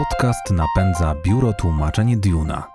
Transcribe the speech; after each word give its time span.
Podcast 0.00 0.50
napędza 0.50 1.14
biuro 1.24 1.52
tłumaczeń 1.52 2.16
Duna. 2.16 2.70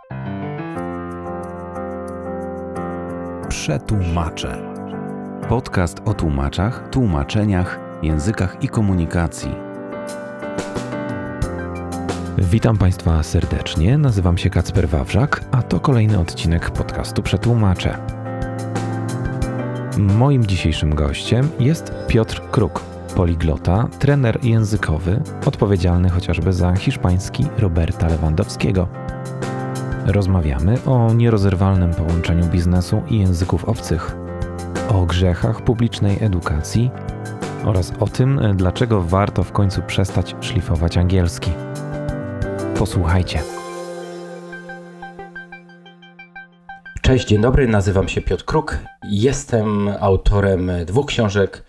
Przetłumacze. 3.49 4.61
Podcast 5.49 6.01
o 6.05 6.13
tłumaczach, 6.13 6.89
tłumaczeniach, 6.89 7.79
językach 8.01 8.63
i 8.63 8.67
komunikacji. 8.67 9.51
Witam 12.37 12.77
Państwa 12.77 13.23
serdecznie, 13.23 13.97
nazywam 13.97 14.37
się 14.37 14.49
Kacper 14.49 14.89
Wawrzak, 14.89 15.41
a 15.51 15.61
to 15.61 15.79
kolejny 15.79 16.19
odcinek 16.19 16.71
podcastu 16.71 17.23
Przetłumacze. 17.23 17.97
Moim 19.97 20.45
dzisiejszym 20.45 20.95
gościem 20.95 21.49
jest 21.59 21.93
Piotr 22.07 22.41
Kruk, 22.51 22.94
poliglota, 23.15 23.87
trener 23.99 24.45
językowy, 24.45 25.21
odpowiedzialny 25.45 26.09
chociażby 26.09 26.53
za 26.53 26.75
hiszpański 26.75 27.45
Roberta 27.57 28.07
Lewandowskiego. 28.07 28.87
Rozmawiamy 30.05 30.77
o 30.85 31.13
nierozerwalnym 31.13 31.93
połączeniu 31.93 32.45
biznesu 32.45 33.01
i 33.09 33.19
języków 33.19 33.65
obcych, 33.65 34.15
o 34.89 35.05
grzechach 35.05 35.61
publicznej 35.61 36.23
edukacji 36.23 36.91
oraz 37.65 37.93
o 37.99 38.07
tym, 38.07 38.41
dlaczego 38.55 39.01
warto 39.01 39.43
w 39.43 39.51
końcu 39.51 39.81
przestać 39.81 40.35
szlifować 40.41 40.97
angielski. 40.97 41.51
Posłuchajcie. 42.79 43.39
Cześć, 47.01 47.27
dzień 47.27 47.41
dobry, 47.41 47.67
nazywam 47.67 48.07
się 48.07 48.21
Piotr 48.21 48.45
Kruk. 48.45 48.77
Jestem 49.09 49.89
autorem 49.99 50.71
dwóch 50.85 51.05
książek 51.05 51.64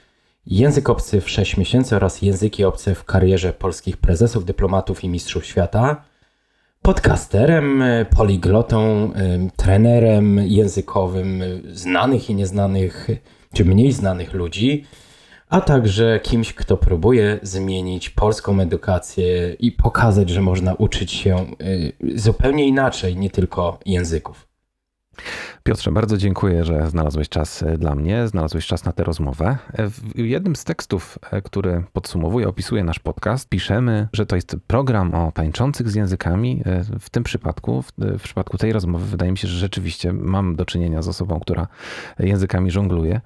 Język 0.46 0.90
obcy 0.90 1.20
w 1.20 1.30
6 1.30 1.56
miesięcy 1.56 1.96
oraz 1.96 2.22
Języki 2.22 2.64
obce 2.64 2.94
w 2.94 3.04
karierze 3.04 3.52
polskich 3.52 3.96
prezesów, 3.96 4.44
dyplomatów 4.44 5.04
i 5.04 5.08
mistrzów 5.08 5.46
świata. 5.46 6.04
Podcasterem, 6.82 7.84
poliglotą, 8.16 9.10
trenerem 9.56 10.38
językowym 10.38 11.42
znanych 11.72 12.30
i 12.30 12.34
nieznanych, 12.34 13.08
czy 13.54 13.64
mniej 13.64 13.92
znanych 13.92 14.32
ludzi, 14.32 14.84
a 15.48 15.60
także 15.60 16.20
kimś, 16.22 16.54
kto 16.54 16.76
próbuje 16.76 17.38
zmienić 17.42 18.10
polską 18.10 18.60
edukację 18.60 19.56
i 19.60 19.72
pokazać, 19.72 20.30
że 20.30 20.40
można 20.40 20.74
uczyć 20.74 21.12
się 21.12 21.46
y, 21.60 21.92
zupełnie 22.14 22.66
inaczej, 22.66 23.16
nie 23.16 23.30
tylko 23.30 23.78
języków. 23.86 24.48
Piotrze, 25.62 25.92
bardzo 25.92 26.16
dziękuję, 26.16 26.64
że 26.64 26.90
znalazłeś 26.90 27.28
czas 27.28 27.62
e, 27.62 27.78
dla 27.78 27.94
mnie, 27.94 28.28
znalazłeś 28.28 28.66
czas 28.66 28.84
na 28.84 28.92
tę 28.92 29.04
rozmowę. 29.04 29.58
E, 29.72 29.90
w 29.90 30.18
jednym 30.18 30.56
z 30.56 30.64
tekstów, 30.64 31.18
e, 31.30 31.42
który 31.42 31.84
podsumowuje, 31.92 32.48
opisuje 32.48 32.84
nasz 32.84 32.98
podcast, 32.98 33.48
piszemy, 33.48 34.08
że 34.12 34.26
to 34.26 34.36
jest 34.36 34.56
program 34.66 35.14
o 35.14 35.32
tańczących 35.32 35.90
z 35.90 35.94
językami. 35.94 36.62
W 37.00 37.10
tym 37.10 37.24
przypadku, 37.24 37.82
w, 37.82 38.22
przypadku 38.22 38.58
tej 38.58 38.72
rozmowy, 38.72 39.06
wydaje 39.06 39.30
mi 39.30 39.38
się, 39.38 39.48
że 39.48 39.58
rzeczywiście 39.58 40.12
mam 40.12 40.56
do 40.56 40.64
czynienia 40.64 41.02
z 41.02 41.08
osobą, 41.08 41.40
która 41.40 41.66
językami 42.18 42.70
żongluje, 42.70 43.20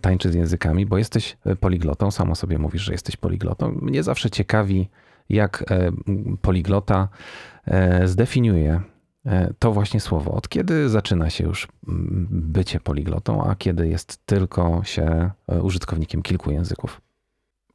tańczy 0.00 0.32
z 0.32 0.34
językami, 0.34 0.86
bo 0.86 0.98
jesteś 0.98 1.36
poliglotą, 1.60 2.10
samo 2.10 2.34
sobie 2.34 2.58
mówisz, 2.58 2.82
że 2.82 2.92
jesteś 2.92 3.16
poliglotą. 3.16 3.78
Mnie 3.82 4.02
zawsze 4.02 4.30
ciekawi, 4.30 4.88
jak 5.28 5.64
poliglota 6.42 7.08
zdefiniuje 8.04 8.80
to 9.58 9.72
właśnie 9.72 10.00
słowo. 10.00 10.32
Od 10.32 10.48
kiedy 10.48 10.88
zaczyna 10.88 11.30
się 11.30 11.44
już 11.44 11.68
mm, 11.88 12.28
bycie 12.30 12.80
poliglotą, 12.80 13.44
a 13.44 13.54
kiedy 13.54 13.88
jest 13.88 14.26
tylko 14.26 14.80
się 14.84 15.30
e, 15.48 15.62
użytkownikiem 15.62 16.22
kilku 16.22 16.50
języków? 16.50 17.00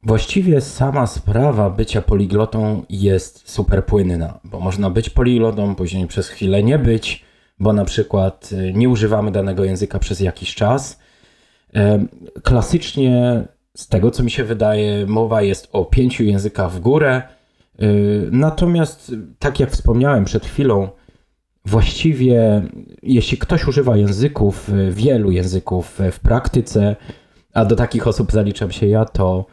Właściwie 0.02 0.60
sama 0.60 1.06
sprawa 1.06 1.70
bycia 1.70 2.02
poliglotą 2.02 2.82
jest 2.90 3.50
super 3.50 3.86
płynna, 3.86 4.40
bo 4.44 4.60
można 4.60 4.90
być 4.90 5.10
poliglotą, 5.10 5.74
później 5.74 6.06
przez 6.06 6.28
chwilę 6.28 6.62
nie 6.62 6.78
być, 6.78 7.24
bo 7.58 7.72
na 7.72 7.84
przykład 7.84 8.50
e, 8.52 8.72
nie 8.72 8.88
używamy 8.88 9.30
danego 9.30 9.64
języka 9.64 9.98
przez 9.98 10.20
jakiś 10.20 10.54
czas. 10.54 11.00
Klasycznie, 12.42 13.44
z 13.76 13.88
tego 13.88 14.10
co 14.10 14.22
mi 14.22 14.30
się 14.30 14.44
wydaje, 14.44 15.06
mowa 15.06 15.42
jest 15.42 15.68
o 15.72 15.84
pięciu 15.84 16.24
językach 16.24 16.72
w 16.72 16.80
górę. 16.80 17.22
Natomiast, 18.30 19.12
tak 19.38 19.60
jak 19.60 19.70
wspomniałem 19.70 20.24
przed 20.24 20.46
chwilą, 20.46 20.88
właściwie, 21.66 22.62
jeśli 23.02 23.38
ktoś 23.38 23.68
używa 23.68 23.96
języków, 23.96 24.70
wielu 24.90 25.30
języków 25.30 25.98
w 26.12 26.20
praktyce, 26.20 26.96
a 27.54 27.64
do 27.64 27.76
takich 27.76 28.06
osób 28.06 28.32
zaliczam 28.32 28.70
się 28.70 28.86
ja, 28.86 29.04
to, 29.04 29.46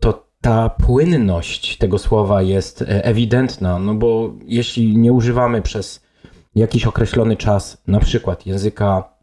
to 0.00 0.26
ta 0.40 0.68
płynność 0.68 1.78
tego 1.78 1.98
słowa 1.98 2.42
jest 2.42 2.84
ewidentna, 2.86 3.78
no 3.78 3.94
bo 3.94 4.34
jeśli 4.46 4.96
nie 4.96 5.12
używamy 5.12 5.62
przez 5.62 6.06
jakiś 6.54 6.86
określony 6.86 7.36
czas, 7.36 7.82
na 7.86 8.00
przykład 8.00 8.46
języka 8.46 9.16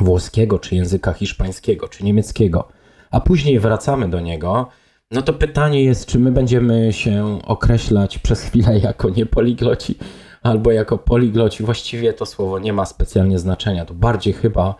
włoskiego, 0.00 0.58
czy 0.58 0.74
języka 0.74 1.12
hiszpańskiego, 1.12 1.88
czy 1.88 2.04
niemieckiego, 2.04 2.68
a 3.10 3.20
później 3.20 3.60
wracamy 3.60 4.08
do 4.08 4.20
niego, 4.20 4.68
no 5.10 5.22
to 5.22 5.32
pytanie 5.32 5.84
jest, 5.84 6.06
czy 6.06 6.18
my 6.18 6.32
będziemy 6.32 6.92
się 6.92 7.38
określać 7.44 8.18
przez 8.18 8.42
chwilę 8.42 8.78
jako 8.78 9.10
niepoligloci, 9.10 9.98
albo 10.42 10.72
jako 10.72 10.98
poligloci, 10.98 11.64
właściwie 11.64 12.12
to 12.12 12.26
słowo 12.26 12.58
nie 12.58 12.72
ma 12.72 12.86
specjalnie 12.86 13.38
znaczenia. 13.38 13.84
To 13.84 13.94
bardziej 13.94 14.32
chyba 14.32 14.74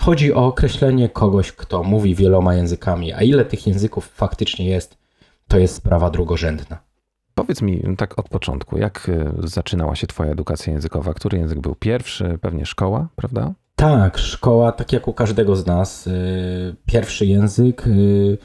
chodzi 0.00 0.34
o 0.34 0.46
określenie 0.46 1.08
kogoś, 1.08 1.52
kto 1.52 1.82
mówi 1.82 2.14
wieloma 2.14 2.54
językami, 2.54 3.12
a 3.12 3.22
ile 3.22 3.44
tych 3.44 3.66
języków 3.66 4.06
faktycznie 4.06 4.68
jest, 4.68 4.98
to 5.48 5.58
jest 5.58 5.74
sprawa 5.74 6.10
drugorzędna. 6.10 6.78
Powiedz 7.34 7.62
mi 7.62 7.82
tak 7.96 8.18
od 8.18 8.28
początku, 8.28 8.78
jak 8.78 9.08
y, 9.08 9.48
zaczynała 9.48 9.96
się 9.96 10.06
Twoja 10.06 10.30
edukacja 10.30 10.72
językowa? 10.72 11.14
Który 11.14 11.38
język 11.38 11.60
był 11.60 11.74
pierwszy? 11.74 12.38
Pewnie 12.40 12.66
szkoła, 12.66 13.08
prawda? 13.16 13.54
Tak, 13.76 14.18
szkoła, 14.18 14.72
tak 14.72 14.92
jak 14.92 15.08
u 15.08 15.12
każdego 15.12 15.56
z 15.56 15.66
nas. 15.66 16.06
Y, 16.06 16.76
pierwszy 16.86 17.26
język 17.26 17.86
y, 17.86 18.38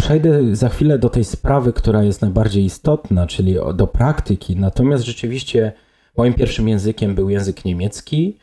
Przejdę 0.00 0.56
za 0.56 0.68
chwilę 0.68 0.98
do 0.98 1.08
tej 1.08 1.24
sprawy, 1.24 1.72
która 1.72 2.02
jest 2.02 2.22
najbardziej 2.22 2.64
istotna, 2.64 3.26
czyli 3.26 3.56
do 3.74 3.86
praktyki. 3.86 4.56
Natomiast 4.56 5.04
rzeczywiście 5.04 5.72
moim 6.16 6.34
pierwszym 6.34 6.68
językiem 6.68 7.14
był 7.14 7.30
język 7.30 7.64
niemiecki. 7.64 8.38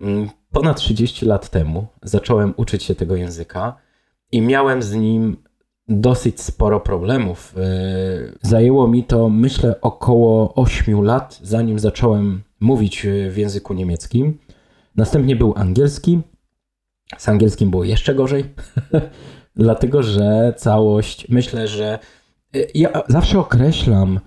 Mm, 0.00 0.28
ponad 0.52 0.76
30 0.76 1.26
lat 1.26 1.50
temu 1.50 1.86
zacząłem 2.02 2.54
uczyć 2.56 2.82
się 2.82 2.94
tego 2.94 3.16
języka 3.16 3.76
i 4.32 4.40
miałem 4.42 4.82
z 4.82 4.94
nim 4.94 5.36
dosyć 5.88 6.40
sporo 6.40 6.80
problemów. 6.80 7.54
E, 7.56 7.62
zajęło 8.42 8.88
mi 8.88 9.04
to, 9.04 9.28
myślę, 9.28 9.80
około 9.80 10.54
8 10.54 11.02
lat, 11.02 11.40
zanim 11.42 11.78
zacząłem 11.78 12.42
mówić 12.60 13.06
w 13.30 13.36
języku 13.36 13.74
niemieckim. 13.74 14.38
Następnie 14.96 15.36
był 15.36 15.52
angielski. 15.56 16.20
Z 17.18 17.28
angielskim 17.28 17.70
było 17.70 17.84
jeszcze 17.84 18.14
gorzej. 18.14 18.44
dlatego 19.56 20.02
że 20.02 20.54
całość, 20.56 21.28
myślę, 21.28 21.68
że 21.68 21.98
y, 22.56 22.66
ja 22.74 23.02
zawsze 23.08 23.38
określam 23.38 24.20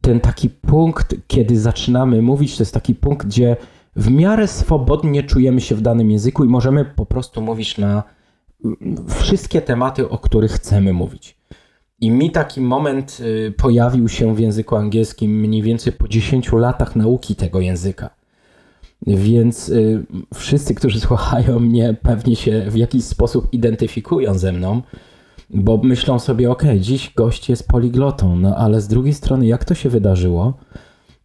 ten 0.00 0.20
taki 0.20 0.50
punkt, 0.50 1.14
kiedy 1.26 1.60
zaczynamy 1.60 2.22
mówić, 2.22 2.56
to 2.56 2.62
jest 2.62 2.74
taki 2.74 2.94
punkt, 2.94 3.26
gdzie 3.26 3.56
w 3.96 4.10
miarę 4.10 4.48
swobodnie 4.48 5.22
czujemy 5.22 5.60
się 5.60 5.74
w 5.74 5.80
danym 5.80 6.10
języku 6.10 6.44
i 6.44 6.48
możemy 6.48 6.84
po 6.84 7.06
prostu 7.06 7.42
mówić 7.42 7.78
na 7.78 8.02
mm, 8.64 8.96
wszystkie 9.08 9.60
tematy, 9.60 10.08
o 10.08 10.18
których 10.18 10.52
chcemy 10.52 10.92
mówić. 10.92 11.36
I 12.00 12.10
mi 12.10 12.30
taki 12.30 12.60
moment 12.60 13.18
y, 13.20 13.54
pojawił 13.56 14.08
się 14.08 14.34
w 14.34 14.38
języku 14.38 14.76
angielskim 14.76 15.40
mniej 15.40 15.62
więcej 15.62 15.92
po 15.92 16.08
10 16.08 16.52
latach 16.52 16.96
nauki 16.96 17.36
tego 17.36 17.60
języka. 17.60 18.21
Więc 19.06 19.68
y, 19.68 20.04
wszyscy, 20.34 20.74
którzy 20.74 21.00
słuchają 21.06 21.58
mnie, 21.58 21.96
pewnie 22.02 22.36
się 22.36 22.64
w 22.70 22.76
jakiś 22.76 23.04
sposób 23.04 23.48
identyfikują 23.52 24.38
ze 24.38 24.52
mną, 24.52 24.82
bo 25.50 25.76
myślą 25.76 26.18
sobie, 26.18 26.50
ok, 26.50 26.62
dziś 26.80 27.12
gość 27.16 27.48
jest 27.48 27.68
poliglotą, 27.68 28.36
no 28.36 28.56
ale 28.56 28.80
z 28.80 28.88
drugiej 28.88 29.14
strony, 29.14 29.46
jak 29.46 29.64
to 29.64 29.74
się 29.74 29.88
wydarzyło, 29.88 30.54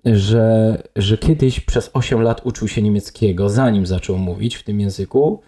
że, 0.05 0.77
że 0.95 1.17
kiedyś 1.17 1.59
przez 1.59 1.89
8 1.93 2.21
lat 2.21 2.41
uczył 2.45 2.67
się 2.67 2.81
niemieckiego, 2.81 3.49
zanim 3.49 3.85
zaczął 3.85 4.17
mówić 4.17 4.55
w 4.55 4.63
tym 4.63 4.79
języku, 4.79 5.41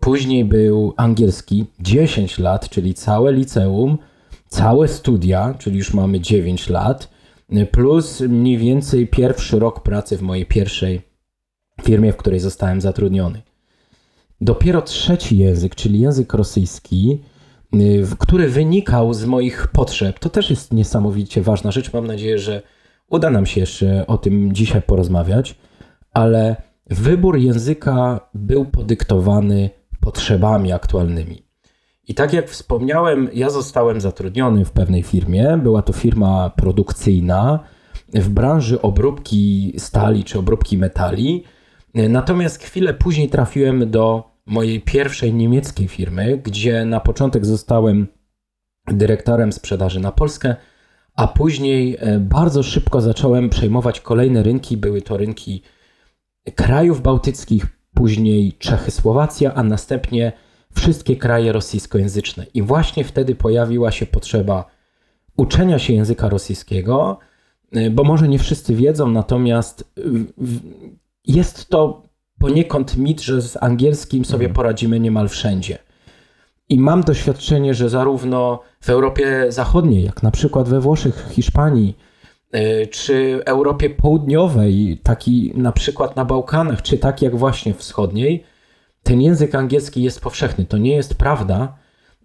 później 0.00 0.44
był 0.44 0.94
angielski 0.96 1.66
10 1.80 2.38
lat, 2.38 2.68
czyli 2.68 2.94
całe 2.94 3.32
liceum, 3.32 3.98
całe 4.48 4.88
studia, 4.88 5.54
czyli 5.58 5.78
już 5.78 5.94
mamy 5.94 6.20
9 6.20 6.68
lat, 6.68 7.10
plus 7.70 8.20
mniej 8.20 8.58
więcej 8.58 9.06
pierwszy 9.06 9.58
rok 9.58 9.82
pracy 9.82 10.16
w 10.16 10.22
mojej 10.22 10.46
pierwszej 10.46 11.09
firmie, 11.82 12.12
w 12.12 12.16
której 12.16 12.40
zostałem 12.40 12.80
zatrudniony. 12.80 13.42
Dopiero 14.40 14.82
trzeci 14.82 15.38
język, 15.38 15.74
czyli 15.74 16.00
język 16.00 16.34
rosyjski, 16.34 17.22
y, 17.74 18.06
który 18.18 18.48
wynikał 18.48 19.14
z 19.14 19.24
moich 19.24 19.66
potrzeb, 19.66 20.18
to 20.18 20.30
też 20.30 20.50
jest 20.50 20.72
niesamowicie 20.72 21.42
ważna 21.42 21.70
rzecz. 21.70 21.92
Mam 21.92 22.06
nadzieję, 22.06 22.38
że 22.38 22.62
uda 23.10 23.30
nam 23.30 23.46
się 23.46 23.60
jeszcze 23.60 24.06
o 24.06 24.18
tym 24.18 24.54
dzisiaj 24.54 24.82
porozmawiać, 24.82 25.54
ale 26.12 26.56
wybór 26.86 27.38
języka 27.38 28.20
był 28.34 28.64
podyktowany 28.64 29.70
potrzebami 30.00 30.72
aktualnymi. 30.72 31.42
I 32.08 32.14
tak 32.14 32.32
jak 32.32 32.48
wspomniałem, 32.48 33.28
ja 33.32 33.50
zostałem 33.50 34.00
zatrudniony 34.00 34.64
w 34.64 34.70
pewnej 34.70 35.02
firmie. 35.02 35.58
Była 35.62 35.82
to 35.82 35.92
firma 35.92 36.50
produkcyjna, 36.56 37.64
w 38.14 38.28
branży 38.28 38.82
obróbki 38.82 39.72
stali 39.78 40.24
czy 40.24 40.38
obróbki 40.38 40.78
metali. 40.78 41.44
Natomiast 41.94 42.62
chwilę 42.62 42.94
później 42.94 43.28
trafiłem 43.28 43.90
do 43.90 44.30
mojej 44.46 44.80
pierwszej 44.80 45.34
niemieckiej 45.34 45.88
firmy, 45.88 46.40
gdzie 46.44 46.84
na 46.84 47.00
początek 47.00 47.46
zostałem 47.46 48.06
dyrektorem 48.86 49.52
sprzedaży 49.52 50.00
na 50.00 50.12
Polskę, 50.12 50.56
a 51.14 51.28
później 51.28 51.96
e, 52.00 52.18
bardzo 52.18 52.62
szybko 52.62 53.00
zacząłem 53.00 53.48
przejmować 53.48 54.00
kolejne 54.00 54.42
rynki. 54.42 54.76
Były 54.76 55.02
to 55.02 55.16
rynki 55.16 55.62
krajów 56.54 57.02
bałtyckich, 57.02 57.66
później 57.94 58.52
Czechy, 58.52 58.90
Słowacja, 58.90 59.54
a 59.54 59.62
następnie 59.62 60.32
wszystkie 60.74 61.16
kraje 61.16 61.52
rosyjskojęzyczne. 61.52 62.46
I 62.54 62.62
właśnie 62.62 63.04
wtedy 63.04 63.34
pojawiła 63.34 63.90
się 63.90 64.06
potrzeba 64.06 64.64
uczenia 65.36 65.78
się 65.78 65.92
języka 65.92 66.28
rosyjskiego, 66.28 67.18
y, 67.76 67.90
bo 67.90 68.04
może 68.04 68.28
nie 68.28 68.38
wszyscy 68.38 68.74
wiedzą, 68.74 69.08
natomiast 69.10 69.92
jest 71.26 71.68
to 71.68 72.02
poniekąd 72.38 72.96
mit, 72.96 73.20
że 73.20 73.42
z 73.42 73.62
angielskim 73.62 74.24
sobie 74.24 74.46
mhm. 74.46 74.54
poradzimy 74.54 75.00
niemal 75.00 75.28
wszędzie. 75.28 75.78
I 76.68 76.78
mam 76.78 77.02
doświadczenie, 77.02 77.74
że 77.74 77.88
zarówno 77.88 78.60
w 78.80 78.90
Europie 78.90 79.46
Zachodniej, 79.48 80.04
jak 80.04 80.22
na 80.22 80.30
przykład 80.30 80.68
we 80.68 80.80
Włoszech, 80.80 81.28
Hiszpanii, 81.30 81.96
y, 82.54 82.86
czy 82.86 83.42
Europie 83.44 83.90
Południowej, 83.90 85.00
taki 85.02 85.52
na 85.56 85.72
przykład 85.72 86.16
na 86.16 86.24
Bałkanach, 86.24 86.82
czy 86.82 86.98
tak 86.98 87.22
jak 87.22 87.36
właśnie 87.36 87.74
wschodniej, 87.74 88.44
ten 89.02 89.20
język 89.20 89.54
angielski 89.54 90.02
jest 90.02 90.20
powszechny. 90.20 90.64
To 90.64 90.78
nie 90.78 90.96
jest 90.96 91.14
prawda. 91.14 91.76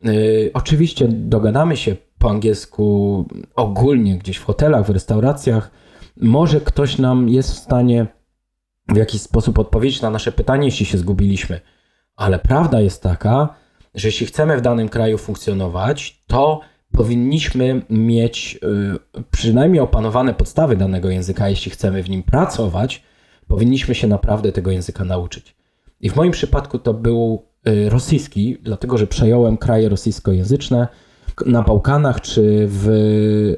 Y, 0.06 0.52
oczywiście 0.54 1.08
dogadamy 1.08 1.78
się 1.78 1.96
po 2.20 2.30
angielsku 2.30 3.26
ogólnie 3.56 4.18
gdzieś 4.18 4.38
w 4.38 4.46
hotelach, 4.46 4.86
w 4.86 4.90
restauracjach. 4.90 5.72
Może 6.22 6.62
ktoś 6.62 6.98
nam 6.98 7.30
jest 7.30 7.52
w 7.52 7.58
stanie 7.58 8.08
w 8.88 8.98
jakiś 8.98 9.22
sposób 9.22 9.60
odpowiedzieć 9.60 10.02
na 10.02 10.10
nasze 10.10 10.32
pytanie, 10.32 10.66
jeśli 10.66 10.86
się 10.86 10.98
zgubiliśmy. 10.98 11.62
Ale 12.16 12.40
prawda 12.40 12.82
jest 12.82 13.04
taka, 13.04 13.56
że 13.96 14.08
jeśli 14.08 14.28
chcemy 14.28 14.58
w 14.58 14.62
danym 14.62 14.90
kraju 14.90 15.18
funkcjonować, 15.18 16.24
to 16.28 16.62
powinniśmy 16.92 17.82
mieć 17.90 18.60
y, 19.16 19.24
przynajmniej 19.32 19.82
opanowane 19.82 20.34
podstawy 20.34 20.78
danego 20.78 21.10
języka. 21.10 21.50
Jeśli 21.50 21.72
chcemy 21.72 22.04
w 22.04 22.10
nim 22.10 22.24
pracować, 22.24 23.04
powinniśmy 23.48 23.96
się 23.96 24.08
naprawdę 24.08 24.52
tego 24.52 24.72
języka 24.72 25.06
nauczyć. 25.06 25.56
I 26.02 26.10
w 26.10 26.16
moim 26.16 26.32
przypadku 26.32 26.80
to 26.80 26.94
był 26.94 27.46
y, 27.68 27.90
rosyjski, 27.90 28.58
dlatego 28.62 28.98
że 28.98 29.08
przejąłem 29.08 29.58
kraje 29.58 29.90
rosyjskojęzyczne. 29.90 30.88
Na 31.46 31.62
Bałkanach 31.62 32.22
czy 32.22 32.66
w 32.70 32.88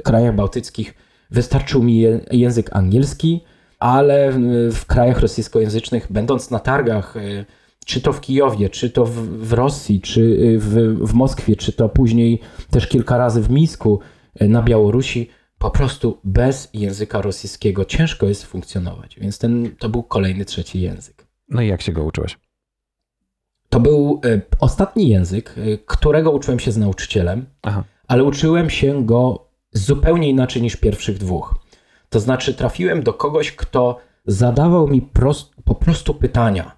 krajach 0.03 0.35
bałtyckich 0.35 0.93
wystarczył 1.31 1.83
mi 1.83 2.03
język 2.31 2.69
angielski, 2.75 3.43
ale 3.79 4.31
w 4.71 4.85
krajach 4.85 5.19
rosyjskojęzycznych, 5.19 6.07
będąc 6.09 6.51
na 6.51 6.59
targach, 6.59 7.17
y, 7.17 7.45
czy 7.85 8.01
to 8.01 8.13
w 8.13 8.21
Kijowie, 8.21 8.69
czy 8.69 8.89
to 8.89 9.05
w, 9.05 9.53
Rosji, 9.53 10.01
czy 10.01 10.21
y, 10.21 10.59
w, 10.59 10.97
w 11.07 11.13
Moskwie, 11.13 11.55
czy 11.55 11.73
to 11.73 11.89
później 11.89 12.39
też 12.71 12.87
kilka 12.87 13.17
razy 13.17 13.41
w 13.41 13.49
Mińsku 13.49 13.99
na 14.41 14.61
Białorusi, 14.61 15.29
po 15.57 15.71
prostu 15.71 16.17
bez 16.23 16.69
języka 16.73 17.21
rosyjskiego 17.21 17.85
ciężko 17.85 18.25
jest 18.25 18.43
funkcjonować. 18.43 19.19
Więc 19.19 19.39
ten, 19.39 19.75
to 19.79 19.89
był 19.89 20.03
kolejny 20.03 20.45
trzeci 20.45 20.81
język. 20.81 21.27
No 21.49 21.61
i 21.61 21.67
jak 21.67 21.81
się 21.81 21.91
go 21.91 22.03
uczyłeś? 22.03 22.37
To 23.69 23.79
był 23.79 24.21
ostatni 24.59 25.09
język, 25.09 25.55
którego 25.85 26.31
uczyłem 26.31 26.59
się 26.59 26.71
z 26.71 26.77
nauczycielem, 26.77 27.45
Aha. 27.61 27.83
ale 28.07 28.23
uczyłem 28.23 28.69
się 28.69 29.05
go 29.05 29.47
zupełnie 29.71 30.29
inaczej 30.29 30.61
niż 30.61 30.75
pierwszych 30.75 31.17
dwóch. 31.17 31.66
To 32.17 32.21
znaczy, 32.21 32.53
trafiłem 32.53 33.03
do 33.03 33.13
kogoś, 33.13 33.51
kto 33.51 33.97
zadawał 34.25 34.87
mi 34.87 35.01
prost, 35.01 35.51
po 35.65 35.75
prostu 35.75 36.13
pytania. 36.13 36.71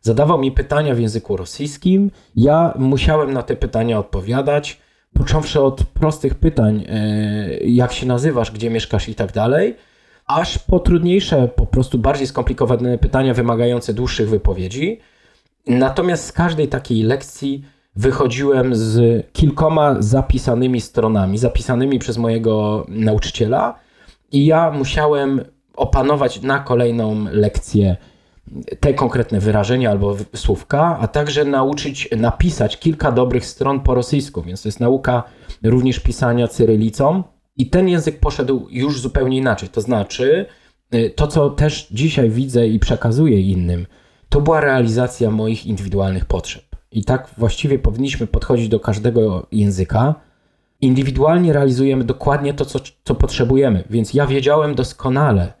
Zadawał 0.00 0.38
mi 0.38 0.52
pytania 0.52 0.94
w 0.94 1.00
języku 1.00 1.36
rosyjskim. 1.36 2.10
Ja 2.36 2.74
musiałem 2.78 3.32
na 3.32 3.42
te 3.42 3.56
pytania 3.56 3.98
odpowiadać, 3.98 4.80
począwszy 5.14 5.60
od 5.60 5.84
prostych 5.84 6.34
pytań, 6.34 6.84
e, 6.88 7.48
jak 7.58 7.92
się 7.92 8.06
nazywasz, 8.06 8.50
gdzie 8.50 8.70
mieszkasz 8.70 9.08
i 9.08 9.14
tak 9.14 9.32
dalej 9.32 9.76
aż 10.26 10.58
po 10.58 10.78
trudniejsze, 10.78 11.48
po 11.48 11.66
prostu 11.66 11.98
bardziej 11.98 12.26
skomplikowane 12.26 12.98
pytania 12.98 13.34
wymagające 13.34 13.94
dłuższych 13.94 14.28
wypowiedzi. 14.28 15.00
Natomiast 15.66 16.24
z 16.24 16.32
każdej 16.32 16.68
takiej 16.68 17.02
lekcji 17.02 17.64
wychodziłem 17.96 18.74
z 18.74 19.26
kilkoma 19.32 19.96
zapisanymi 19.98 20.80
stronami, 20.80 21.38
zapisanymi 21.38 21.98
przez 21.98 22.18
mojego 22.18 22.86
nauczyciela, 22.88 23.89
i 24.32 24.46
ja 24.46 24.70
musiałem 24.70 25.40
opanować 25.76 26.42
na 26.42 26.58
kolejną 26.58 27.24
lekcję 27.32 27.96
te 28.80 28.94
konkretne 28.94 29.40
wyrażenia 29.40 29.90
albo 29.90 30.16
słówka, 30.34 30.98
a 31.00 31.08
także 31.08 31.44
nauczyć 31.44 32.08
napisać 32.16 32.78
kilka 32.78 33.12
dobrych 33.12 33.46
stron 33.46 33.80
po 33.80 33.94
rosyjsku, 33.94 34.42
więc 34.42 34.62
to 34.62 34.68
jest 34.68 34.80
nauka 34.80 35.22
również 35.62 36.00
pisania 36.00 36.48
cyrylicą. 36.48 37.22
I 37.56 37.70
ten 37.70 37.88
język 37.88 38.20
poszedł 38.20 38.66
już 38.70 39.00
zupełnie 39.00 39.36
inaczej. 39.36 39.68
To 39.68 39.80
znaczy, 39.80 40.46
y, 40.94 41.12
to 41.16 41.26
co 41.26 41.50
też 41.50 41.88
dzisiaj 41.90 42.30
widzę 42.30 42.66
i 42.66 42.78
przekazuję 42.78 43.40
innym, 43.40 43.86
to 44.28 44.40
była 44.40 44.60
realizacja 44.60 45.30
moich 45.30 45.66
indywidualnych 45.66 46.24
potrzeb. 46.24 46.64
I 46.92 47.04
tak 47.04 47.30
właściwie 47.38 47.78
powinniśmy 47.78 48.26
podchodzić 48.26 48.68
do 48.68 48.80
każdego 48.80 49.46
języka. 49.52 50.14
Indywidualnie 50.80 51.52
realizujemy 51.52 52.04
dokładnie 52.04 52.54
to, 52.54 52.64
co, 52.64 52.80
co 53.04 53.14
potrzebujemy. 53.14 53.84
Więc 53.90 54.14
ja 54.14 54.26
wiedziałem 54.26 54.74
doskonale, 54.74 55.52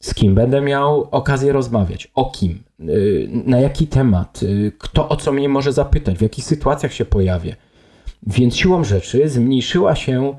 z 0.00 0.14
kim 0.14 0.34
będę 0.34 0.60
miał 0.60 1.08
okazję 1.10 1.52
rozmawiać, 1.52 2.10
o 2.14 2.30
kim, 2.30 2.62
y, 2.80 3.28
na 3.30 3.60
jaki 3.60 3.86
temat, 3.86 4.42
y, 4.42 4.72
kto 4.78 5.08
o 5.08 5.16
co 5.16 5.32
mnie 5.32 5.48
może 5.48 5.72
zapytać, 5.72 6.18
w 6.18 6.22
jakich 6.22 6.44
sytuacjach 6.44 6.92
się 6.92 7.04
pojawię. 7.04 7.56
Więc 8.26 8.56
siłą 8.56 8.84
rzeczy 8.84 9.28
zmniejszyła 9.28 9.94
się 9.94 10.34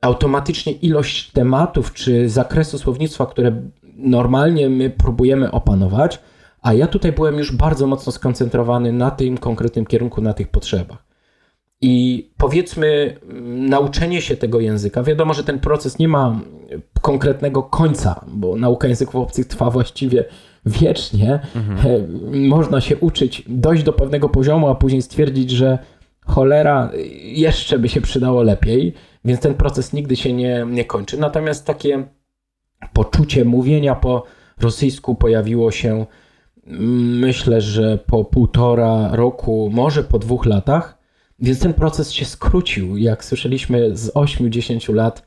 automatycznie 0.00 0.72
ilość 0.72 1.30
tematów 1.32 1.92
czy 1.92 2.28
zakresu 2.28 2.78
słownictwa, 2.78 3.26
które 3.26 3.62
normalnie 3.96 4.68
my 4.68 4.90
próbujemy 4.90 5.50
opanować, 5.50 6.18
a 6.62 6.72
ja 6.72 6.86
tutaj 6.86 7.12
byłem 7.12 7.38
już 7.38 7.56
bardzo 7.56 7.86
mocno 7.86 8.12
skoncentrowany 8.12 8.92
na 8.92 9.10
tym 9.10 9.38
konkretnym 9.38 9.86
kierunku, 9.86 10.20
na 10.20 10.34
tych 10.34 10.48
potrzebach. 10.48 11.09
I 11.80 12.26
powiedzmy, 12.36 13.16
nauczenie 13.68 14.22
się 14.22 14.36
tego 14.36 14.60
języka, 14.60 15.02
wiadomo, 15.02 15.34
że 15.34 15.44
ten 15.44 15.58
proces 15.58 15.98
nie 15.98 16.08
ma 16.08 16.40
konkretnego 17.00 17.62
końca, 17.62 18.24
bo 18.28 18.56
nauka 18.56 18.88
języków 18.88 19.16
obcych 19.16 19.46
trwa 19.46 19.70
właściwie 19.70 20.24
wiecznie. 20.66 21.40
Mhm. 21.56 22.08
Można 22.48 22.80
się 22.80 22.96
uczyć, 22.96 23.42
dojść 23.48 23.82
do 23.82 23.92
pewnego 23.92 24.28
poziomu, 24.28 24.68
a 24.68 24.74
później 24.74 25.02
stwierdzić, 25.02 25.50
że 25.50 25.78
cholera, 26.26 26.90
jeszcze 27.22 27.78
by 27.78 27.88
się 27.88 28.00
przydało 28.00 28.42
lepiej. 28.42 28.94
Więc 29.24 29.40
ten 29.40 29.54
proces 29.54 29.92
nigdy 29.92 30.16
się 30.16 30.32
nie, 30.32 30.66
nie 30.70 30.84
kończy. 30.84 31.18
Natomiast 31.18 31.66
takie 31.66 32.04
poczucie 32.92 33.44
mówienia 33.44 33.94
po 33.94 34.24
rosyjsku 34.60 35.14
pojawiło 35.14 35.70
się, 35.70 36.06
myślę, 36.66 37.60
że 37.60 37.98
po 37.98 38.24
półtora 38.24 39.08
roku, 39.12 39.70
może 39.72 40.04
po 40.04 40.18
dwóch 40.18 40.46
latach. 40.46 40.99
Więc 41.40 41.60
ten 41.60 41.74
proces 41.74 42.12
się 42.12 42.24
skrócił, 42.24 42.96
jak 42.96 43.24
słyszeliśmy, 43.24 43.96
z 43.96 44.12
8-10 44.12 44.94
lat 44.94 45.26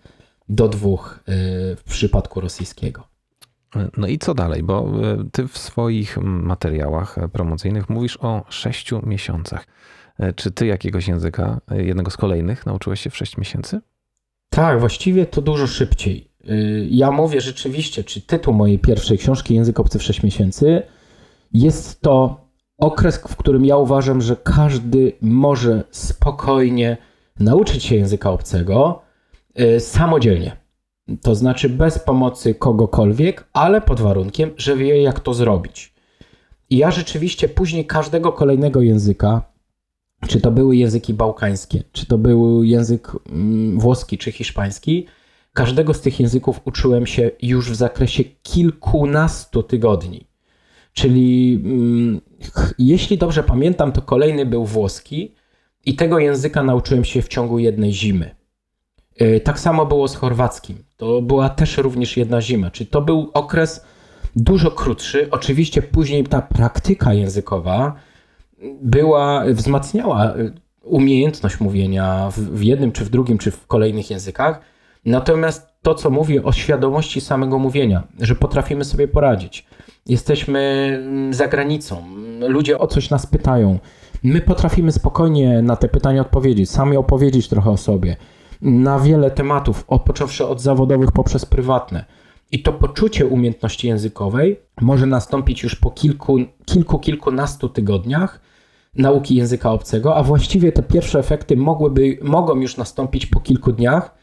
do 0.50 0.68
dwóch 0.68 1.20
y, 1.20 1.32
w 1.76 1.84
przypadku 1.84 2.42
rosyjskiego. 2.42 3.08
No 3.98 4.08
i 4.08 4.18
co 4.20 4.34
dalej? 4.34 4.64
Bo 4.64 4.92
y, 5.22 5.30
ty 5.32 5.48
w 5.48 5.58
swoich 5.58 6.18
materiałach 6.22 7.18
promocyjnych 7.32 7.90
mówisz 7.90 8.18
o 8.22 8.46
sześciu 8.50 9.02
miesiącach. 9.06 9.68
E, 10.20 10.34
czy 10.34 10.52
ty 10.52 10.66
jakiegoś 10.66 11.08
języka, 11.08 11.62
jednego 11.72 12.12
z 12.12 12.18
kolejnych, 12.18 12.66
nauczyłeś 12.66 13.02
się 13.02 13.10
w 13.10 13.18
6 13.18 13.38
miesięcy? 13.38 13.82
Tak, 14.50 14.80
właściwie 14.80 15.26
to 15.26 15.42
dużo 15.42 15.68
szybciej. 15.68 16.34
Ja 16.90 17.12
mówię 17.12 17.42
rzeczywiście, 17.42 18.04
czy 18.04 18.22
tytuł 18.22 18.54
mojej 18.54 18.80
pierwszej 18.80 19.18
książki 19.18 19.56
Język 19.56 19.80
obcy 19.80 20.00
w 20.00 20.04
6 20.04 20.24
miesięcy 20.24 20.84
jest 21.54 22.02
to 22.02 22.43
okres, 22.84 23.18
w 23.18 23.36
którym 23.36 23.66
ja 23.66 23.78
uważam, 23.78 24.22
że 24.22 24.36
każdy 24.36 25.12
może 25.22 25.84
spokojnie 25.92 26.98
nauczyć 27.40 27.84
się 27.84 27.96
języka 27.96 28.32
obcego 28.32 29.02
samodzielnie. 29.80 30.58
To 31.22 31.36
znaczy 31.36 31.70
bez 31.70 32.00
pomocy 32.00 32.56
kogokolwiek, 32.56 33.48
ale 33.54 33.82
pod 33.82 34.02
warunkiem, 34.02 34.52
że 34.58 34.76
wie, 34.76 35.02
jak 35.02 35.20
to 35.20 35.34
zrobić. 35.34 35.94
I 36.70 36.78
ja 36.78 36.92
rzeczywiście 36.92 37.50
później 37.50 37.86
każdego 37.86 38.32
kolejnego 38.32 38.82
języka 38.82 39.54
czy 40.28 40.42
to 40.42 40.52
były 40.52 40.76
języki 40.76 41.14
bałkańskie, 41.14 41.84
czy 41.92 42.06
to 42.06 42.18
był 42.18 42.64
język 42.64 43.12
mm, 43.30 43.80
włoski 43.80 44.18
czy 44.18 44.32
hiszpański, 44.32 45.08
każdego 45.54 45.94
z 45.94 46.02
tych 46.02 46.20
języków 46.20 46.60
uczyłem 46.66 47.06
się 47.06 47.32
już 47.42 47.72
w 47.72 47.76
zakresie 47.76 48.24
kilkunastu 48.24 49.64
tygodni. 49.64 50.28
Czyli 50.94 51.62
mm, 51.66 52.22
jeśli 52.80 53.18
dobrze 53.18 53.44
pamiętam, 53.44 53.92
to 53.92 54.02
kolejny 54.02 54.46
był 54.46 54.66
włoski 54.66 55.36
i 55.86 55.96
tego 55.96 56.20
języka 56.20 56.64
nauczyłem 56.64 57.06
się 57.06 57.22
w 57.22 57.28
ciągu 57.28 57.60
jednej 57.60 57.94
zimy. 57.94 58.36
Y, 59.22 59.42
tak 59.44 59.60
samo 59.60 59.86
było 59.86 60.08
z 60.08 60.16
chorwackim. 60.16 60.84
To 60.98 61.22
była 61.22 61.50
też 61.50 61.78
również 61.78 62.18
jedna 62.18 62.42
zima. 62.42 62.72
Czyli 62.72 62.88
to 62.88 63.02
był 63.02 63.32
okres 63.34 63.86
dużo 64.36 64.72
krótszy. 64.72 65.28
Oczywiście 65.32 65.82
później 65.82 66.24
ta 66.24 66.42
praktyka 66.42 67.14
językowa 67.14 67.96
była, 68.82 69.44
wzmacniała 69.48 70.36
y, 70.36 70.54
umiejętność 70.84 71.60
mówienia 71.60 72.30
w 72.32 72.62
jednym, 72.62 72.92
czy 72.92 73.06
w 73.06 73.10
drugim, 73.10 73.38
czy 73.38 73.52
w 73.52 73.68
kolejnych 73.68 74.10
językach. 74.10 74.62
Natomiast 75.06 75.68
to, 75.82 75.96
co 75.96 76.10
mówię 76.10 76.44
o 76.44 76.52
świadomości 76.52 77.22
samego 77.22 77.60
mówienia, 77.60 78.04
że 78.20 78.36
potrafimy 78.36 78.86
sobie 78.86 79.08
poradzić. 79.08 79.66
Jesteśmy 80.06 80.60
mm, 81.04 81.34
za 81.34 81.48
granicą, 81.48 82.04
ludzie 82.48 82.80
o 82.80 82.88
coś 82.88 83.10
nas 83.10 83.28
pytają. 83.28 83.80
My 84.24 84.42
potrafimy 84.42 84.92
spokojnie 84.92 85.62
na 85.62 85.76
te 85.76 85.88
pytania 85.88 86.22
odpowiedzieć, 86.22 86.70
sami 86.70 86.98
opowiedzieć 86.98 87.48
trochę 87.48 87.70
o 87.70 87.78
sobie. 87.78 88.16
Na 88.62 89.00
wiele 89.00 89.32
tematów, 89.32 89.86
począwszy 90.06 90.48
od 90.48 90.62
zawodowych 90.62 91.12
poprzez 91.12 91.46
prywatne. 91.46 92.06
I 92.52 92.64
to 92.64 92.74
poczucie 92.74 93.26
umiejętności 93.26 93.88
językowej 93.88 94.60
może 94.82 95.06
nastąpić 95.06 95.64
już 95.64 95.76
po 95.76 95.92
kilku, 95.92 96.38
kilku 96.66 97.00
kilkunastu 97.00 97.70
tygodniach 97.70 98.42
nauki 98.96 99.36
języka 99.36 99.72
obcego, 99.72 100.16
a 100.16 100.24
właściwie 100.24 100.72
te 100.72 100.84
pierwsze 100.84 101.20
efekty 101.20 101.58
mogłyby, 101.58 102.18
mogą 102.22 102.56
już 102.56 102.78
nastąpić 102.78 103.26
po 103.26 103.40
kilku 103.40 103.72
dniach. 103.72 104.16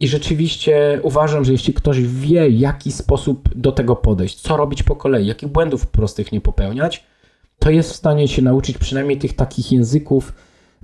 I 0.00 0.08
rzeczywiście 0.08 1.00
uważam, 1.02 1.44
że 1.44 1.52
jeśli 1.52 1.74
ktoś 1.74 2.00
wie, 2.00 2.48
jaki 2.48 2.92
sposób 2.92 3.48
do 3.54 3.72
tego 3.72 3.96
podejść, 3.96 4.40
co 4.40 4.56
robić 4.56 4.82
po 4.82 4.96
kolei, 4.96 5.26
jakich 5.26 5.48
błędów 5.48 5.86
prostych 5.86 6.32
nie 6.32 6.40
popełniać, 6.40 7.04
to 7.58 7.70
jest 7.70 7.92
w 7.92 7.96
stanie 7.96 8.28
się 8.28 8.42
nauczyć 8.42 8.78
przynajmniej 8.78 9.18
tych 9.18 9.36
takich 9.36 9.72
języków 9.72 10.32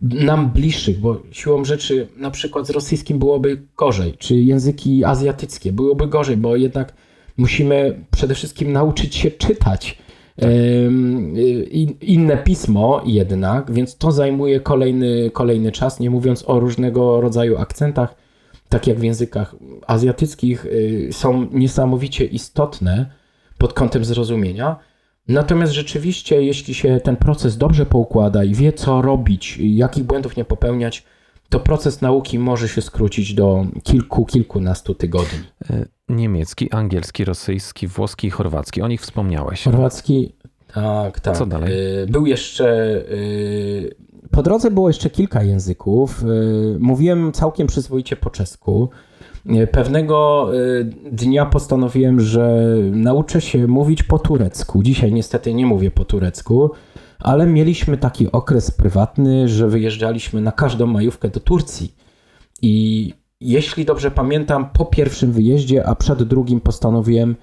nam 0.03 0.51
bliższych, 0.51 1.01
bo 1.01 1.23
siłą 1.31 1.65
rzeczy 1.65 2.09
na 2.17 2.31
przykład 2.31 2.67
z 2.67 2.71
rosyjskim 2.71 3.19
byłoby 3.19 3.63
gorzej, 3.77 4.15
czy 4.19 4.35
języki 4.35 5.05
azjatyckie 5.05 5.73
byłoby 5.73 6.07
gorzej, 6.07 6.37
bo 6.37 6.57
jednak 6.57 6.95
musimy 7.37 8.05
przede 8.11 8.35
wszystkim 8.35 8.73
nauczyć 8.73 9.15
się 9.15 9.31
czytać 9.31 9.99
inne 12.01 12.37
pismo 12.37 13.03
jednak, 13.07 13.73
więc 13.73 13.97
to 13.97 14.13
zajmuje 14.13 14.61
kolejny, 14.61 15.31
kolejny 15.33 15.73
czas, 15.73 16.01
nie 16.01 16.11
mówiąc 16.11 16.45
o 16.47 16.61
różnego 16.61 17.21
rodzaju 17.21 17.59
akcentach, 17.59 18.24
tak 18.75 18.87
jak 18.87 18.99
w 18.99 19.03
językach 19.03 19.57
azjatyckich, 19.87 20.67
y, 20.67 21.09
są 21.13 21.49
niesamowicie 21.53 22.25
istotne 22.25 23.07
pod 23.59 23.73
kątem 23.73 24.05
zrozumienia. 24.05 24.77
Natomiast 25.29 25.73
rzeczywiście, 25.73 26.43
jeśli 26.43 26.75
się 26.75 27.01
ten 27.01 27.17
proces 27.17 27.57
dobrze 27.57 27.87
poukłada 27.87 28.45
i 28.45 28.55
wie, 28.55 28.73
co 28.73 29.03
robić, 29.03 29.59
jakich 29.61 30.05
błędów 30.05 30.37
nie 30.37 30.45
popełniać, 30.45 31.05
to 31.49 31.61
proces 31.61 32.01
nauki 32.01 32.39
może 32.39 32.69
się 32.69 32.83
skrócić 32.83 33.35
do 33.35 33.67
kilku, 33.83 34.27
kilkunastu 34.27 34.95
tygodni. 34.95 35.39
E, 35.71 35.87
niemiecki, 36.09 36.73
angielski, 36.73 37.25
rosyjski, 37.25 37.87
włoski, 37.87 38.31
chorwacki. 38.31 38.83
O 38.83 38.89
nich 38.89 39.01
wspomniałeś. 39.01 39.65
Chorwacki, 39.65 40.33
tak, 40.75 41.21
tak. 41.21 41.37
Co 41.37 41.47
dalej? 41.47 41.73
E, 42.03 42.07
był 42.07 42.27
jeszcze. 42.27 42.97
E, 42.97 44.29
po 44.31 44.43
drodze 44.43 44.71
było 44.71 44.89
jeszcze 44.89 45.11
kilka 45.11 45.43
języków. 45.43 46.25
Mówiłem 46.79 47.33
całkiem 47.33 47.67
przyzwoicie 47.67 48.17
po 48.17 48.31
czesku. 48.31 48.89
Pewnego 49.73 50.49
dnia 51.13 51.47
postanowiłem, 51.47 52.21
że 52.21 52.67
nauczę 52.91 53.41
się 53.41 53.67
mówić 53.67 54.03
po 54.03 54.19
turecku. 54.19 54.83
Dzisiaj 54.83 55.13
niestety 55.13 55.55
nie 55.55 55.67
mówię 55.67 55.91
po 55.91 56.05
turecku 56.05 56.71
ale 57.25 57.47
mieliśmy 57.47 57.97
taki 57.97 58.33
okres 58.33 58.71
prywatny, 58.71 59.49
że 59.49 59.69
wyjeżdżaliśmy 59.69 60.41
na 60.41 60.53
każdą 60.53 60.87
majówkę 60.87 61.29
do 61.29 61.41
Turcji. 61.41 61.95
I 62.63 63.15
jeśli 63.41 63.85
dobrze 63.85 64.11
pamiętam, 64.11 64.71
po 64.73 64.85
pierwszym 64.85 65.33
wyjeździe, 65.33 65.87
a 65.87 65.95
przed 65.95 66.23
drugim 66.23 66.61
postanowiłem, 66.61 67.37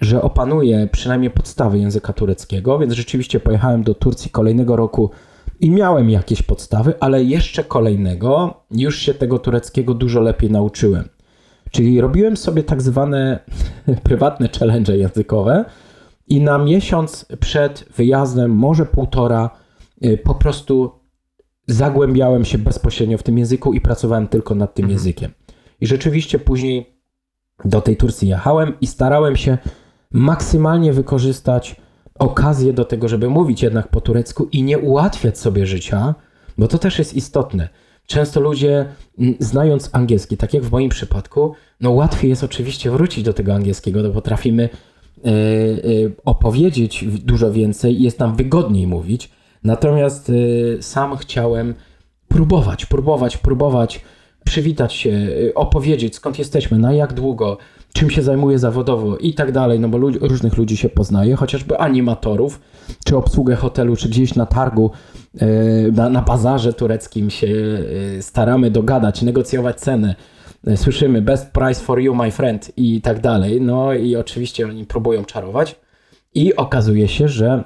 że 0.00 0.22
opanuję 0.22 0.88
przynajmniej 0.92 1.30
podstawy 1.30 1.78
języka 1.78 2.12
tureckiego, 2.12 2.78
więc 2.78 2.92
rzeczywiście 2.92 3.40
pojechałem 3.40 3.82
do 3.82 3.94
Turcji 3.94 4.30
kolejnego 4.30 4.76
roku 4.76 5.10
i 5.60 5.70
miałem 5.70 6.10
jakieś 6.10 6.42
podstawy, 6.42 6.94
ale 7.00 7.24
jeszcze 7.24 7.64
kolejnego 7.64 8.54
już 8.70 8.98
się 8.98 9.14
tego 9.14 9.38
tureckiego 9.38 9.94
dużo 9.94 10.20
lepiej 10.20 10.50
nauczyłem. 10.50 11.08
Czyli 11.70 12.00
robiłem 12.00 12.36
sobie 12.36 12.62
tak 12.62 12.82
zwane 12.82 13.38
prywatne 14.04 14.48
challenge 14.58 14.96
językowe, 14.96 15.64
i 16.28 16.40
na 16.40 16.58
miesiąc 16.58 17.26
przed 17.40 17.84
wyjazdem, 17.96 18.50
może 18.50 18.86
półtora, 18.86 19.50
y, 20.04 20.18
po 20.18 20.34
prostu 20.34 20.92
zagłębiałem 21.66 22.44
się 22.44 22.58
bezpośrednio 22.58 23.18
w 23.18 23.22
tym 23.22 23.38
języku 23.38 23.72
i 23.72 23.80
pracowałem 23.80 24.28
tylko 24.28 24.54
nad 24.54 24.74
tym 24.74 24.84
mhm. 24.84 24.98
językiem. 24.98 25.30
I 25.80 25.86
rzeczywiście 25.86 26.38
później 26.38 26.96
do 27.64 27.80
tej 27.80 27.96
Turcji 27.96 28.28
jechałem 28.28 28.72
i 28.80 28.86
starałem 28.86 29.36
się 29.36 29.58
maksymalnie 30.12 30.92
wykorzystać 30.92 31.76
okazję 32.18 32.72
do 32.72 32.84
tego, 32.84 33.08
żeby 33.08 33.28
mówić 33.28 33.62
jednak 33.62 33.88
po 33.88 34.00
turecku 34.00 34.48
i 34.52 34.62
nie 34.62 34.78
ułatwiać 34.78 35.38
sobie 35.38 35.66
życia, 35.66 36.14
bo 36.58 36.68
to 36.68 36.78
też 36.78 36.98
jest 36.98 37.14
istotne. 37.14 37.68
Często 38.06 38.40
ludzie, 38.40 38.86
znając 39.38 39.90
angielski, 39.92 40.36
tak 40.36 40.54
jak 40.54 40.64
w 40.64 40.70
moim 40.70 40.90
przypadku, 40.90 41.54
no 41.80 41.90
łatwiej 41.90 42.30
jest 42.30 42.44
oczywiście 42.44 42.90
wrócić 42.90 43.24
do 43.24 43.32
tego 43.32 43.54
angielskiego, 43.54 44.02
bo 44.02 44.10
potrafimy 44.10 44.68
E, 45.24 45.28
e, 45.28 45.32
opowiedzieć 46.24 47.04
dużo 47.04 47.52
więcej 47.52 48.02
jest 48.02 48.18
nam 48.18 48.36
wygodniej 48.36 48.86
mówić. 48.86 49.30
Natomiast 49.64 50.30
e, 50.30 50.82
sam 50.82 51.16
chciałem 51.16 51.74
próbować, 52.28 52.86
próbować, 52.86 53.36
próbować, 53.36 54.00
przywitać 54.46 54.94
się, 54.94 55.28
opowiedzieć 55.54 56.14
skąd 56.14 56.38
jesteśmy, 56.38 56.78
na 56.78 56.92
jak 56.92 57.12
długo, 57.12 57.58
czym 57.92 58.10
się 58.10 58.22
zajmuję 58.22 58.58
zawodowo 58.58 59.16
i 59.16 59.34
tak 59.34 59.52
dalej, 59.52 59.80
no 59.80 59.88
bo 59.88 59.98
różnych 59.98 60.56
ludzi 60.56 60.76
się 60.76 60.88
poznaje, 60.88 61.36
chociażby 61.36 61.78
animatorów, 61.78 62.60
czy 63.04 63.16
obsługę 63.16 63.56
hotelu, 63.56 63.96
czy 63.96 64.08
gdzieś 64.08 64.34
na 64.34 64.46
targu, 64.46 64.90
na, 65.92 66.08
na 66.08 66.22
bazarze 66.22 66.72
tureckim 66.72 67.30
się 67.30 67.48
staramy 68.20 68.70
dogadać, 68.70 69.22
negocjować 69.22 69.80
cenę 69.80 70.14
słyszymy 70.76 71.22
best 71.22 71.52
price 71.52 71.80
for 71.80 72.00
you, 72.00 72.14
my 72.14 72.30
friend 72.30 72.72
i 72.76 73.00
tak 73.00 73.20
dalej. 73.20 73.60
No 73.60 73.94
i 73.94 74.16
oczywiście 74.16 74.66
oni 74.66 74.84
próbują 74.84 75.24
czarować 75.24 75.76
i 76.34 76.56
okazuje 76.56 77.08
się, 77.08 77.28
że 77.28 77.64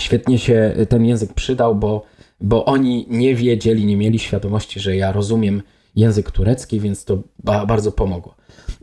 świetnie 0.00 0.38
się 0.38 0.74
ten 0.88 1.04
język 1.04 1.34
przydał, 1.34 1.74
bo, 1.74 2.02
bo 2.40 2.64
oni 2.64 3.06
nie 3.08 3.34
wiedzieli, 3.34 3.86
nie 3.86 3.96
mieli 3.96 4.18
świadomości, 4.18 4.80
że 4.80 4.96
ja 4.96 5.12
rozumiem 5.12 5.62
język 6.00 6.30
turecki, 6.30 6.80
więc 6.80 7.04
to 7.04 7.22
ba 7.44 7.66
bardzo 7.66 7.92
pomogło. 7.92 8.34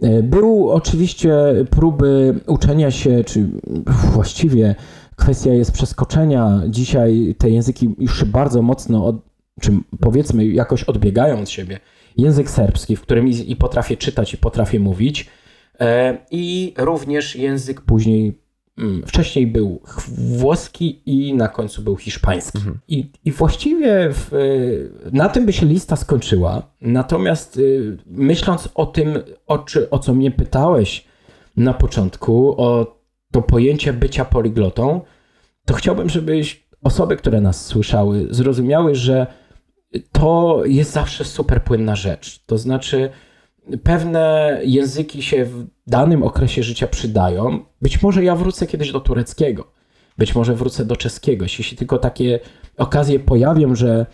E, 0.02 0.24
był 0.24 0.70
oczywiście 0.70 1.34
próby 1.70 2.40
uczenia 2.48 2.92
się, 2.92 3.24
czy 3.24 3.48
właściwie 4.14 4.76
kwestia 5.16 5.54
jest 5.54 5.72
przeskoczenia. 5.72 6.62
Dzisiaj 6.70 7.36
te 7.38 7.50
języki 7.50 7.96
już 8.00 8.24
bardzo 8.24 8.62
mocno, 8.62 9.06
od, 9.06 9.16
czy 9.62 9.72
powiedzmy 10.00 10.48
jakoś 10.48 10.84
odbiegają 10.84 11.40
od 11.40 11.50
siebie 11.50 11.80
język 12.18 12.50
serbski, 12.50 12.96
w 12.96 13.02
którym 13.02 13.28
i, 13.28 13.56
potrafię 13.56 13.98
czytać, 13.98 14.34
i 14.34 14.38
potrafię 14.38 14.80
mówić, 14.80 15.28
e, 15.80 16.18
i 16.32 16.74
również 16.78 17.36
język 17.36 17.82
później, 17.82 18.40
wcześniej 19.06 19.48
był 19.48 19.82
włoski 20.18 21.02
i 21.06 21.34
na 21.34 21.48
końcu 21.48 21.82
był 21.82 21.96
hiszpański. 21.96 22.58
Mhm. 22.58 22.80
I, 22.88 23.12
I 23.26 23.32
właściwie 23.32 24.10
w, 24.14 24.34
e, 24.34 24.38
na 25.12 25.30
tym 25.30 25.46
by 25.46 25.54
się 25.54 25.66
lista 25.66 25.96
skończyła. 25.96 26.72
Natomiast 26.82 27.58
e, 27.58 27.62
myśląc 28.06 28.70
o 28.76 28.86
tym, 28.86 29.20
o, 29.48 29.58
czy, 29.58 29.90
o 29.90 30.00
co 30.00 30.14
mnie 30.14 30.32
pytałeś 30.32 31.06
na 31.58 31.74
początku, 31.74 32.62
o 32.62 32.98
to 33.32 33.42
pojęcie 33.42 33.94
bycia 33.94 34.26
poliglotą, 34.26 35.02
to 35.66 35.74
chciałbym, 35.74 36.10
żebyś 36.10 36.68
osoby, 36.84 37.18
które 37.18 37.42
nas 37.42 37.66
słyszały, 37.66 38.28
zrozumiały, 38.30 38.96
że 38.96 39.28
to 40.12 40.62
jest 40.66 40.92
zawsze 40.92 41.26
super 41.26 41.64
płynna 41.64 41.96
rzecz. 41.96 42.44
To 42.46 42.58
znaczy, 42.58 43.10
pewne 43.84 44.58
języki 44.64 45.22
się 45.22 45.46
w 45.46 45.66
danym 45.88 46.24
okresie 46.24 46.64
życia 46.64 46.88
przydają. 46.88 47.60
Być 47.82 48.02
może 48.02 48.24
ja 48.24 48.36
wrócę 48.36 48.68
kiedyś 48.68 48.92
do 48.92 49.00
tureckiego, 49.00 49.72
być 50.18 50.36
może 50.36 50.56
wrócę 50.56 50.86
do 50.86 50.96
czeskiego. 50.96 51.46
Jeśli 51.46 51.78
tylko 51.78 51.98
takie 51.98 52.40
okazje 52.78 53.20
pojawią, 53.20 53.76
że 53.76 54.06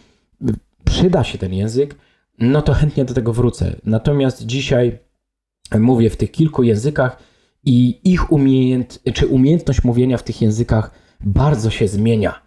przyda 0.85 1.23
się 1.23 1.37
ten 1.37 1.53
język, 1.53 1.95
no 2.39 2.61
to 2.61 2.73
chętnie 2.73 3.05
do 3.05 3.13
tego 3.13 3.33
wrócę. 3.33 3.75
Natomiast 3.85 4.45
dzisiaj 4.45 4.99
mówię 5.79 6.09
w 6.09 6.17
tych 6.17 6.31
kilku 6.31 6.63
językach 6.63 7.17
i 7.63 8.01
ich 8.03 8.31
umiejęt, 8.31 8.99
czy 9.13 9.27
umiejętność 9.27 9.83
mówienia 9.83 10.17
w 10.17 10.23
tych 10.23 10.41
językach 10.41 10.91
bardzo 11.19 11.69
się 11.69 11.87
zmienia. 11.87 12.41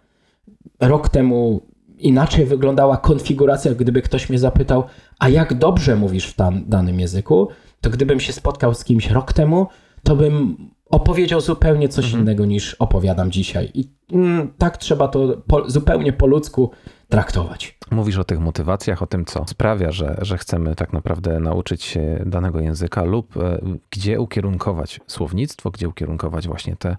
Rok 0.79 1.09
temu 1.09 1.61
inaczej 1.97 2.45
wyglądała 2.45 2.97
konfiguracja, 2.97 3.75
gdyby 3.75 4.01
ktoś 4.01 4.29
mnie 4.29 4.39
zapytał, 4.39 4.83
a 5.19 5.29
jak 5.29 5.53
dobrze 5.53 5.95
mówisz 5.95 6.25
w 6.25 6.33
tam, 6.33 6.63
danym 6.67 6.99
języku, 6.99 7.47
to 7.81 7.89
gdybym 7.89 8.19
się 8.19 8.33
spotkał 8.33 8.73
z 8.73 8.83
kimś 8.83 9.09
rok 9.09 9.33
temu, 9.33 9.67
to 10.03 10.15
bym 10.15 10.57
opowiedział 10.89 11.41
zupełnie 11.41 11.89
coś 11.89 12.05
mhm. 12.05 12.23
innego 12.23 12.45
niż 12.45 12.73
opowiadam 12.73 13.31
dzisiaj. 13.31 13.71
I 13.73 13.91
mm, 14.11 14.53
tak 14.57 14.77
trzeba 14.77 15.07
to 15.07 15.41
po, 15.47 15.69
zupełnie 15.69 16.13
po 16.13 16.27
ludzku 16.27 16.71
traktować. 17.09 17.76
Mówisz 17.91 18.17
o 18.17 18.23
tych 18.23 18.39
motywacjach, 18.39 19.01
o 19.01 19.07
tym, 19.07 19.25
co 19.25 19.45
sprawia, 19.47 19.91
że, 19.91 20.17
że 20.21 20.37
chcemy 20.37 20.75
tak 20.75 20.93
naprawdę 20.93 21.39
nauczyć 21.39 21.83
się 21.83 22.23
danego 22.25 22.59
języka, 22.59 23.03
lub 23.03 23.37
e, 23.37 23.59
gdzie 23.89 24.21
ukierunkować 24.21 24.99
słownictwo, 25.07 25.71
gdzie 25.71 25.89
ukierunkować 25.89 26.47
właśnie 26.47 26.75
te, 26.75 26.97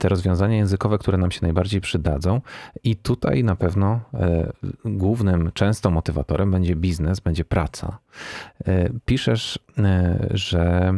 te 0.00 0.08
rozwiązania 0.08 0.56
językowe, 0.56 0.98
które 0.98 1.18
nam 1.18 1.30
się 1.30 1.38
najbardziej 1.42 1.80
przydadzą. 1.80 2.40
I 2.84 2.96
tutaj 2.96 3.44
na 3.44 3.56
pewno 3.56 4.00
e, 4.14 4.52
głównym, 4.84 5.50
często 5.54 5.90
motywatorem 5.90 6.50
będzie 6.50 6.76
biznes, 6.76 7.20
będzie 7.20 7.44
praca. 7.44 7.98
E, 8.66 8.90
piszesz, 9.04 9.58
że 10.30 10.92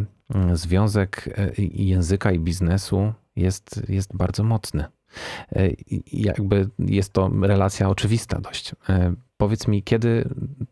związek 0.52 1.38
języka 1.74 2.32
i 2.32 2.38
biznesu 2.38 3.12
jest, 3.36 3.82
jest 3.88 4.16
bardzo 4.16 4.44
mocny. 4.44 4.84
E, 5.56 5.70
jakby 6.12 6.68
jest 6.78 7.12
to 7.12 7.30
relacja 7.42 7.88
oczywista 7.88 8.40
dość. 8.40 8.72
E, 8.88 9.14
powiedz 9.36 9.68
mi, 9.68 9.82
kiedy 9.82 10.28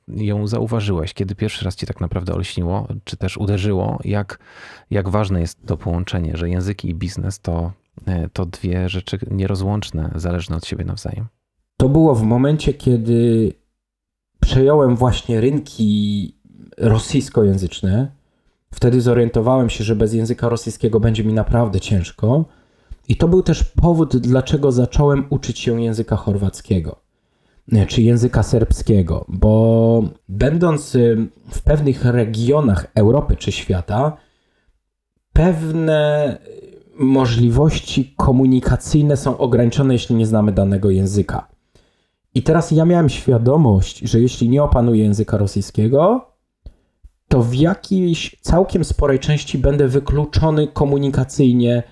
ją 0.08 0.46
zauważyłeś, 0.46 1.14
kiedy 1.14 1.34
pierwszy 1.34 1.64
raz 1.64 1.76
ci 1.76 1.86
tak 1.86 2.00
naprawdę 2.00 2.34
olśniło, 2.34 2.88
czy 3.04 3.16
też 3.16 3.36
uderzyło, 3.36 3.98
jak, 4.04 4.38
jak 4.90 5.08
ważne 5.08 5.40
jest 5.40 5.66
to 5.66 5.76
połączenie, 5.76 6.36
że 6.36 6.50
języki 6.50 6.88
i 6.88 6.94
biznes 6.94 7.40
to, 7.40 7.72
e, 8.06 8.28
to 8.28 8.46
dwie 8.46 8.88
rzeczy 8.88 9.18
nierozłączne, 9.30 10.10
zależne 10.14 10.56
od 10.56 10.66
siebie 10.66 10.84
nawzajem? 10.84 11.26
To 11.76 11.88
było 11.88 12.14
w 12.14 12.22
momencie, 12.22 12.74
kiedy 12.74 13.52
przejąłem 14.40 14.96
właśnie 14.96 15.40
rynki 15.40 16.34
rosyjskojęzyczne. 16.78 18.10
Wtedy 18.74 19.00
zorientowałem 19.00 19.70
się, 19.70 19.84
że 19.84 19.96
bez 19.96 20.14
języka 20.14 20.48
rosyjskiego 20.48 21.00
będzie 21.00 21.24
mi 21.24 21.32
naprawdę 21.32 21.80
ciężko 21.80 22.44
i 23.08 23.16
to 23.16 23.28
był 23.28 23.42
też 23.42 23.64
powód, 23.64 24.16
dlaczego 24.16 24.72
zacząłem 24.72 25.26
uczyć 25.30 25.58
się 25.58 25.82
języka 25.82 26.16
chorwackiego 26.16 27.02
czy 27.88 28.02
języka 28.02 28.42
serbskiego, 28.42 29.24
bo 29.28 30.04
będąc 30.28 30.94
y, 30.94 31.28
w 31.50 31.62
pewnych 31.62 32.04
regionach 32.04 32.86
Europy 32.94 33.36
czy 33.36 33.52
świata, 33.52 34.16
pewne 35.32 36.38
możliwości 36.98 38.14
komunikacyjne 38.16 39.16
są 39.16 39.38
ograniczone, 39.38 39.94
jeśli 39.94 40.16
nie 40.16 40.26
znamy 40.26 40.52
danego 40.52 40.90
języka. 40.90 41.48
I 42.34 42.42
teraz 42.42 42.70
ja 42.70 42.84
miałem 42.84 43.08
świadomość, 43.08 43.98
że 43.98 44.20
jeśli 44.20 44.48
nie 44.48 44.62
opanuję 44.62 45.04
języka 45.04 45.36
rosyjskiego, 45.36 46.26
to 47.28 47.42
w 47.42 47.54
jakiejś 47.54 48.36
całkiem 48.40 48.84
sporej 48.84 49.18
części 49.18 49.58
będę 49.58 49.88
wykluczony 49.88 50.68
komunikacyjnie 50.68 51.82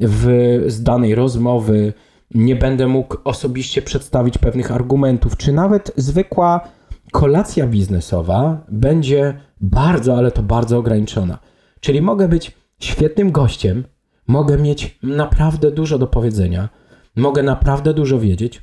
w, 0.00 0.26
z 0.66 0.82
danej 0.82 1.14
rozmowy, 1.14 1.92
nie 2.34 2.56
będę 2.56 2.86
mógł 2.86 3.16
osobiście 3.24 3.82
przedstawić 3.82 4.38
pewnych 4.38 4.72
argumentów, 4.72 5.36
czy 5.36 5.52
nawet 5.52 5.92
zwykła 5.96 6.68
kolacja 7.12 7.66
biznesowa 7.66 8.64
będzie 8.68 9.40
bardzo, 9.60 10.16
ale 10.16 10.30
to 10.30 10.42
bardzo 10.42 10.78
ograniczona. 10.78 11.38
Czyli 11.80 12.02
mogę 12.02 12.28
być 12.28 12.52
świetnym 12.80 13.32
gościem, 13.32 13.84
mogę 14.26 14.58
mieć 14.58 14.98
naprawdę 15.02 15.70
dużo 15.70 15.98
do 15.98 16.06
powiedzenia, 16.06 16.68
mogę 17.16 17.42
naprawdę 17.42 17.94
dużo 17.94 18.18
wiedzieć, 18.18 18.62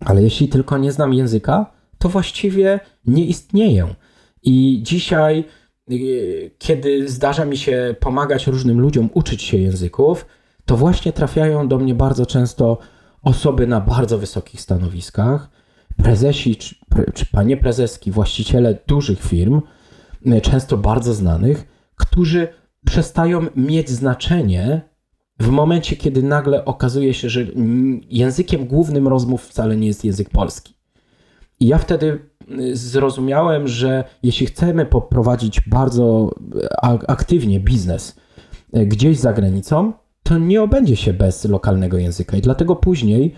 ale 0.00 0.22
jeśli 0.22 0.48
tylko 0.48 0.78
nie 0.78 0.92
znam 0.92 1.14
języka, 1.14 1.72
to 1.98 2.08
właściwie 2.08 2.80
nie 3.06 3.24
istnieję. 3.24 3.94
I 4.42 4.80
dzisiaj, 4.82 5.44
y, 5.92 6.50
kiedy 6.58 7.08
zdarza 7.08 7.44
mi 7.44 7.56
się 7.56 7.94
pomagać 8.00 8.46
różnym 8.46 8.80
ludziom 8.80 9.10
uczyć 9.14 9.42
się 9.42 9.56
języków, 9.56 10.26
to 10.68 10.76
właśnie 10.76 11.12
trafiają 11.12 11.68
do 11.68 11.78
mnie 11.78 11.94
bardzo 11.94 12.26
często 12.26 12.78
osoby 13.22 13.66
na 13.66 13.80
bardzo 13.80 14.18
wysokich 14.18 14.60
stanowiskach, 14.60 15.50
prezesi 15.96 16.56
czy, 16.56 16.74
czy 17.14 17.26
panie 17.26 17.56
prezeski, 17.56 18.10
właściciele 18.10 18.78
dużych 18.86 19.20
firm, 19.20 19.60
e, 20.26 20.40
często 20.40 20.76
bardzo 20.76 21.14
znanych, 21.14 21.66
którzy 21.96 22.48
przestają 22.86 23.46
mieć 23.56 23.90
znaczenie 23.90 24.80
w 25.40 25.48
momencie, 25.48 25.96
kiedy 25.96 26.22
nagle 26.22 26.64
okazuje 26.64 27.14
się, 27.14 27.28
że 27.28 27.46
językiem 28.10 28.66
głównym 28.66 29.08
rozmów 29.08 29.46
wcale 29.46 29.76
nie 29.76 29.86
jest 29.86 30.04
język 30.04 30.30
polski. 30.30 30.74
I 31.60 31.66
ja 31.66 31.78
wtedy 31.78 32.30
zrozumiałem, 32.72 33.68
że 33.68 34.04
jeśli 34.22 34.46
chcemy 34.46 34.86
poprowadzić 34.86 35.60
bardzo 35.60 36.34
e, 36.82 36.88
aktywnie 37.10 37.60
biznes 37.60 38.16
e, 38.72 38.86
gdzieś 38.86 39.18
za 39.18 39.32
granicą, 39.32 39.92
to 40.28 40.38
nie 40.38 40.62
obędzie 40.62 40.96
się 40.96 41.12
bez 41.12 41.44
lokalnego 41.44 41.98
języka. 41.98 42.36
I 42.36 42.40
dlatego 42.40 42.76
później 42.76 43.34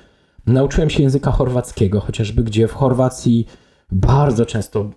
nauczyłem 0.46 0.90
się 0.90 1.03
języka 1.03 1.31
chorwackiego, 1.31 2.00
chociażby 2.00 2.44
gdzie 2.44 2.68
w 2.68 2.72
Chorwacji 2.72 3.46
bardzo 3.92 4.46
często 4.46 4.81
e, 4.81 4.90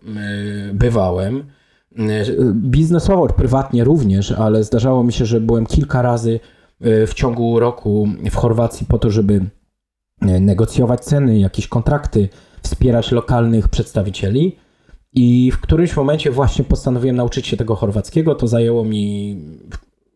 bywałem. 0.74 1.44
E, 1.98 2.04
biznesowo, 2.54 3.28
prywatnie 3.28 3.84
również, 3.84 4.32
ale 4.32 4.64
zdarzało 4.64 5.04
mi 5.04 5.14
się, 5.14 5.26
że 5.26 5.42
byłem 5.42 5.66
kilka 5.66 6.02
razy 6.02 6.40
e, 6.82 7.08
w 7.08 7.14
ciągu 7.14 7.60
roku 7.60 8.08
w 8.32 8.36
Chorwacji 8.36 8.88
po 8.88 9.00
to, 9.00 9.10
żeby 9.10 9.46
negocjować 10.22 11.06
ceny, 11.06 11.40
jakieś 11.40 11.68
kontrakty, 11.68 12.30
wspierać 12.62 13.12
lokalnych 13.12 13.68
przedstawicieli. 13.70 14.56
I 15.14 15.52
w 15.52 15.62
którymś 15.62 15.96
momencie 15.98 16.32
właśnie 16.32 16.66
postanowiłem 16.66 17.16
nauczyć 17.16 17.48
się 17.48 17.58
tego 17.58 17.76
chorwackiego. 17.76 18.36
To 18.36 18.48
zajęło 18.48 18.86
mi 18.86 19.38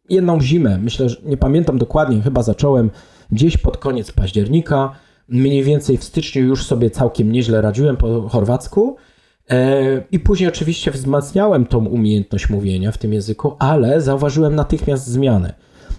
jedną 0.10 0.42
zimę, 0.42 0.78
myślę, 0.78 1.10
że 1.10 1.18
nie 1.26 1.38
pamiętam 1.38 1.78
dokładnie, 1.78 2.22
chyba 2.22 2.44
zacząłem 2.44 2.90
gdzieś 3.32 3.58
pod 3.58 3.78
koniec 3.78 4.12
października. 4.12 4.92
Mniej 5.30 5.64
więcej 5.64 5.98
w 5.98 6.04
styczniu 6.04 6.44
już 6.44 6.66
sobie 6.66 6.90
całkiem 6.90 7.32
nieźle 7.32 7.62
radziłem 7.62 7.98
po 7.98 8.30
chorwacku. 8.30 8.96
E, 9.50 10.04
I 10.12 10.20
później 10.20 10.50
oczywiście 10.50 10.92
wzmacniałem 10.92 11.66
tą 11.66 11.86
umiejętność 11.86 12.50
mówienia 12.50 12.92
w 12.92 12.98
tym 12.98 13.14
języku, 13.14 13.56
ale 13.60 14.02
zauważyłem 14.02 14.56
natychmiast 14.56 15.08
zmianę. 15.08 15.54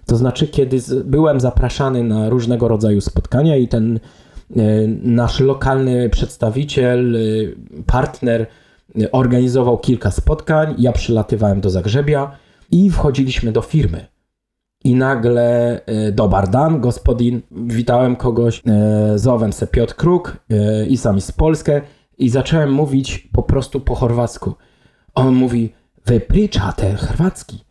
To 0.07 0.16
znaczy, 0.16 0.49
kiedy 0.49 0.79
byłem 1.05 1.40
zapraszany 1.40 2.05
na 2.05 2.29
różnego 2.29 2.68
rodzaju 2.68 3.01
spotkania 3.01 3.57
i 3.57 3.68
ten 3.68 3.97
e, 3.97 4.61
nasz 5.03 5.40
lokalny 5.40 6.11
przedstawiciel, 6.11 7.16
e, 7.16 7.18
partner 7.87 8.47
organizował 9.12 9.79
kilka 9.79 10.11
spotkań, 10.11 10.75
ja 10.79 10.92
przylatywałem 10.92 11.61
do 11.61 11.71
Zagrzebia 11.71 12.37
i 12.70 12.90
wchodziliśmy 12.90 13.52
do 13.52 13.62
firmy. 13.62 14.07
I 14.85 14.94
nagle 14.94 15.81
e, 15.87 16.12
do 16.12 16.28
Bardan, 16.28 16.81
gospodin, 16.81 17.42
witałem 17.50 18.16
kogoś, 18.16 18.62
e, 18.66 19.18
zowem 19.18 19.52
se 19.52 19.66
Piotr 19.66 19.94
Kruk 19.94 20.37
e, 20.50 20.87
i 20.87 20.96
sami 20.96 21.20
z 21.20 21.33
Polskę 21.33 21.81
i 22.18 22.28
zacząłem 22.28 22.72
mówić 22.72 23.18
po 23.33 23.42
prostu 23.42 23.81
po 23.81 23.94
chorwacku. 23.94 24.54
On 25.14 25.35
mówi, 25.35 25.72
wy 26.07 26.20
pričate 26.20 26.94
chorwacki. 26.94 27.64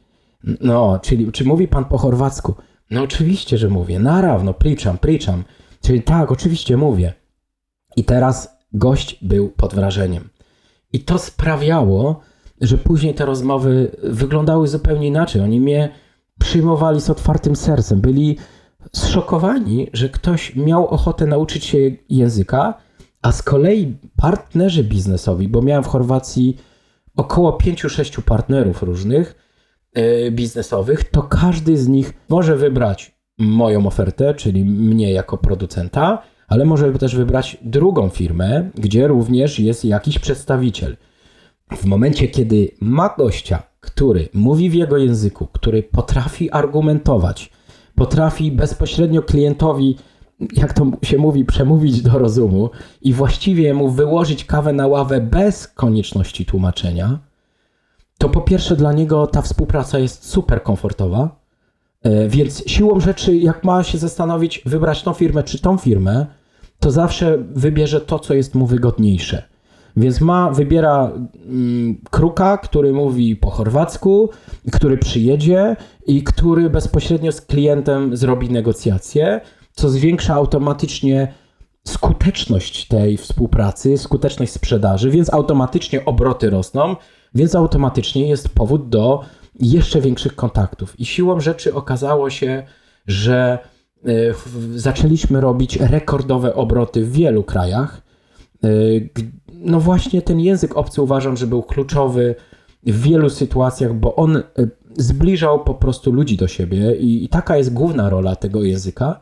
No, 0.62 0.99
czyli 0.99 1.31
czy 1.31 1.45
mówi 1.45 1.67
pan 1.67 1.86
po 1.86 1.97
chorwacku? 1.97 2.55
No 2.91 3.03
oczywiście, 3.03 3.57
że 3.57 3.69
mówię. 3.69 3.99
Narawno, 3.99 4.53
pričam, 4.53 4.97
pričam. 4.97 5.43
Czyli 5.81 6.03
tak, 6.03 6.31
oczywiście 6.31 6.77
mówię. 6.77 7.13
I 7.95 8.03
teraz 8.03 8.57
gość 8.73 9.17
był 9.21 9.49
pod 9.49 9.75
wrażeniem. 9.75 10.29
I 10.93 10.99
to 10.99 11.19
sprawiało, 11.19 12.19
że 12.62 12.78
później 12.78 13.13
te 13.13 13.26
rozmowy 13.26 13.91
wyglądały 14.04 14.67
zupełnie 14.67 15.08
inaczej. 15.08 15.41
Oni 15.41 15.62
mnie 15.62 15.89
przyjmowali 16.39 17.02
z 17.02 17.10
otwartym 17.10 17.56
sercem, 17.56 18.02
byli 18.02 18.38
zszokowani, 18.96 19.88
że 19.93 20.10
ktoś 20.10 20.56
miał 20.56 20.88
ochotę 20.88 21.26
nauczyć 21.26 21.65
się 21.65 21.78
języka, 22.10 22.74
a 23.22 23.32
z 23.32 23.41
kolei 23.41 23.98
partnerzy 24.15 24.84
biznesowi, 24.84 25.48
bo 25.48 25.62
miałem 25.62 25.84
w 25.84 25.88
Chorwacji 25.88 26.58
około 27.15 27.52
5-6 27.58 28.22
partnerów 28.22 28.84
różnych 28.84 29.36
yy, 29.96 30.32
biznesowych, 30.32 31.04
to 31.04 31.24
każdy 31.24 31.78
z 31.78 31.88
nich 31.88 32.13
może 32.30 32.56
wybrać 32.56 33.17
moją 33.38 33.88
ofertę, 33.88 34.34
czyli 34.34 34.65
mnie 34.65 35.12
jako 35.12 35.38
producenta, 35.38 36.24
ale 36.48 36.65
może 36.65 36.93
też 36.93 37.15
wybrać 37.15 37.58
drugą 37.62 38.10
firmę, 38.10 38.70
gdzie 38.76 39.08
również 39.08 39.60
jest 39.60 39.86
jakiś 39.86 40.20
przedstawiciel 40.20 40.98
w 41.75 41.86
momencie, 41.86 42.27
kiedy 42.27 42.71
ma 42.82 43.15
gościa, 43.17 43.63
który 43.80 44.30
mówi 44.34 44.69
w 44.69 44.73
jego 44.73 44.97
języku, 44.97 45.47
który 45.47 45.84
potrafi 45.84 46.51
argumentować, 46.51 47.51
potrafi 47.95 48.51
bezpośrednio 48.51 49.21
klientowi, 49.21 49.97
jak 50.53 50.73
to 50.73 50.91
się 51.03 51.17
mówi, 51.17 51.45
przemówić 51.45 52.01
do 52.01 52.19
rozumu 52.19 52.69
i 53.01 53.13
właściwie 53.13 53.73
mu 53.73 53.89
wyłożyć 53.89 54.45
kawę 54.45 54.73
na 54.73 54.88
ławę 54.88 55.21
bez 55.21 55.67
konieczności 55.67 56.45
tłumaczenia, 56.45 57.19
to 58.17 58.30
po 58.30 58.41
pierwsze 58.41 58.75
dla 58.75 58.93
niego 58.93 59.27
ta 59.27 59.41
współpraca 59.41 59.99
jest 59.99 60.30
super 60.30 60.63
komfortowa. 60.63 61.39
E, 62.03 62.27
więc 62.27 62.63
siłą 62.67 62.99
rzeczy, 62.99 63.36
jak 63.36 63.63
ma 63.63 63.84
się 63.84 63.97
zastanowić, 63.97 64.62
wybrać 64.65 65.03
tą 65.03 65.13
firmę 65.13 65.43
czy 65.43 65.60
tą 65.60 65.77
firmę, 65.77 66.25
to 66.80 66.91
zawsze 66.91 67.38
wybierze 67.38 68.01
to, 68.01 68.19
co 68.19 68.34
jest 68.34 68.56
mu 68.56 68.65
wygodniejsze. 68.65 69.43
Więc 69.97 70.21
ma, 70.21 70.51
wybiera 70.51 71.12
mm, 71.45 72.01
kruka, 72.10 72.57
który 72.57 72.93
mówi 72.93 73.36
po 73.36 73.49
chorwacku, 73.49 74.29
który 74.73 74.97
przyjedzie 74.97 75.75
i 76.07 76.23
który 76.23 76.69
bezpośrednio 76.69 77.31
z 77.31 77.41
klientem 77.41 78.17
zrobi 78.17 78.49
negocjacje, 78.49 79.41
co 79.73 79.89
zwiększa 79.89 80.33
automatycznie 80.33 81.33
skuteczność 81.88 82.88
tej 82.88 83.17
współpracy, 83.17 83.97
skuteczność 83.97 84.51
sprzedaży, 84.51 85.12
więc 85.12 85.33
automatycznie 85.33 86.05
obroty 86.05 86.49
rosną, 86.49 86.95
więc 87.36 87.55
automatycznie 87.55 88.29
jest 88.29 88.49
powód 88.49 88.89
do 88.89 89.21
jeszcze 89.60 90.01
większych 90.01 90.36
kontaktów. 90.36 90.99
I 90.99 91.05
siłą 91.05 91.39
rzeczy 91.39 91.73
okazało 91.73 92.29
się, 92.29 92.63
że 93.07 93.60
e, 94.05 94.10
zaczęliśmy 94.75 95.41
robić 95.41 95.77
rekordowe 95.77 96.55
obroty 96.55 97.05
w 97.05 97.12
wielu 97.12 97.43
krajach. 97.43 98.01
No 99.60 99.80
właśnie 99.80 100.22
ten 100.22 100.39
język 100.39 100.78
obcy 100.78 101.02
uważam, 101.02 101.38
że 101.38 101.48
był 101.48 101.63
kluczowy 101.63 102.36
w 102.84 103.02
wielu 103.02 103.30
sytuacjach, 103.30 103.93
bo 103.93 104.15
on 104.15 104.38
e, 104.38 104.43
zbliżał 104.98 105.63
po 105.63 105.74
prostu 105.74 106.12
ludzi 106.12 106.38
do 106.38 106.48
siebie 106.48 106.96
i, 106.96 107.24
i 107.26 107.30
taka 107.30 107.58
jest 107.58 107.74
główna 107.74 108.10
rola 108.10 108.36
tego 108.36 108.63
języka. 108.63 109.20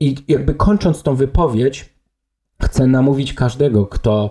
I 0.00 0.14
jakby 0.28 0.54
kończąc 0.54 1.02
tą 1.02 1.14
wypowiedź, 1.16 1.94
chcę 2.62 2.86
namówić 2.86 3.34
każdego, 3.34 3.86
kto 3.86 4.30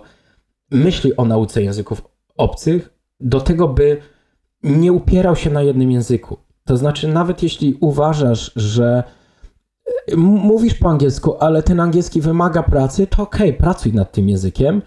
myśli 0.70 1.16
o 1.16 1.24
nauce 1.24 1.62
języków 1.62 2.02
obcych, 2.36 2.94
do 3.20 3.40
tego, 3.40 3.68
by 3.68 3.96
nie 4.62 4.92
upierał 4.92 5.36
się 5.36 5.50
na 5.50 5.62
jednym 5.62 5.90
języku. 5.90 6.36
To 6.64 6.76
znaczy, 6.76 7.08
nawet 7.08 7.42
jeśli 7.42 7.76
uważasz, 7.80 8.52
że 8.56 9.02
mówisz 10.16 10.74
po 10.74 10.90
angielsku, 10.90 11.36
ale 11.40 11.62
ten 11.62 11.80
angielski 11.80 12.20
wymaga 12.20 12.62
pracy, 12.62 13.06
to 13.06 13.22
okej, 13.22 13.48
okay, 13.48 13.60
pracuj 13.60 13.92
nad 13.92 14.12
tym 14.12 14.28
językiem, 14.28 14.82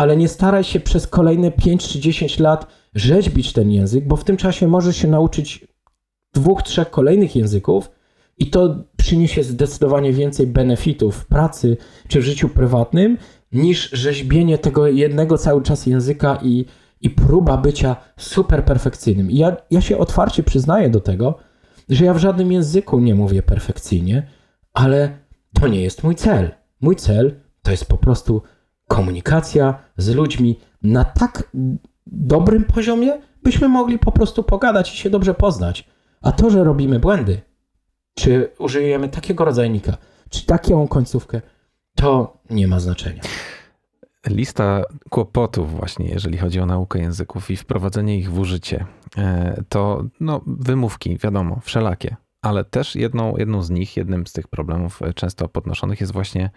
ale 0.00 0.16
nie 0.16 0.28
staraj 0.28 0.64
się 0.64 0.80
przez 0.80 1.06
kolejne 1.06 1.50
5 1.50 1.88
czy 1.88 2.00
10 2.00 2.38
lat 2.38 2.66
rzeźbić 2.94 3.52
ten 3.52 3.70
język, 3.70 4.06
bo 4.08 4.16
w 4.16 4.24
tym 4.24 4.36
czasie 4.36 4.68
możesz 4.68 4.96
się 4.96 5.08
nauczyć 5.08 5.66
dwóch, 6.34 6.62
trzech 6.62 6.90
kolejnych 6.90 7.36
języków 7.36 7.90
i 8.38 8.50
to 8.50 8.84
przyniesie 8.96 9.44
zdecydowanie 9.44 10.12
więcej 10.12 10.46
benefitów 10.46 11.16
w 11.16 11.26
pracy 11.26 11.76
czy 12.08 12.20
w 12.20 12.24
życiu 12.24 12.48
prywatnym, 12.48 13.18
niż 13.52 13.90
rzeźbienie 13.90 14.58
tego 14.58 14.86
jednego 14.86 15.38
cały 15.38 15.62
czas 15.62 15.86
języka 15.86 16.38
i, 16.42 16.64
i 17.00 17.10
próba 17.10 17.56
bycia 17.56 17.96
super 18.16 18.64
perfekcyjnym. 18.64 19.30
I 19.30 19.36
ja, 19.36 19.56
ja 19.70 19.80
się 19.80 19.98
otwarcie 19.98 20.42
przyznaję 20.42 20.90
do 20.90 21.00
tego, 21.00 21.38
że 21.88 22.04
ja 22.04 22.14
w 22.14 22.18
żadnym 22.18 22.52
języku 22.52 22.98
nie 22.98 23.14
mówię 23.14 23.42
perfekcyjnie, 23.42 24.26
ale 24.72 25.18
to 25.60 25.68
nie 25.68 25.82
jest 25.82 26.04
mój 26.04 26.14
cel. 26.14 26.50
Mój 26.80 26.96
cel 26.96 27.40
to 27.62 27.70
jest 27.70 27.84
po 27.84 27.96
prostu 27.98 28.42
komunikacja 28.90 29.74
z 29.96 30.08
ludźmi 30.08 30.58
na 30.82 31.04
tak 31.04 31.50
dobrym 32.06 32.64
poziomie, 32.64 33.20
byśmy 33.42 33.68
mogli 33.68 33.98
po 33.98 34.12
prostu 34.12 34.42
pogadać 34.42 34.94
i 34.94 34.96
się 34.96 35.10
dobrze 35.10 35.34
poznać. 35.34 35.88
A 36.22 36.32
to, 36.32 36.50
że 36.50 36.64
robimy 36.64 36.98
błędy, 36.98 37.40
czy 38.14 38.50
użyjemy 38.58 39.08
takiego 39.08 39.44
rodzajnika, 39.44 39.96
czy 40.30 40.46
taką 40.46 40.88
końcówkę, 40.88 41.40
to 41.94 42.36
nie 42.50 42.68
ma 42.68 42.80
znaczenia. 42.80 43.22
Lista 44.26 44.82
kłopotów 45.10 45.70
właśnie, 45.70 46.08
jeżeli 46.08 46.38
chodzi 46.38 46.60
o 46.60 46.66
naukę 46.66 46.98
języków 46.98 47.50
i 47.50 47.56
wprowadzenie 47.56 48.18
ich 48.18 48.30
w 48.30 48.38
użycie, 48.38 48.86
e, 49.18 49.62
to 49.68 50.04
no, 50.20 50.40
wymówki, 50.46 51.18
wiadomo, 51.18 51.60
wszelakie 51.62 52.16
ale 52.42 52.64
też 52.64 52.96
jedną, 52.96 53.36
jedną 53.36 53.62
z 53.62 53.70
nich, 53.70 53.96
jednym 53.96 54.26
z 54.26 54.32
tych 54.32 54.48
problemów 54.48 55.02
e, 55.02 55.14
często 55.14 55.48
podnoszonych 55.48 56.00
jest 56.00 56.12
właśnie, 56.12 56.50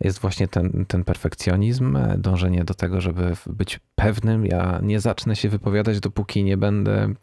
jest 0.00 0.18
właśnie 0.18 0.48
ten, 0.48 0.84
ten 0.88 1.04
perfekcjonizm, 1.04 1.96
e, 1.96 2.18
dążenie 2.18 2.64
do 2.64 2.74
tego, 2.74 3.00
żeby 3.00 3.36
być 3.46 3.80
pewnym. 3.94 4.46
Ja 4.46 4.80
nie 4.82 5.00
zacznę 5.00 5.36
się 5.36 5.48
wypowiadać, 5.48 6.00
dopóki 6.00 6.44
nie 6.44 6.56
będę 6.56 7.14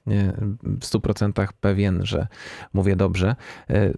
w 0.64 0.86
100% 0.86 1.48
pewien, 1.60 2.06
że 2.06 2.28
mówię 2.74 2.96
dobrze. 2.96 3.36
E, 3.70 3.94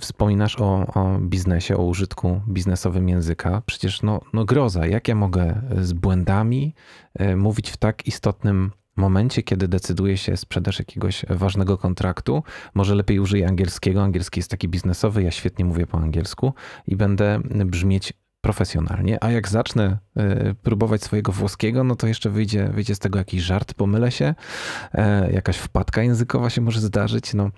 wspominasz 0.00 0.60
o, 0.60 0.86
o 0.94 1.18
biznesie, 1.20 1.76
o 1.76 1.84
użytku 1.84 2.40
biznesowym 2.48 3.08
języka. 3.08 3.62
Przecież 3.66 4.02
no, 4.02 4.20
no 4.32 4.44
groza, 4.44 4.86
jak 4.86 5.08
ja 5.08 5.14
mogę 5.14 5.62
z 5.80 5.92
błędami 5.92 6.74
mówić 7.36 7.70
w 7.70 7.76
tak 7.76 8.06
istotnym 8.06 8.70
momencie, 8.98 9.42
kiedy 9.42 9.68
decyduje 9.68 10.16
się 10.16 10.36
sprzedaż 10.36 10.78
jakiegoś 10.78 11.24
ważnego 11.28 11.78
kontraktu, 11.78 12.42
może 12.74 12.94
lepiej 12.94 13.20
użyję 13.20 13.48
angielskiego. 13.48 14.02
Angielski 14.02 14.40
jest 14.40 14.50
taki 14.50 14.68
biznesowy, 14.68 15.22
ja 15.22 15.30
świetnie 15.30 15.64
mówię 15.64 15.86
po 15.86 15.98
angielsku 15.98 16.54
i 16.86 16.96
będę 16.96 17.40
brzmieć 17.66 18.12
profesjonalnie, 18.40 19.24
a 19.24 19.30
jak 19.30 19.48
zacznę 19.48 19.98
e, 20.16 20.54
próbować 20.54 21.02
swojego 21.02 21.32
włoskiego, 21.32 21.84
no 21.84 21.96
to 21.96 22.06
jeszcze 22.06 22.30
wyjdzie, 22.30 22.68
wyjdzie 22.68 22.94
z 22.94 22.98
tego 22.98 23.18
jakiś 23.18 23.42
żart, 23.42 23.74
pomylę 23.74 24.12
się, 24.12 24.34
e, 24.92 25.32
jakaś 25.32 25.56
wpadka 25.56 26.02
językowa 26.02 26.50
się 26.50 26.60
może 26.60 26.80
zdarzyć. 26.80 27.34
No, 27.34 27.50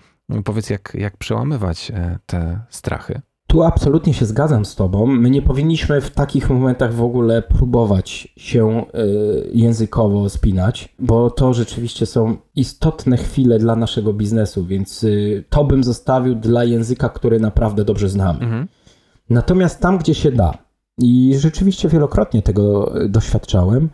powiedz, 0.45 0.71
jak, 0.71 0.93
jak 0.95 1.17
przełamywać 1.17 1.91
e, 1.91 2.19
te 2.27 2.61
strachy? 2.71 3.21
Tu 3.51 3.63
absolutnie 3.63 4.15
się 4.15 4.27
zgadzam 4.27 4.65
z 4.65 4.75
Tobą. 4.75 5.07
My 5.07 5.31
nie 5.31 5.43
powinniśmy 5.43 6.01
w 6.01 6.11
takich 6.11 6.51
momentach 6.51 6.95
w 6.95 7.03
ogóle 7.03 7.43
próbować 7.43 8.29
się 8.37 8.85
y, 8.95 9.51
językowo 9.55 10.29
spinać, 10.29 10.95
bo 10.99 11.31
to 11.31 11.55
rzeczywiście 11.55 12.07
są 12.07 12.37
istotne 12.57 13.17
chwile 13.17 13.59
dla 13.59 13.77
naszego 13.77 14.13
biznesu, 14.13 14.65
więc 14.65 15.05
y, 15.05 15.45
to 15.49 15.65
bym 15.65 15.85
zostawił 15.85 16.35
dla 16.35 16.65
języka, 16.65 17.09
który 17.09 17.41
naprawdę 17.41 17.85
dobrze 17.85 18.09
znamy. 18.09 18.41
Mhm. 18.41 18.69
Natomiast 19.31 19.81
tam, 19.81 19.99
gdzie 19.99 20.15
się 20.15 20.33
da, 20.33 20.55
i 20.99 21.35
rzeczywiście 21.39 21.89
wielokrotnie 21.89 22.43
tego 22.43 22.97
y, 23.03 23.09
doświadczałem, 23.09 23.89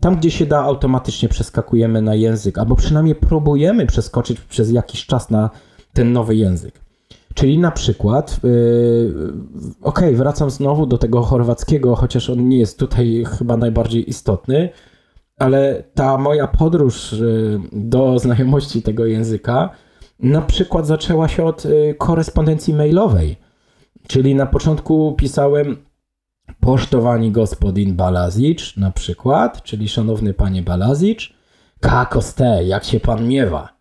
tam, 0.00 0.16
gdzie 0.16 0.30
się 0.30 0.46
da, 0.46 0.58
automatycznie 0.58 1.28
przeskakujemy 1.28 2.02
na 2.02 2.14
język, 2.14 2.58
albo 2.58 2.76
przynajmniej 2.76 3.14
próbujemy 3.14 3.86
przeskoczyć 3.86 4.40
przez 4.40 4.70
jakiś 4.70 5.06
czas 5.06 5.30
na 5.30 5.50
ten 5.92 6.12
nowy 6.12 6.36
język. 6.36 6.87
Czyli 7.34 7.58
na 7.58 7.70
przykład, 7.70 8.40
yy, 8.44 9.14
okej, 9.82 10.08
okay, 10.08 10.16
wracam 10.16 10.50
znowu 10.50 10.86
do 10.86 10.98
tego 10.98 11.22
chorwackiego, 11.22 11.96
chociaż 11.96 12.30
on 12.30 12.48
nie 12.48 12.58
jest 12.58 12.78
tutaj 12.78 13.24
chyba 13.38 13.56
najbardziej 13.56 14.10
istotny, 14.10 14.68
ale 15.38 15.84
ta 15.94 16.18
moja 16.18 16.48
podróż 16.48 17.12
yy, 17.12 17.60
do 17.72 18.18
znajomości 18.18 18.82
tego 18.82 19.06
języka 19.06 19.70
na 20.20 20.42
przykład 20.42 20.86
zaczęła 20.86 21.28
się 21.28 21.44
od 21.44 21.64
yy, 21.64 21.94
korespondencji 21.98 22.74
mailowej. 22.74 23.36
Czyli 24.06 24.34
na 24.34 24.46
początku 24.46 25.14
pisałem 25.18 25.76
posztowani 26.60 27.30
gospodin 27.32 27.96
Balazicz 27.96 28.76
na 28.76 28.90
przykład, 28.90 29.62
czyli 29.62 29.88
szanowny 29.88 30.34
panie 30.34 30.62
Balazicz, 30.62 31.34
kako 31.80 32.22
ste, 32.22 32.64
jak 32.64 32.84
się 32.84 33.00
pan 33.00 33.28
miewa? 33.28 33.78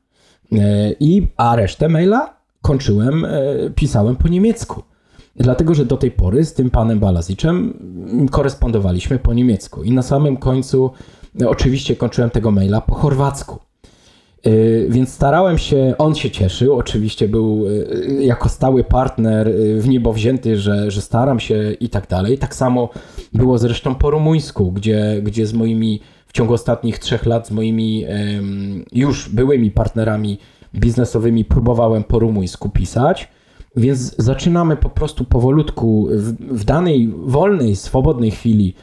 I 0.99 1.27
a 1.37 1.55
resztę 1.55 1.89
maila 1.89 2.36
kończyłem, 2.67 3.25
e, 3.25 3.29
pisałem 3.75 4.15
po 4.15 4.27
niemiecku. 4.27 4.83
Dlatego, 5.35 5.73
że 5.73 5.85
do 5.85 5.97
tej 5.97 6.11
pory 6.11 6.45
z 6.45 6.53
tym 6.53 6.69
panem 6.69 6.99
Balaziczem 6.99 7.73
korespondowaliśmy 8.31 9.19
po 9.19 9.33
niemiecku. 9.33 9.83
I 9.83 9.91
na 9.91 10.01
samym 10.01 10.37
końcu 10.37 10.91
e, 11.41 11.49
oczywiście 11.49 11.95
kończyłem 11.95 12.29
tego 12.29 12.51
maila 12.51 12.81
po 12.81 12.95
chorwacku. 12.95 13.59
E, 14.43 14.49
więc 14.89 15.09
starałem 15.09 15.57
się, 15.57 15.95
on 15.97 16.15
się 16.15 16.31
cieszył, 16.31 16.75
oczywiście 16.75 17.27
był 17.27 17.65
jako 18.19 18.49
stały 18.49 18.83
partner 18.83 19.51
w 19.77 19.87
niebo 19.87 20.13
wzięty, 20.13 20.57
że, 20.57 20.91
że 20.91 21.01
staram 21.01 21.39
się 21.39 21.73
i 21.79 21.89
tak 21.89 22.07
dalej. 22.07 22.37
Tak 22.37 22.55
samo 22.55 22.89
było 23.33 23.57
zresztą 23.57 23.95
po 23.95 24.09
rumuńsku, 24.09 24.71
gdzie, 24.71 25.21
gdzie 25.23 25.47
z 25.47 25.53
moimi, 25.53 25.99
w 26.27 26.33
ciągu 26.33 26.53
ostatnich 26.53 26.99
trzech 26.99 27.25
lat, 27.25 27.47
z 27.47 27.51
moimi 27.51 28.05
już 28.91 29.29
byłymi 29.29 29.71
partnerami 29.71 30.37
biznesowymi 30.79 31.45
próbowałem 31.45 32.03
po 32.03 32.19
rumuńsku 32.19 32.69
pisać, 32.69 33.29
więc 33.75 34.15
zaczynamy 34.17 34.77
po 34.77 34.89
prostu 34.89 35.25
powolutku 35.25 36.07
w, 36.11 36.33
w 36.59 36.63
danej 36.63 37.13
wolnej, 37.17 37.75
swobodnej 37.75 38.31
chwili 38.31 38.73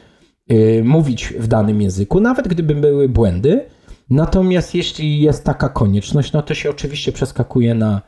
yy, 0.47 0.83
mówić 0.83 1.33
w 1.39 1.47
danym 1.47 1.81
języku, 1.81 2.19
nawet 2.19 2.47
gdyby 2.47 2.75
były 2.75 3.09
błędy. 3.09 3.65
Natomiast 4.09 4.75
jeśli 4.75 5.21
jest 5.21 5.43
taka 5.43 5.69
konieczność, 5.69 6.33
no 6.33 6.41
to 6.41 6.53
się 6.53 6.69
oczywiście 6.69 7.11
przeskakuje 7.11 7.75
na 7.75 8.01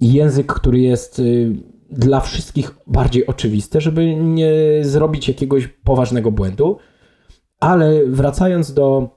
język, 0.00 0.52
który 0.52 0.80
jest 0.80 1.18
yy, 1.18 1.56
dla 1.90 2.20
wszystkich 2.20 2.74
bardziej 2.86 3.26
oczywisty, 3.26 3.80
żeby 3.80 4.16
nie 4.16 4.52
zrobić 4.82 5.28
jakiegoś 5.28 5.66
poważnego 5.66 6.30
błędu. 6.30 6.78
Ale 7.60 8.06
wracając 8.06 8.74
do 8.74 9.08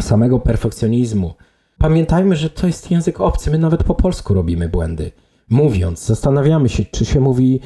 samego 0.00 0.38
perfekcjonizmu, 0.38 1.34
Pamiętajmy, 1.80 2.36
że 2.36 2.50
to 2.50 2.66
jest 2.66 2.90
język 2.90 3.20
obcy. 3.20 3.50
My 3.50 3.58
nawet 3.58 3.84
po 3.84 3.94
polsku 3.94 4.34
robimy 4.34 4.68
błędy. 4.68 5.10
Mówiąc, 5.50 6.06
zastanawiamy 6.06 6.68
się, 6.68 6.84
czy 6.84 7.04
się 7.04 7.20
mówi 7.20 7.60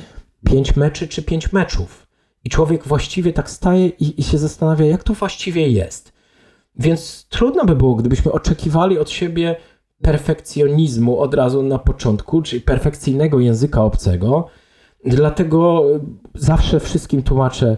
pięć 0.44 0.76
meczy, 0.76 1.08
czy 1.08 1.22
pięć 1.22 1.52
meczów. 1.52 2.06
I 2.44 2.50
człowiek 2.50 2.84
właściwie 2.86 3.32
tak 3.32 3.50
staje 3.50 3.86
i, 3.86 4.20
i 4.20 4.22
się 4.22 4.38
zastanawia, 4.38 4.86
jak 4.86 5.04
to 5.04 5.14
właściwie 5.14 5.68
jest. 5.68 6.12
Więc 6.76 7.26
trudno 7.28 7.64
by 7.64 7.76
było, 7.76 7.94
gdybyśmy 7.94 8.32
oczekiwali 8.32 8.98
od 8.98 9.10
siebie 9.10 9.56
perfekcjonizmu 10.02 11.18
od 11.18 11.34
razu 11.34 11.62
na 11.62 11.78
początku, 11.78 12.42
czyli 12.42 12.60
perfekcyjnego 12.62 13.40
języka 13.40 13.84
obcego. 13.84 14.46
Dlatego 15.04 15.84
zawsze 16.34 16.80
wszystkim 16.80 17.22
tłumaczę, 17.22 17.76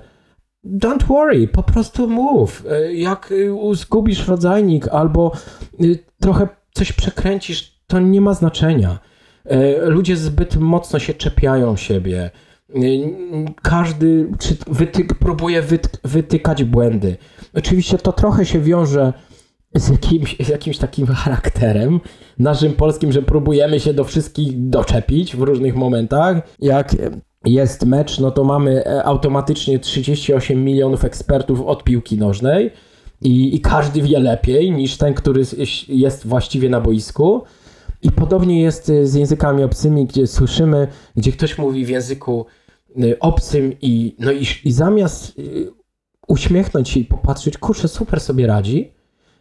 Don't 0.66 1.02
worry, 1.02 1.48
po 1.48 1.62
prostu 1.62 2.08
mów. 2.08 2.64
E, 2.70 2.94
jak 2.94 3.32
e, 3.72 3.74
zgubisz 3.74 4.28
rodzajnik 4.28 4.88
albo 4.88 5.32
e, 5.80 5.84
trochę 6.20 6.48
coś 6.72 6.92
przekręcisz, 6.92 7.80
to 7.86 8.00
nie 8.00 8.20
ma 8.20 8.34
znaczenia. 8.34 8.98
Ludzie 9.82 10.16
zbyt 10.16 10.56
mocno 10.56 10.98
się 10.98 11.14
czepiają 11.14 11.76
siebie. 11.76 12.30
Każdy 13.62 14.30
wytyk, 14.66 15.14
próbuje 15.14 15.62
wyt, 15.62 16.00
wytykać 16.04 16.64
błędy. 16.64 17.16
Oczywiście 17.54 17.98
to 17.98 18.12
trochę 18.12 18.44
się 18.44 18.60
wiąże 18.60 19.12
z 19.74 19.88
jakimś, 19.88 20.36
z 20.40 20.48
jakimś 20.48 20.78
takim 20.78 21.06
charakterem 21.06 22.00
naszym 22.38 22.72
polskim, 22.72 23.12
że 23.12 23.22
próbujemy 23.22 23.80
się 23.80 23.94
do 23.94 24.04
wszystkich 24.04 24.68
doczepić 24.68 25.36
w 25.36 25.42
różnych 25.42 25.76
momentach. 25.76 26.36
Jak 26.58 26.96
jest 27.46 27.86
mecz, 27.86 28.18
no 28.18 28.30
to 28.30 28.44
mamy 28.44 28.84
e, 28.86 29.04
automatycznie 29.04 29.78
38 29.78 30.64
milionów 30.64 31.04
ekspertów 31.04 31.60
od 31.60 31.84
piłki 31.84 32.18
nożnej 32.18 32.70
i, 33.22 33.56
i 33.56 33.60
każdy 33.60 34.02
wie 34.02 34.20
lepiej 34.20 34.72
niż 34.72 34.96
ten, 34.96 35.14
który 35.14 35.42
jest 35.88 36.26
właściwie 36.26 36.68
na 36.68 36.80
boisku. 36.80 37.42
I 38.02 38.12
podobnie 38.12 38.62
jest 38.62 38.90
e, 38.90 39.06
z 39.06 39.14
językami 39.14 39.64
obcymi, 39.64 40.06
gdzie 40.06 40.26
słyszymy, 40.26 40.88
gdzie 41.16 41.32
ktoś 41.32 41.58
mówi 41.58 41.84
w 41.84 41.88
języku 41.88 42.46
e, 42.96 43.18
obcym 43.20 43.72
i, 43.82 44.16
no 44.18 44.32
i, 44.32 44.46
i 44.64 44.72
zamiast 44.72 45.36
uśmiechnąć 46.28 46.88
się 46.88 47.00
i 47.00 47.04
popatrzeć, 47.04 47.58
kurczę, 47.58 47.88
super 47.88 48.20
sobie 48.20 48.46
radzi, 48.46 48.92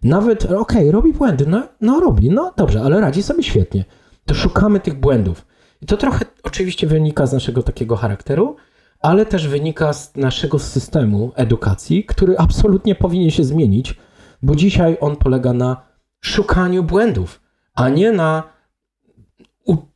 nawet, 0.04 0.46
okej, 0.46 0.58
okay, 0.58 0.92
robi 0.92 1.14
błędy, 1.14 1.46
no, 1.48 1.64
no 1.82 2.00
robi, 2.00 2.30
no 2.30 2.54
dobrze, 2.58 2.82
ale 2.82 3.02
radzi 3.02 3.24
sobie 3.24 3.44
świetnie. 3.44 3.86
To 4.26 4.34
szukamy 4.34 4.80
tych 4.80 5.00
błędów. 5.00 5.46
To 5.88 5.98
trochę 5.98 6.26
oczywiście 6.44 6.88
wynika 6.88 7.26
z 7.26 7.34
naszego 7.34 7.64
takiego 7.64 7.96
charakteru, 7.96 8.56
ale 9.00 9.26
też 9.26 9.48
wynika 9.48 9.94
z 9.94 10.16
naszego 10.16 10.60
systemu 10.60 11.32
edukacji, 11.36 12.06
który 12.06 12.38
absolutnie 12.38 12.96
powinien 12.96 13.32
się 13.32 13.44
zmienić, 13.44 13.96
bo 14.42 14.56
dzisiaj 14.56 14.98
on 15.02 15.16
polega 15.16 15.54
na 15.54 15.82
szukaniu 16.22 16.84
błędów, 16.84 17.42
a 17.76 17.90
nie 17.90 18.12
na 18.12 18.55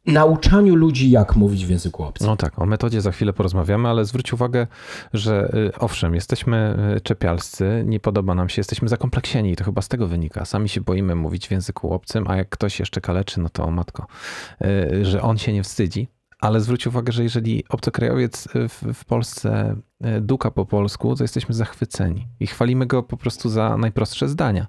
nauczaniu 0.06 0.76
ludzi, 0.76 1.12
jak 1.12 1.36
mówić 1.36 1.66
w 1.66 1.70
języku 1.70 2.04
obcym. 2.04 2.28
No 2.28 2.36
tak, 2.36 2.60
o 2.60 2.66
metodzie 2.66 3.02
za 3.02 3.12
chwilę 3.12 3.34
porozmawiamy, 3.34 3.90
ale 3.90 4.06
zwróć 4.06 4.34
uwagę, 4.34 4.68
że 5.14 5.52
y, 5.76 5.80
owszem, 5.80 6.16
jesteśmy 6.16 6.78
y, 6.98 7.02
czepialscy, 7.02 7.84
nie 7.86 8.00
podoba 8.00 8.36
nam 8.36 8.50
się, 8.50 8.60
jesteśmy 8.60 8.90
zakompleksieni 8.90 9.52
i 9.52 9.56
to 9.56 9.64
chyba 9.64 9.82
z 9.82 9.88
tego 9.88 10.08
wynika. 10.08 10.46
Sami 10.46 10.70
się 10.70 10.82
boimy 10.82 11.16
mówić 11.16 11.48
w 11.48 11.52
języku 11.52 11.94
obcym, 11.94 12.26
a 12.28 12.36
jak 12.36 12.50
ktoś 12.50 12.80
jeszcze 12.80 13.02
kaleczy, 13.02 13.40
no 13.40 13.50
to 13.50 13.64
o 13.64 13.72
matko, 13.72 14.08
y, 14.62 15.06
że 15.06 15.22
on 15.22 15.38
się 15.38 15.54
nie 15.54 15.64
wstydzi. 15.64 16.08
Ale 16.40 16.62
zwróć 16.62 16.88
uwagę, 16.88 17.12
że 17.12 17.24
jeżeli 17.24 17.64
obcokrajowiec 17.70 18.48
w, 18.70 18.94
w 18.94 19.06
Polsce 19.06 19.76
duka 20.22 20.52
po 20.52 20.66
polsku, 20.66 21.16
to 21.16 21.24
jesteśmy 21.24 21.56
zachwyceni 21.56 22.28
i 22.40 22.48
chwalimy 22.48 22.86
go 22.86 23.04
po 23.04 23.18
prostu 23.18 23.50
za 23.50 23.78
najprostsze 23.78 24.30
zdania. 24.30 24.68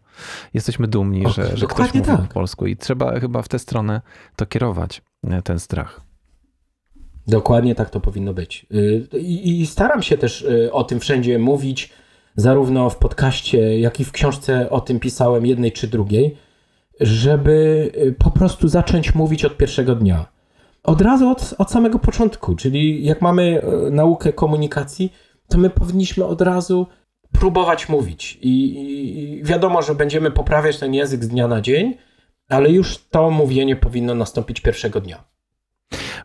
Jesteśmy 0.55 0.89
dumni, 0.89 1.27
o, 1.27 1.29
że, 1.29 1.57
że 1.57 1.67
ktoś 1.67 1.95
mówi 1.95 2.07
tak. 2.07 2.21
po 2.21 2.35
polsku 2.35 2.67
i 2.67 2.77
trzeba 2.77 3.21
chyba 3.21 3.43
w 3.43 3.49
tę 3.49 3.59
stronę 3.59 4.01
to 4.37 4.47
kierować. 4.47 5.03
E, 5.25 5.43
ten 5.43 5.59
strach. 5.59 6.01
Dokładnie 7.27 7.75
tak 7.75 7.91
to 7.91 8.01
powinno 8.01 8.35
być. 8.35 8.67
Y, 8.75 9.19
I, 9.19 9.67
staram 9.67 10.03
się 10.03 10.19
też 10.19 10.43
y, 10.43 10.73
o 10.73 10.85
tym 10.85 11.01
wszędzie 11.01 11.39
mówić, 11.39 11.93
zarówno 12.37 12.91
w 12.91 12.97
podcaście, 12.97 13.81
jak 13.81 14.01
i 14.01 14.05
w 14.05 14.13
książce 14.13 14.71
o 14.71 14.81
tym 14.81 15.01
pisałem, 15.01 15.47
jednej 15.47 15.73
czy 15.73 15.89
drugiej, 15.89 16.37
żeby 17.01 17.91
y, 17.97 18.15
po 18.19 18.31
prostu 18.31 18.69
zacząć 18.69 19.15
mówić 19.15 19.45
od 19.45 19.57
pierwszego 19.57 19.95
dnia. 19.95 20.27
Od 20.83 21.01
razu 21.01 21.29
od, 21.29 21.55
od 21.59 21.71
samego 21.71 21.99
początku, 21.99 22.57
czyli 22.57 23.05
jak 23.05 23.23
mamy 23.23 23.63
naukę 23.91 24.33
komunikacji, 24.33 25.13
to 25.49 25.59
my 25.59 25.71
powinniśmy 25.71 26.25
od 26.25 26.41
razu 26.41 26.87
próbować 27.33 27.89
mówić. 27.89 28.39
I, 28.43 28.81
I, 29.39 29.45
wiadomo, 29.45 29.83
że 29.83 29.95
będziemy 29.95 30.31
poprawiać 30.31 30.79
ten 30.79 30.95
język 30.95 31.25
z 31.25 31.29
dnia 31.29 31.49
na 31.49 31.61
dzień, 31.61 31.95
ale 32.49 32.71
już 32.71 32.99
to 32.99 33.31
mówienie 33.31 33.77
powinno 33.77 34.15
nastąpić 34.15 34.61
pierwszego 34.61 35.01
dnia. 35.01 35.25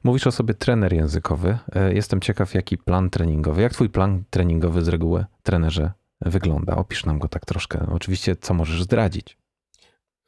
Mówisz 0.04 0.28
o 0.28 0.32
sobie 0.32 0.54
trener 0.54 0.94
językowy. 0.94 1.58
E, 1.76 1.94
jestem 1.94 2.22
ciekaw, 2.22 2.54
jaki 2.54 2.78
plan 2.78 3.10
treningowy, 3.10 3.62
jak 3.62 3.74
twój 3.74 3.90
plan 3.90 4.24
treningowy 4.30 4.84
z 4.84 4.88
reguły 4.88 5.26
trenerze 5.44 5.92
wygląda? 6.22 6.76
Opisz 6.76 7.06
nam 7.06 7.20
go 7.20 7.28
tak 7.28 7.46
troszkę. 7.46 7.88
Oczywiście, 7.92 8.36
co 8.36 8.54
możesz 8.54 8.84
zdradzić? 8.84 9.38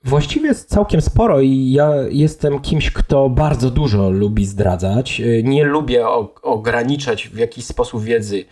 Właściwie 0.07 0.47
jest 0.47 0.69
całkiem 0.69 1.01
sporo 1.01 1.41
i 1.41 1.71
ja 1.71 1.91
jestem 2.09 2.59
kimś, 2.59 2.91
kto 2.91 3.29
bardzo 3.29 3.71
dużo 3.71 4.09
lubi 4.09 4.45
zdradzać. 4.45 5.21
E, 5.21 5.43
nie 5.43 5.63
lubię 5.63 6.07
ograniczać 6.41 7.27
w 7.27 7.37
jakiś 7.37 7.65
sposób 7.65 8.03
wiedzy, 8.03 8.45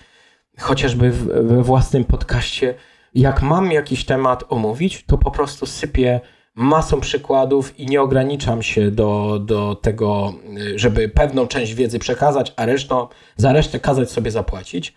chociażby 0.59 1.11
we 1.11 1.63
własnym 1.63 2.03
podcaście. 2.03 2.73
Jak 3.13 3.41
mam 3.41 3.71
jakiś 3.71 4.05
temat 4.05 4.43
omówić, 4.49 5.03
to 5.05 5.17
po 5.17 5.31
prostu 5.31 5.65
sypię 5.65 6.19
masą 6.55 6.99
przykładów 6.99 7.79
i 7.79 7.85
nie 7.85 8.01
ograniczam 8.01 8.61
się 8.61 8.91
do, 8.91 9.39
do 9.39 9.75
tego, 9.75 10.33
żeby 10.75 11.09
pewną 11.09 11.47
część 11.47 11.73
wiedzy 11.73 11.99
przekazać, 11.99 12.53
a 12.55 12.65
resztą, 12.65 13.07
za 13.37 13.53
resztę 13.53 13.79
kazać 13.79 14.11
sobie 14.11 14.31
zapłacić. 14.31 14.93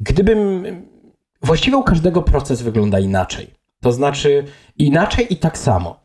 Gdybym. 0.00 0.64
Właściwie 1.42 1.76
u 1.76 1.82
każdego 1.82 2.22
proces 2.22 2.62
wygląda 2.62 2.98
inaczej. 2.98 3.60
To 3.80 3.92
znaczy 3.92 4.44
inaczej 4.78 5.32
i 5.32 5.36
tak 5.36 5.58
samo. 5.58 5.99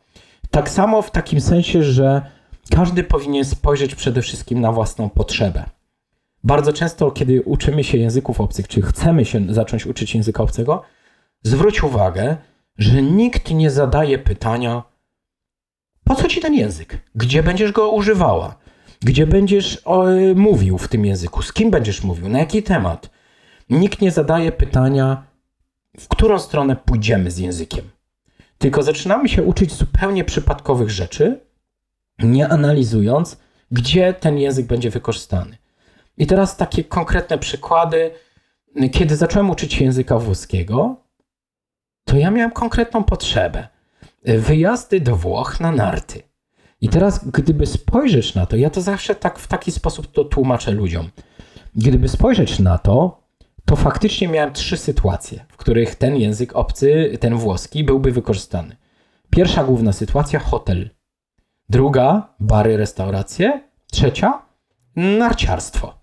Tak 0.56 0.70
samo 0.70 1.02
w 1.02 1.10
takim 1.10 1.40
sensie, 1.40 1.82
że 1.82 2.22
każdy 2.70 3.04
powinien 3.04 3.44
spojrzeć 3.44 3.94
przede 3.94 4.22
wszystkim 4.22 4.60
na 4.60 4.72
własną 4.72 5.10
potrzebę. 5.10 5.64
Bardzo 6.44 6.72
często, 6.72 7.10
kiedy 7.10 7.42
uczymy 7.42 7.84
się 7.84 7.98
języków 7.98 8.40
obcych, 8.40 8.68
czy 8.68 8.82
chcemy 8.82 9.24
się 9.24 9.54
zacząć 9.54 9.86
uczyć 9.86 10.14
języka 10.14 10.42
obcego, 10.42 10.82
zwróć 11.42 11.82
uwagę, 11.82 12.36
że 12.78 13.02
nikt 13.02 13.50
nie 13.50 13.70
zadaje 13.70 14.18
pytania, 14.18 14.82
po 16.04 16.14
co 16.14 16.28
ci 16.28 16.40
ten 16.40 16.54
język? 16.54 16.98
Gdzie 17.14 17.42
będziesz 17.42 17.72
go 17.72 17.90
używała? 17.90 18.58
Gdzie 19.00 19.26
będziesz 19.26 19.82
o, 19.84 20.04
mówił 20.34 20.78
w 20.78 20.88
tym 20.88 21.04
języku? 21.04 21.42
Z 21.42 21.52
kim 21.52 21.70
będziesz 21.70 22.04
mówił? 22.04 22.28
Na 22.28 22.38
jaki 22.38 22.62
temat? 22.62 23.10
Nikt 23.70 24.00
nie 24.00 24.10
zadaje 24.10 24.52
pytania, 24.52 25.22
w 26.00 26.08
którą 26.08 26.38
stronę 26.38 26.76
pójdziemy 26.76 27.30
z 27.30 27.38
językiem. 27.38 27.95
Tylko 28.58 28.82
zaczynamy 28.82 29.28
się 29.28 29.42
uczyć 29.42 29.72
zupełnie 29.72 30.24
przypadkowych 30.24 30.90
rzeczy, 30.90 31.40
nie 32.18 32.48
analizując, 32.48 33.36
gdzie 33.70 34.14
ten 34.14 34.38
język 34.38 34.66
będzie 34.66 34.90
wykorzystany. 34.90 35.56
I 36.18 36.26
teraz 36.26 36.56
takie 36.56 36.84
konkretne 36.84 37.38
przykłady. 37.38 38.10
Kiedy 38.92 39.16
zacząłem 39.16 39.50
uczyć 39.50 39.74
się 39.74 39.84
języka 39.84 40.18
włoskiego, 40.18 40.96
to 42.04 42.16
ja 42.16 42.30
miałem 42.30 42.50
konkretną 42.50 43.04
potrzebę 43.04 43.68
wyjazdy 44.24 45.00
do 45.00 45.16
Włoch 45.16 45.60
na 45.60 45.72
narty. 45.72 46.22
I 46.80 46.88
teraz, 46.88 47.28
gdyby 47.28 47.66
spojrzeć 47.66 48.34
na 48.34 48.46
to, 48.46 48.56
ja 48.56 48.70
to 48.70 48.80
zawsze 48.80 49.14
tak 49.14 49.38
w 49.38 49.46
taki 49.46 49.72
sposób 49.72 50.12
to 50.12 50.24
tłumaczę 50.24 50.70
ludziom. 50.70 51.10
Gdyby 51.74 52.08
spojrzeć 52.08 52.58
na 52.58 52.78
to, 52.78 53.25
to 53.66 53.76
faktycznie 53.76 54.28
miałem 54.28 54.52
trzy 54.52 54.76
sytuacje, 54.76 55.44
w 55.48 55.56
których 55.56 55.94
ten 55.94 56.16
język 56.16 56.56
obcy, 56.56 57.18
ten 57.20 57.34
włoski, 57.34 57.84
byłby 57.84 58.12
wykorzystany. 58.12 58.76
Pierwsza 59.30 59.64
główna 59.64 59.92
sytuacja 59.92 60.38
hotel. 60.38 60.90
Druga 61.68 62.34
bary, 62.40 62.76
restauracje. 62.76 63.60
Trzecia 63.92 64.42
narciarstwo. 64.96 65.94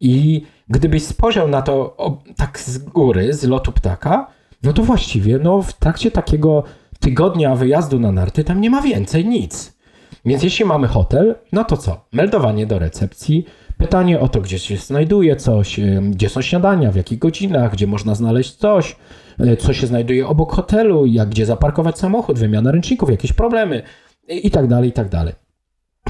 I 0.00 0.46
gdybyś 0.68 1.02
spojrzał 1.02 1.48
na 1.48 1.62
to 1.62 1.96
o, 1.96 2.22
tak 2.36 2.60
z 2.60 2.78
góry, 2.78 3.34
z 3.34 3.44
lotu 3.44 3.72
ptaka, 3.72 4.26
no 4.62 4.72
to 4.72 4.82
właściwie 4.82 5.38
no, 5.38 5.62
w 5.62 5.72
trakcie 5.72 6.10
takiego 6.10 6.64
tygodnia 7.00 7.54
wyjazdu 7.54 8.00
na 8.00 8.12
narty 8.12 8.44
tam 8.44 8.60
nie 8.60 8.70
ma 8.70 8.82
więcej 8.82 9.26
nic. 9.26 9.76
Więc 10.24 10.42
jeśli 10.42 10.64
mamy 10.64 10.86
hotel, 10.86 11.34
no 11.52 11.64
to 11.64 11.76
co? 11.76 12.06
Meldowanie 12.12 12.66
do 12.66 12.78
recepcji, 12.78 13.46
pytanie 13.78 14.20
o 14.20 14.28
to, 14.28 14.40
gdzie 14.40 14.58
się 14.58 14.76
znajduje 14.76 15.36
coś, 15.36 15.80
gdzie 16.10 16.28
są 16.28 16.42
śniadania, 16.42 16.92
w 16.92 16.96
jakich 16.96 17.18
godzinach, 17.18 17.72
gdzie 17.72 17.86
można 17.86 18.14
znaleźć 18.14 18.54
coś, 18.54 18.96
e, 19.38 19.56
co 19.56 19.72
się 19.72 19.86
znajduje 19.86 20.26
obok 20.26 20.52
hotelu, 20.52 21.06
jak 21.06 21.28
gdzie 21.28 21.46
zaparkować 21.46 21.98
samochód, 21.98 22.38
wymiana 22.38 22.72
ręczników, 22.72 23.10
jakieś 23.10 23.32
problemy 23.32 23.82
i 24.28 24.50
tak 24.50 24.66
dalej, 24.66 24.90
i 24.90 24.92
tak 24.92 25.08
dalej. 25.08 25.34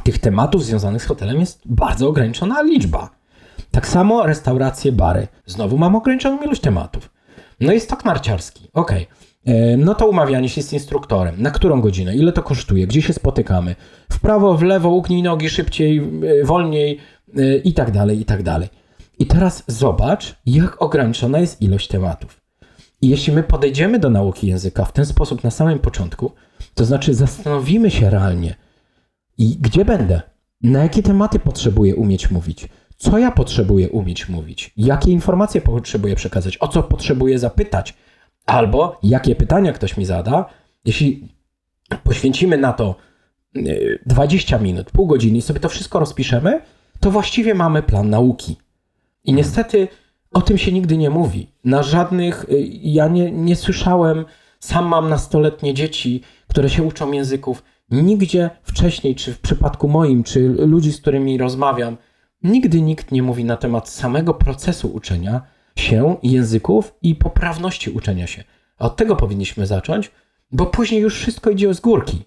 Tych 0.05 0.18
tematów 0.18 0.64
związanych 0.64 1.02
z 1.02 1.07
hotelem 1.07 1.40
jest 1.40 1.62
bardzo 1.64 2.09
ograniczona 2.09 2.62
liczba. 2.62 3.11
Tak 3.70 3.88
samo 3.88 4.26
restauracje, 4.26 4.92
bary. 4.92 5.29
Znowu 5.46 5.79
mam 5.79 5.96
ograniczoną 5.96 6.42
ilość 6.42 6.61
tematów. 6.61 7.11
No 7.61 7.72
i 7.72 7.81
stok 7.81 8.05
narciarski. 8.05 8.68
Okej. 8.72 9.02
Okay. 9.02 9.16
E, 9.47 9.77
no 9.77 9.95
to 9.95 10.09
umawianie 10.09 10.49
się 10.49 10.63
z 10.63 10.73
instruktorem. 10.73 11.43
Na 11.43 11.51
którą 11.51 11.81
godzinę? 11.81 12.17
Ile 12.17 12.33
to 12.33 12.43
kosztuje? 12.43 12.87
Gdzie 12.87 13.03
się 13.03 13.13
spotykamy? 13.13 13.77
W 14.13 14.21
prawo, 14.21 14.55
w 14.55 14.63
lewo, 14.63 14.91
ugnij 14.91 15.23
nogi 15.23 15.51
szybciej, 15.51 15.99
e, 15.99 16.45
wolniej 16.45 16.99
e, 17.37 17.57
i 17.57 17.73
tak 17.73 17.91
dalej, 17.91 18.21
i 18.21 18.25
tak 18.25 18.43
dalej. 18.43 18.69
I 19.19 19.27
teraz 19.27 19.63
zobacz, 19.67 20.37
jak 20.47 20.83
ograniczona 20.83 21.39
jest 21.39 21.63
ilość 21.63 21.89
tematów. 21.89 22.41
I 23.03 23.09
jeśli 23.09 23.33
my 23.33 23.43
podejdziemy 23.43 23.99
do 23.99 24.11
nauki 24.11 24.47
języka 24.47 24.85
w 24.85 24.93
ten 24.93 25.07
sposób 25.07 25.45
na 25.45 25.51
samym 25.51 25.79
początku, 25.79 26.33
to 26.75 26.85
znaczy 26.85 27.15
zastanowimy 27.15 27.91
się 27.91 28.11
realnie, 28.11 28.55
i 29.39 29.57
gdzie 29.61 29.85
będę? 29.85 30.21
Na 30.63 30.83
jakie 30.83 31.03
tematy 31.03 31.39
potrzebuję 31.39 31.97
umieć 31.97 32.31
mówić? 32.31 32.69
Co 32.97 33.19
ja 33.19 33.31
potrzebuję 33.31 33.89
umieć 33.89 34.29
mówić? 34.29 34.73
Jakie 34.77 35.11
informacje 35.11 35.61
potrzebuję 35.61 36.17
przekazać? 36.17 36.59
O 36.61 36.69
co 36.69 36.83
potrzebuję 36.83 37.39
zapytać? 37.39 37.95
Albo 38.47 38.99
jakie 39.03 39.35
pytania 39.35 39.73
ktoś 39.73 39.97
mi 39.97 40.05
zada, 40.05 40.45
jeśli 40.85 41.29
poświęcimy 42.05 42.59
na 42.59 42.73
to 42.73 42.95
20 44.07 44.57
e, 44.57 44.61
minut, 44.61 44.91
pół 44.91 45.07
godziny 45.07 45.39
i 45.39 45.43
sobie 45.43 45.61
to 45.61 45.69
wszystko 45.69 45.99
rozpiszemy, 45.99 46.61
to 47.01 47.11
właściwie 47.11 47.55
mamy 47.55 47.83
plan 47.83 48.11
nauki. 48.11 48.57
I 49.25 49.33
niestety 49.33 49.89
o 50.33 50.41
tym 50.41 50.59
się 50.59 50.73
nigdy 50.73 50.97
nie 50.97 51.11
mówi. 51.11 51.51
Na 51.65 51.83
żadnych, 51.83 52.45
y, 52.45 52.69
ja 52.83 53.09
nie, 53.09 53.33
nie 53.33 53.57
słyszałem, 53.57 54.25
sam 54.61 54.87
mam 54.87 55.09
nastoletnie 55.09 55.75
dzieci, 55.75 56.21
które 56.49 56.71
się 56.71 56.83
uczą 56.83 57.13
języków. 57.13 57.63
Nigdzie 57.91 58.51
wcześniej, 58.63 59.15
czy 59.15 59.35
w 59.35 59.41
przypadku 59.41 59.89
moim, 59.89 60.25
czy 60.25 60.49
ludzi, 60.49 60.93
z 60.93 61.01
którymi 61.01 61.39
rozmawiam, 61.39 61.97
nigdy 62.43 62.81
nikt 62.81 63.13
nie 63.13 63.23
mówi 63.23 63.45
na 63.45 63.57
temat 63.57 63.89
samego 63.89 64.35
procesu 64.35 64.89
uczenia 64.89 65.43
się 65.77 66.17
języków 66.23 66.95
i 67.03 67.15
poprawności 67.15 67.91
uczenia 67.91 68.27
się. 68.27 68.45
A 68.79 68.87
od 68.87 68.97
tego 68.97 69.17
powinniśmy 69.17 69.67
zacząć, 69.67 70.11
bo 70.53 70.67
później 70.67 71.01
już 71.01 71.19
wszystko 71.19 71.51
idzie 71.51 71.75
z 71.75 71.81
górki. 71.81 72.25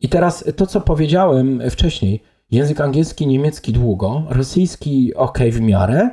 I 0.00 0.08
teraz 0.08 0.44
to, 0.56 0.66
co 0.66 0.80
powiedziałem 0.80 1.70
wcześniej, 1.70 2.22
język 2.50 2.80
angielski, 2.80 3.26
niemiecki 3.26 3.72
długo, 3.72 4.26
rosyjski 4.28 5.14
ok 5.14 5.38
w 5.52 5.60
miarę, 5.60 6.10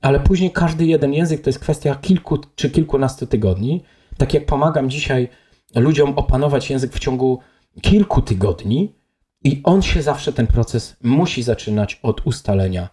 ale 0.00 0.20
później 0.20 0.50
każdy 0.50 0.86
jeden 0.86 1.12
język 1.12 1.40
to 1.40 1.48
jest 1.48 1.58
kwestia 1.58 1.94
kilku 1.94 2.38
czy 2.54 2.70
kilkunastu 2.70 3.26
tygodni. 3.26 3.84
Tak 4.16 4.34
jak 4.34 4.46
pomagam 4.46 4.90
dzisiaj 4.90 5.28
ludziom 5.74 6.12
opanować 6.16 6.70
język 6.70 6.92
w 6.92 6.98
ciągu 6.98 7.38
kilku 7.82 8.22
tygodni, 8.22 8.98
i 9.44 9.60
on 9.64 9.82
się 9.82 10.02
zawsze, 10.02 10.32
ten 10.32 10.46
proces 10.46 10.96
musi 11.02 11.42
zaczynać 11.42 12.00
od 12.02 12.26
ustalenia 12.26 12.88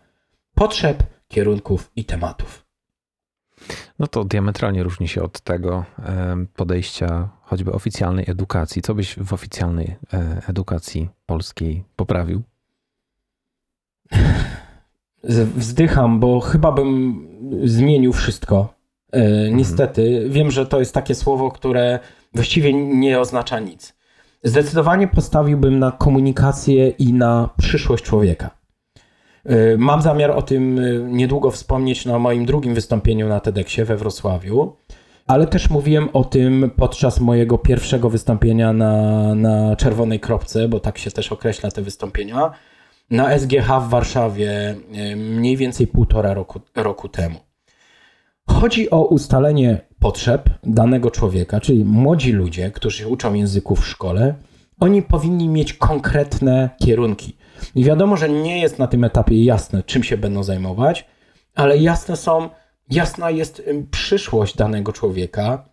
potrzeb, 0.56 1.04
kierunków 1.28 1.92
i 1.96 2.06
tematów. 2.06 2.65
No 4.00 4.08
to 4.08 4.24
diametralnie 4.24 4.84
różni 4.84 5.08
się 5.08 5.24
od 5.24 5.42
tego 5.42 5.86
podejścia 6.56 7.30
choćby 7.42 7.72
oficjalnej 7.72 8.26
edukacji. 8.28 8.82
Co 8.82 8.96
byś 8.96 9.16
w 9.16 9.34
oficjalnej 9.34 9.96
e, 10.14 10.42
edukacji 10.48 11.10
polskiej 11.26 11.84
poprawił? 11.96 12.42
Wzdycham, 15.56 16.20
bo 16.20 16.40
chyba 16.40 16.72
bym 16.72 17.20
zmienił 17.64 18.14
wszystko. 18.14 18.74
E, 19.14 19.18
mhm. 19.18 19.58
Niestety, 19.58 20.28
wiem, 20.30 20.52
że 20.52 20.66
to 20.66 20.80
jest 20.80 20.94
takie 20.94 21.16
słowo, 21.16 21.52
które 21.52 22.00
właściwie 22.34 22.74
nie 22.74 23.20
oznacza 23.20 23.60
nic. 23.60 23.96
Zdecydowanie 24.44 25.08
postawiłbym 25.08 25.80
na 25.80 25.92
komunikację 25.92 26.90
i 26.90 27.14
na 27.14 27.50
przyszłość 27.58 28.04
człowieka. 28.04 28.65
Y, 29.52 29.78
mam 29.78 30.02
zamiar 30.02 30.32
o 30.32 30.42
tym 30.42 30.80
y, 30.80 31.08
niedługo 31.12 31.52
wspomnieć 31.52 32.06
na 32.06 32.20
moim 32.20 32.46
drugim 32.46 32.74
wystąpieniu 32.74 33.28
na 33.28 33.40
TEDxie 33.40 33.86
we 33.86 33.98
Wrocławiu, 33.98 34.76
ale 35.28 35.48
też 35.48 35.70
mówiłem 35.70 36.10
o 36.14 36.24
tym 36.24 36.72
podczas 36.76 37.20
mojego 37.20 37.58
pierwszego 37.58 38.10
wystąpienia 38.10 38.74
na, 38.74 39.36
na 39.36 39.76
Czerwonej 39.76 40.20
Kropce, 40.20 40.68
bo 40.68 40.80
tak 40.80 40.98
się 40.98 41.12
też 41.12 41.32
określa 41.32 41.72
te 41.72 41.82
wystąpienia, 41.82 42.52
na 43.10 43.40
SGH 43.40 43.68
w 43.82 43.90
Warszawie 43.90 44.76
y, 45.12 45.16
mniej 45.16 45.58
więcej 45.58 45.88
półtora 45.88 46.34
roku, 46.34 46.62
roku 46.76 47.10
temu. 47.10 47.40
Chodzi 48.50 48.90
o 48.90 49.06
ustalenie 49.06 49.82
potrzeb 50.00 50.50
danego 50.64 51.12
człowieka, 51.12 51.60
czyli 51.60 51.86
młodzi 51.86 52.32
ludzie, 52.32 52.72
którzy 52.72 53.08
uczą 53.08 53.34
języków 53.34 53.80
w 53.80 53.88
szkole, 53.88 54.36
oni 54.80 55.02
powinni 55.02 55.50
mieć 55.50 55.74
konkretne 55.74 56.70
kierunki. 56.80 57.38
I 57.76 57.84
wiadomo, 57.84 58.18
że 58.18 58.30
nie 58.30 58.62
jest 58.62 58.80
na 58.80 58.88
tym 58.88 59.04
etapie 59.04 59.44
jasne, 59.44 59.84
czym 59.84 60.04
się 60.04 60.18
będą 60.18 60.44
zajmować, 60.44 61.06
ale 61.56 61.78
jasne 61.78 62.16
są, 62.16 62.50
jasna 62.90 63.30
jest 63.30 63.64
przyszłość 63.92 64.56
danego 64.58 64.94
człowieka 64.94 65.70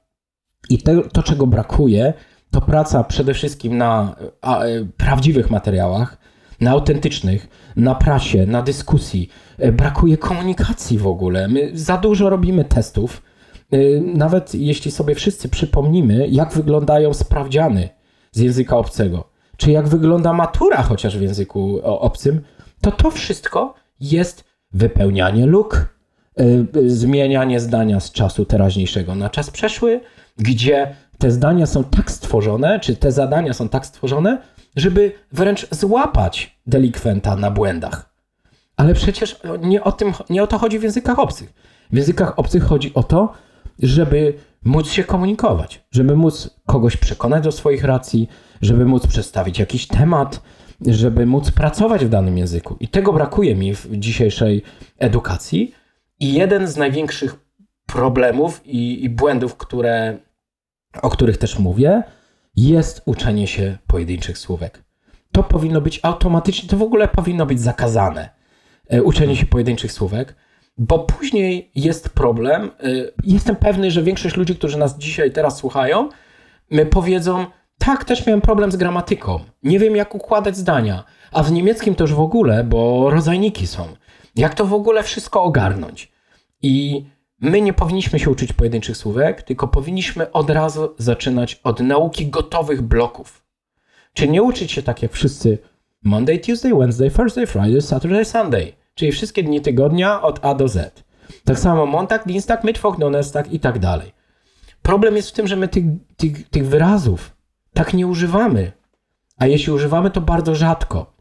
i 0.71 0.79
to, 0.79 0.93
to 1.13 1.23
czego 1.23 1.47
brakuje, 1.47 2.13
to 2.51 2.61
praca 2.61 3.05
przede 3.05 3.35
wszystkim 3.35 3.77
na 3.77 4.17
a, 4.41 4.65
e, 4.65 4.85
prawdziwych 4.97 5.51
materiałach, 5.51 6.19
na 6.61 6.71
autentycznych, 6.71 7.49
na 7.77 7.95
prasie, 7.95 8.47
na 8.47 8.63
dyskusji. 8.63 9.29
E, 9.59 9.73
brakuje 9.73 10.17
komunikacji 10.17 10.99
w 10.99 11.07
ogóle. 11.07 11.49
My 11.49 11.71
za 11.75 11.97
dużo 11.97 12.31
robimy 12.31 12.65
testów. 12.65 13.23
E, 13.73 13.79
nawet 14.01 14.55
jeśli 14.55 14.91
sobie 14.91 15.15
wszyscy 15.15 15.49
przypomnimy, 15.49 16.29
jak 16.29 16.53
wyglądają 16.53 17.15
sprawdziany 17.15 17.89
z 18.33 18.39
języka 18.39 18.77
obcego, 18.77 19.32
czy 19.57 19.71
jak 19.71 19.89
wygląda 19.89 20.33
matura 20.33 20.83
chociaż 20.83 21.19
w 21.19 21.23
języku 21.23 21.81
obcym, 21.83 22.41
to 22.81 22.93
to 22.93 23.11
wszystko 23.11 23.75
jest 24.01 24.45
wypełnianie 24.73 25.47
luk, 25.47 25.95
e, 26.37 26.45
zmienianie 26.87 27.61
zdania 27.61 28.01
z 28.01 28.13
czasu 28.13 28.45
teraźniejszego 28.45 29.15
na 29.15 29.31
czas 29.31 29.51
przeszły, 29.51 30.01
gdzie 30.39 30.97
te 31.19 31.31
zdania 31.31 31.67
są 31.67 31.85
tak 31.85 32.11
stworzone, 32.11 32.81
czy 32.81 32.97
te 32.97 33.13
zadania 33.13 33.53
są 33.53 33.69
tak 33.69 33.87
stworzone, 33.87 34.39
żeby 34.77 35.13
wręcz 35.33 35.67
złapać 35.71 36.59
delikwenta 36.67 37.37
na 37.37 37.51
błędach. 37.51 38.13
Ale 38.77 38.95
przecież 38.95 39.41
nie 39.61 39.85
o, 39.85 39.93
tym, 39.93 40.13
nie 40.31 40.43
o 40.43 40.47
to 40.47 40.59
chodzi 40.59 40.79
w 40.79 40.83
językach 40.83 41.19
obcych. 41.19 41.53
W 41.93 41.97
językach 41.97 42.39
obcych 42.39 42.65
chodzi 42.65 42.95
o 42.95 43.03
to, 43.03 43.33
żeby 43.79 44.35
móc 44.65 44.91
się 44.91 45.05
komunikować, 45.05 45.85
żeby 45.91 46.17
móc 46.17 46.51
kogoś 46.67 46.97
przekonać 46.97 47.45
do 47.45 47.53
swoich 47.53 47.85
racji, 47.85 48.29
żeby 48.63 48.85
móc 48.85 49.07
przedstawić 49.07 49.59
jakiś 49.59 49.87
temat, 49.87 50.43
żeby 50.87 51.27
móc 51.27 51.51
pracować 51.51 52.05
w 52.05 52.09
danym 52.09 52.39
języku. 52.39 52.77
I 52.81 52.89
tego 52.89 53.13
brakuje 53.13 53.55
mi 53.55 53.75
w 53.75 53.87
dzisiejszej 53.91 54.63
edukacji. 54.99 55.75
I 56.21 56.33
jeden 56.33 56.67
z 56.67 56.77
największych 56.77 57.37
problemów 57.87 58.67
i, 58.67 59.05
i 59.05 59.09
błędów, 59.09 59.57
które, 59.57 60.19
o 61.03 61.11
których 61.11 61.39
też 61.39 61.59
mówię, 61.59 62.03
jest 62.57 63.03
uczenie 63.05 63.47
się 63.47 63.79
pojedynczych 63.87 64.39
słówek. 64.39 64.85
To 65.33 65.43
powinno 65.43 65.81
być 65.81 66.01
automatycznie, 66.03 66.69
to 66.69 66.77
w 66.77 66.83
ogóle 66.83 67.09
powinno 67.09 67.47
być 67.47 67.61
zakazane. 67.61 68.31
E, 68.89 69.03
uczenie 69.03 69.37
się 69.37 69.47
pojedynczych 69.47 69.93
słówek, 69.93 70.35
bo 70.79 70.99
później 70.99 71.71
jest 71.75 72.09
problem. 72.09 72.71
E, 72.81 72.89
jestem 73.25 73.57
pewny, 73.57 73.91
że 73.91 74.03
większość 74.03 74.37
ludzi, 74.37 74.57
którzy 74.57 74.79
nas 74.79 74.99
dzisiaj 74.99 75.33
teraz 75.33 75.57
słuchają, 75.57 76.09
powiedzą: 76.91 77.47
Tak, 77.79 78.05
też 78.05 78.27
miałem 78.27 78.41
problem 78.41 78.73
z 78.73 78.77
gramatyką. 78.77 79.41
Nie 79.63 79.79
wiem, 79.79 79.97
jak 79.97 80.15
układać 80.15 80.57
zdania. 80.57 81.05
A 81.33 81.43
w 81.43 81.53
niemieckim 81.53 81.95
już 82.01 82.15
w 82.15 82.21
ogóle, 82.21 82.65
bo 82.65 83.11
rodzajniki 83.11 83.67
są. 83.67 83.89
Jak 84.37 84.55
to 84.55 84.67
w 84.67 84.75
ogóle 84.75 85.03
wszystko 85.03 85.43
ogarnąć? 85.43 86.13
I 86.63 87.05
my 87.41 87.61
nie 87.61 87.73
powinniśmy 87.73 88.19
się 88.19 88.31
uczyć 88.31 88.53
pojedynczych 88.53 88.97
słówek, 88.97 89.43
tylko 89.43 89.69
powinniśmy 89.69 90.33
od 90.33 90.51
razu 90.51 90.95
zaczynać 90.99 91.61
od 91.65 91.81
nauki 91.81 92.27
gotowych 92.27 92.83
bloków. 92.83 93.45
Czyli 94.15 94.31
nie 94.31 94.43
uczyć 94.43 94.73
się 94.73 94.83
tak 94.83 95.03
jak 95.03 95.13
wszyscy 95.13 95.59
Monday, 96.05 96.39
Tuesday, 96.39 96.75
Wednesday, 96.75 97.11
Thursday, 97.11 97.47
Friday, 97.47 97.81
Saturday, 97.81 98.25
Sunday. 98.25 98.73
Czyli 98.95 99.13
wszystkie 99.13 99.43
dni 99.43 99.61
tygodnia 99.61 100.23
od 100.23 100.45
A 100.45 100.55
do 100.55 100.69
Z. 100.69 101.05
Tak 101.45 101.59
samo 101.59 101.87
Montag, 101.87 102.27
Dienstag, 102.27 102.65
Mittwoch, 102.65 102.99
Donnerstag 102.99 103.53
i 103.53 103.61
tak 103.61 103.79
dalej. 103.79 104.13
Problem 104.83 105.17
jest 105.17 105.29
w 105.29 105.33
tym, 105.33 105.47
że 105.47 105.57
my 105.57 105.69
tych, 105.69 105.85
tych, 106.17 106.49
tych 106.49 106.67
wyrazów 106.67 107.37
tak 107.73 107.95
nie 107.95 108.07
używamy. 108.07 108.73
A 109.39 109.47
jeśli 109.47 109.73
używamy, 109.73 110.11
to 110.11 110.21
bardzo 110.21 110.55
rzadko. 110.55 111.13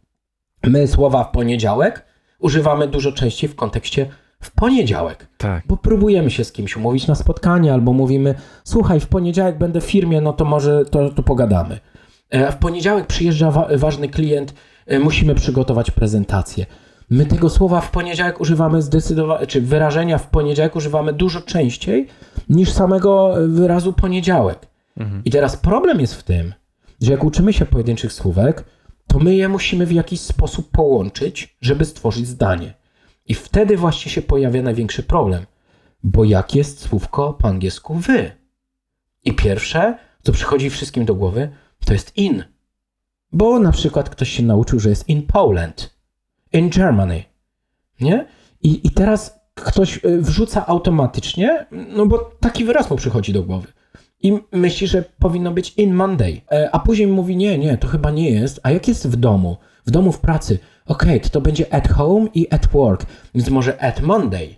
My 0.64 0.88
słowa 0.88 1.24
w 1.24 1.32
poniedziałek 1.32 2.06
używamy 2.40 2.88
dużo 2.88 3.12
częściej 3.12 3.50
w 3.50 3.56
kontekście 3.56 4.10
w 4.42 4.52
poniedziałek. 4.52 5.28
Tak. 5.38 5.64
Bo 5.68 5.78
próbujemy 5.78 6.32
się 6.32 6.44
z 6.44 6.52
kimś 6.52 6.78
umówić 6.78 7.08
na 7.08 7.16
spotkanie, 7.16 7.74
albo 7.74 7.94
mówimy: 7.94 8.36
Słuchaj, 8.64 9.00
w 9.00 9.08
poniedziałek 9.08 9.58
będę 9.58 9.82
w 9.82 9.86
firmie, 9.86 10.22
no 10.22 10.34
to 10.34 10.46
może 10.46 10.86
to, 10.86 11.10
to 11.10 11.24
pogadamy. 11.24 11.80
E, 12.30 12.52
w 12.52 12.58
poniedziałek 12.58 13.08
przyjeżdża 13.08 13.52
wa 13.52 13.68
ważny 13.76 14.10
klient, 14.10 14.54
e, 14.86 15.00
musimy 15.00 15.36
przygotować 15.36 15.92
prezentację. 15.92 16.66
My 17.12 17.26
tego 17.26 17.50
słowa 17.50 17.82
w 17.82 17.92
poniedziałek 17.92 18.42
używamy 18.42 18.82
zdecydowanie, 18.82 19.48
czy 19.48 19.62
wyrażenia 19.62 20.18
w 20.18 20.28
poniedziałek 20.28 20.76
używamy 20.76 21.14
dużo 21.14 21.42
częściej 21.42 22.08
niż 22.50 22.72
samego 22.72 23.34
wyrazu 23.48 23.94
poniedziałek. 23.94 24.68
Mhm. 24.98 25.24
I 25.24 25.32
teraz 25.32 25.58
problem 25.58 26.00
jest 26.00 26.16
w 26.16 26.24
tym, 26.24 26.54
że 27.02 27.12
jak 27.12 27.24
uczymy 27.24 27.54
się 27.54 27.66
pojedynczych 27.66 28.14
słówek, 28.14 28.66
to 29.08 29.20
my 29.20 29.36
je 29.36 29.50
musimy 29.50 29.86
w 29.86 29.92
jakiś 29.92 30.20
sposób 30.22 30.72
połączyć, 30.72 31.58
żeby 31.62 31.86
stworzyć 31.86 32.28
zdanie. 32.28 32.74
I 33.26 33.34
wtedy 33.34 33.78
właśnie 33.78 34.12
się 34.12 34.22
pojawia 34.22 34.62
największy 34.62 35.04
problem. 35.04 35.46
Bo 36.04 36.24
jak 36.24 36.56
jest 36.56 36.80
słówko 36.80 37.34
po 37.34 37.48
angielsku 37.48 37.94
wy? 37.96 38.32
I 39.24 39.34
pierwsze, 39.34 39.98
co 40.24 40.32
przychodzi 40.32 40.70
wszystkim 40.70 41.06
do 41.06 41.16
głowy, 41.16 41.50
to 41.86 41.94
jest 41.94 42.18
in. 42.18 42.44
Bo 43.32 43.60
na 43.60 43.72
przykład 43.72 44.10
ktoś 44.10 44.30
się 44.30 44.44
nauczył, 44.44 44.80
że 44.80 44.90
jest 44.90 45.10
in 45.10 45.28
Poland, 45.28 46.01
in 46.54 46.70
Germany. 46.70 47.24
Nie? 48.02 48.26
I, 48.62 48.88
i 48.88 48.90
teraz 48.90 49.42
ktoś 49.56 50.06
y, 50.06 50.22
wrzuca 50.22 50.68
automatycznie, 50.68 51.66
no 51.72 52.06
bo 52.06 52.18
taki 52.40 52.66
wyraz 52.66 52.90
mu 52.90 52.96
przychodzi 52.96 53.34
do 53.34 53.44
głowy. 53.44 53.68
I 54.24 54.40
myśli, 54.52 54.88
że 54.88 55.04
powinno 55.20 55.52
być 55.52 55.74
in 55.78 55.94
Monday. 55.94 56.42
E, 56.52 56.70
a 56.72 56.80
później 56.80 57.08
mówi, 57.08 57.36
nie, 57.36 57.58
nie, 57.58 57.78
to 57.78 57.88
chyba 57.88 58.12
nie 58.12 58.32
jest. 58.32 58.60
A 58.64 58.72
jak 58.72 58.88
jest 58.88 59.08
w 59.08 59.16
domu? 59.16 59.58
W 59.86 59.92
domu, 59.92 60.12
w 60.12 60.20
pracy. 60.20 60.60
Okej, 60.86 61.10
okay, 61.10 61.20
to, 61.20 61.30
to 61.30 61.42
będzie 61.42 61.74
at 61.74 61.90
home 61.90 62.28
i 62.34 62.54
at 62.54 62.68
work. 62.68 63.06
Więc 63.36 63.50
może 63.50 63.82
at 63.82 64.02
Monday. 64.02 64.56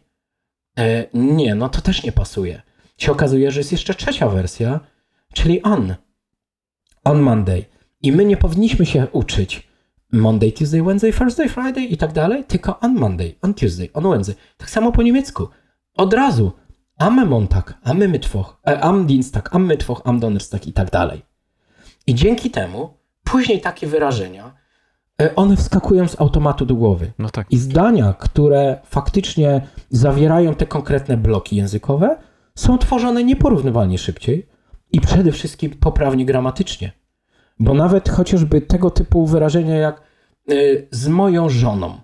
E, 0.80 1.06
nie, 1.14 1.56
no 1.56 1.70
to 1.70 1.82
też 1.82 2.04
nie 2.04 2.12
pasuje. 2.12 2.62
Się 2.98 3.12
okazuje, 3.12 3.52
że 3.52 3.60
jest 3.60 3.72
jeszcze 3.72 3.96
trzecia 3.96 4.30
wersja, 4.30 4.80
czyli 5.34 5.62
on. 5.62 5.96
On 7.04 7.20
Monday. 7.20 7.66
I 8.02 8.12
my 8.12 8.26
nie 8.26 8.38
powinniśmy 8.38 8.86
się 8.86 9.08
uczyć 9.12 9.68
Monday, 10.14 10.51
Tuesday, 10.51 10.82
Wednesday, 10.82 11.14
Thursday, 11.14 11.49
Friday 11.49 11.84
i 11.84 11.97
tak 11.97 12.14
dalej, 12.14 12.43
tylko 12.43 12.80
on 12.80 12.93
Monday, 12.93 13.36
on 13.41 13.53
Tuesday, 13.53 13.89
on 13.93 14.03
Wednesday. 14.03 14.36
Tak 14.57 14.70
samo 14.70 14.91
po 14.91 15.01
niemiecku. 15.01 15.47
Od 15.97 16.14
razu 16.14 16.51
am 16.97 17.28
Montag, 17.28 17.74
am 17.84 17.97
Mittwoch, 18.07 18.59
e, 18.68 18.82
am 18.82 19.05
Dienstag, 19.05 19.49
am 19.55 19.68
Mittwoch, 19.68 20.01
am 20.05 20.20
Donnerstag 20.20 20.68
i 20.68 20.74
tak 20.74 20.91
dalej. 20.91 21.22
I 22.07 22.16
dzięki 22.16 22.51
temu 22.51 22.89
później 23.24 23.61
takie 23.61 23.88
wyrażenia, 23.88 24.53
e, 25.22 25.36
one 25.36 25.55
wskakują 25.55 26.07
z 26.07 26.22
automatu 26.22 26.66
do 26.66 26.76
głowy. 26.76 27.11
No 27.20 27.30
tak. 27.30 27.47
I 27.51 27.57
zdania, 27.57 28.14
które 28.20 28.80
faktycznie 28.86 29.61
zawierają 29.89 30.55
te 30.55 30.66
konkretne 30.66 31.18
bloki 31.18 31.55
językowe, 31.55 32.18
są 32.55 32.78
tworzone 32.78 33.24
nieporównywalnie 33.24 33.97
szybciej 33.97 34.47
i 34.91 35.01
przede 35.01 35.32
wszystkim 35.32 35.72
poprawnie 35.72 36.26
gramatycznie. 36.26 36.91
Bo 37.60 37.74
nawet 37.74 38.10
chociażby 38.10 38.62
tego 38.62 38.89
typu 38.89 39.26
wyrażenia 39.28 39.76
jak 39.76 40.01
y, 40.51 40.88
z 40.91 41.08
moją 41.08 41.49
żoną, 41.49 42.01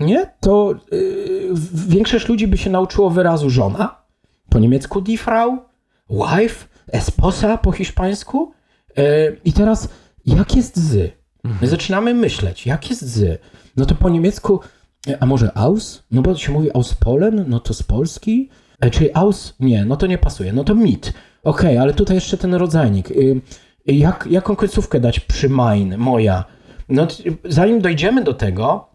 nie? 0.00 0.30
To 0.40 0.74
y, 0.92 1.48
większość 1.74 2.28
ludzi 2.28 2.46
by 2.48 2.58
się 2.58 2.70
nauczyło 2.70 3.10
wyrazu 3.10 3.50
żona, 3.50 4.02
po 4.48 4.58
niemiecku 4.58 5.00
die 5.00 5.18
Frau, 5.18 5.58
wife, 6.10 6.66
esposa 6.92 7.58
po 7.58 7.72
hiszpańsku. 7.72 8.52
Y, 8.98 9.40
I 9.44 9.52
teraz, 9.52 9.88
jak 10.26 10.56
jest 10.56 10.76
z? 10.76 11.12
My 11.60 11.68
zaczynamy 11.68 12.14
myśleć, 12.14 12.66
jak 12.66 12.90
jest 12.90 13.02
z? 13.02 13.40
No 13.76 13.86
to 13.86 13.94
po 13.94 14.08
niemiecku, 14.08 14.60
a 15.20 15.26
może 15.26 15.56
aus? 15.56 16.02
No 16.10 16.22
bo 16.22 16.36
się 16.36 16.52
mówi 16.52 16.74
aus 16.74 16.94
Polen, 16.94 17.44
no 17.48 17.60
to 17.60 17.74
z 17.74 17.82
Polski. 17.82 18.50
E, 18.80 18.90
Czyli 18.90 19.14
aus? 19.14 19.54
Nie, 19.60 19.84
no 19.84 19.96
to 19.96 20.06
nie 20.06 20.18
pasuje. 20.18 20.52
No 20.52 20.64
to 20.64 20.74
mit. 20.74 21.12
Okej, 21.44 21.78
ale 21.78 21.94
tutaj 21.94 22.14
jeszcze 22.16 22.36
ten 22.36 22.54
rodzajnik. 22.54 23.10
Y, 23.10 23.40
Jak, 23.86 24.28
jaką 24.30 24.56
końcówkę 24.56 25.00
dać 25.00 25.20
przy 25.20 25.48
mein, 25.48 25.98
moja? 25.98 26.44
No, 26.88 27.06
zanim 27.44 27.80
dojdziemy 27.80 28.24
do 28.24 28.34
tego, 28.34 28.88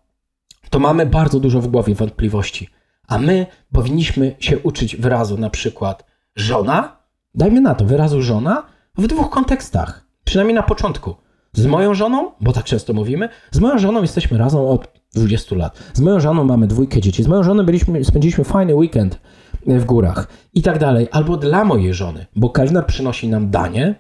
to 0.70 0.80
mamy 0.80 1.06
bardzo 1.06 1.40
dużo 1.40 1.62
w 1.62 1.68
głowie 1.68 1.96
wątpliwości. 1.96 2.70
A 3.08 3.18
my 3.18 3.46
powinniśmy 3.72 4.36
się 4.40 4.60
uczyć 4.60 4.96
wyrazu 4.96 5.38
na 5.38 5.50
przykład 5.50 6.06
żona, 6.36 6.98
dajmy 7.36 7.62
na 7.62 7.76
to, 7.76 7.86
wyrazu 7.86 8.22
żona 8.22 8.64
w 8.98 9.08
dwóch 9.08 9.30
kontekstach. 9.30 10.08
Przynajmniej 10.24 10.56
na 10.56 10.64
początku. 10.64 11.16
Z 11.54 11.66
moją 11.66 11.94
żoną, 11.94 12.32
bo 12.42 12.54
tak 12.54 12.64
często 12.64 12.94
mówimy, 12.94 13.30
z 13.52 13.60
moją 13.60 13.80
żoną 13.80 14.02
jesteśmy 14.02 14.38
razem 14.38 14.60
od 14.60 14.88
20 15.16 15.56
lat. 15.56 15.80
Z 15.94 16.00
moją 16.00 16.20
żoną 16.20 16.44
mamy 16.44 16.68
dwójkę 16.68 17.02
dzieci. 17.02 17.24
Z 17.24 17.28
moją 17.28 17.44
żoną 17.44 17.64
byliśmy, 17.64 18.04
spędziliśmy 18.04 18.44
fajny 18.44 18.76
weekend 18.76 19.20
w 19.66 19.86
górach 19.86 20.28
i 20.54 20.62
tak 20.62 20.80
dalej. 20.80 21.08
Albo 21.12 21.38
dla 21.38 21.64
mojej 21.64 21.94
żony, 21.94 22.26
bo 22.36 22.50
kelner 22.50 22.86
przynosi 22.86 23.28
nam 23.28 23.50
danie 23.50 23.96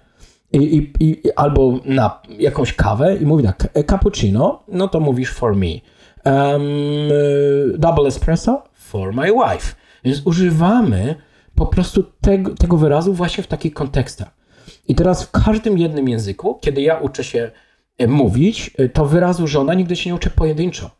i, 0.53 0.57
i, 0.57 0.93
i, 0.99 1.31
albo 1.35 1.79
na 1.85 2.21
jakąś 2.39 2.73
kawę 2.73 3.17
i 3.17 3.25
mówi 3.25 3.43
tak, 3.43 3.67
"E, 3.73 3.83
cappuccino, 3.83 4.63
no 4.67 4.87
to 4.87 4.99
mówisz 4.99 5.31
for 5.31 5.55
me. 5.55 5.67
Um, 6.25 6.61
double 7.77 8.07
espresso 8.07 8.63
for 8.73 9.13
my 9.13 9.31
wife. 9.31 9.75
Więc 10.03 10.21
używamy 10.25 11.15
po 11.55 11.65
prostu 11.65 12.03
tego, 12.21 12.55
tego 12.55 12.77
wyrazu 12.77 13.13
właśnie 13.13 13.43
w 13.43 13.47
takich 13.47 13.73
kontekstach. 13.73 14.37
I 14.87 14.95
teraz 14.95 15.23
w 15.23 15.31
każdym 15.31 15.77
jednym 15.77 16.09
języku, 16.09 16.59
kiedy 16.61 16.81
ja 16.81 16.97
uczę 16.97 17.23
się 17.23 17.51
e, 17.97 18.07
mówić, 18.07 18.71
to 18.93 19.05
wyrazu 19.05 19.47
żona 19.47 19.73
nigdy 19.73 19.95
się 19.95 20.09
nie 20.09 20.15
uczę 20.15 20.29
pojedynczo, 20.29 20.91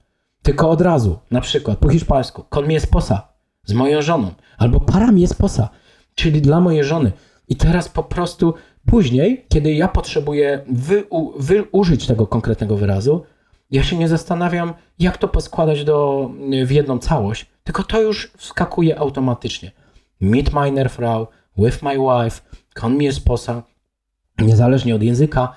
tylko 0.41 0.69
od 0.69 0.81
razu. 0.81 1.19
Na 1.31 1.41
przykład 1.41 1.77
po 1.77 1.89
hiszpańsku 1.89 2.43
con 2.49 2.67
mi 2.67 2.75
esposa, 2.75 3.27
z 3.65 3.73
moją 3.73 4.01
żoną, 4.01 4.31
albo 4.57 4.79
para 4.79 5.11
mi 5.11 5.23
esposa, 5.23 5.69
czyli 6.15 6.41
dla 6.41 6.59
mojej 6.59 6.83
żony. 6.83 7.11
I 7.47 7.55
teraz 7.55 7.89
po 7.89 8.03
prostu 8.03 8.53
później, 8.87 9.45
kiedy 9.49 9.73
ja 9.73 9.87
potrzebuję 9.87 10.65
wy, 10.69 11.03
u, 11.09 11.41
wy, 11.41 11.63
użyć 11.71 12.07
tego 12.07 12.27
konkretnego 12.27 12.77
wyrazu, 12.77 13.23
ja 13.71 13.83
się 13.83 13.97
nie 13.97 14.07
zastanawiam, 14.07 14.73
jak 14.99 15.17
to 15.17 15.27
poskładać 15.27 15.83
do, 15.83 16.29
w 16.65 16.71
jedną 16.71 16.99
całość, 16.99 17.45
tylko 17.63 17.83
to 17.83 18.01
już 18.01 18.31
wskakuje 18.37 18.99
automatycznie. 18.99 19.71
Mit 20.21 20.53
meiner 20.53 20.89
Frau, 20.89 21.27
with 21.57 21.83
my 21.83 21.95
wife, 21.97 22.41
con 22.73 22.97
mi 22.97 23.07
esposa, 23.07 23.63
niezależnie 24.39 24.95
od 24.95 25.03
języka, 25.03 25.53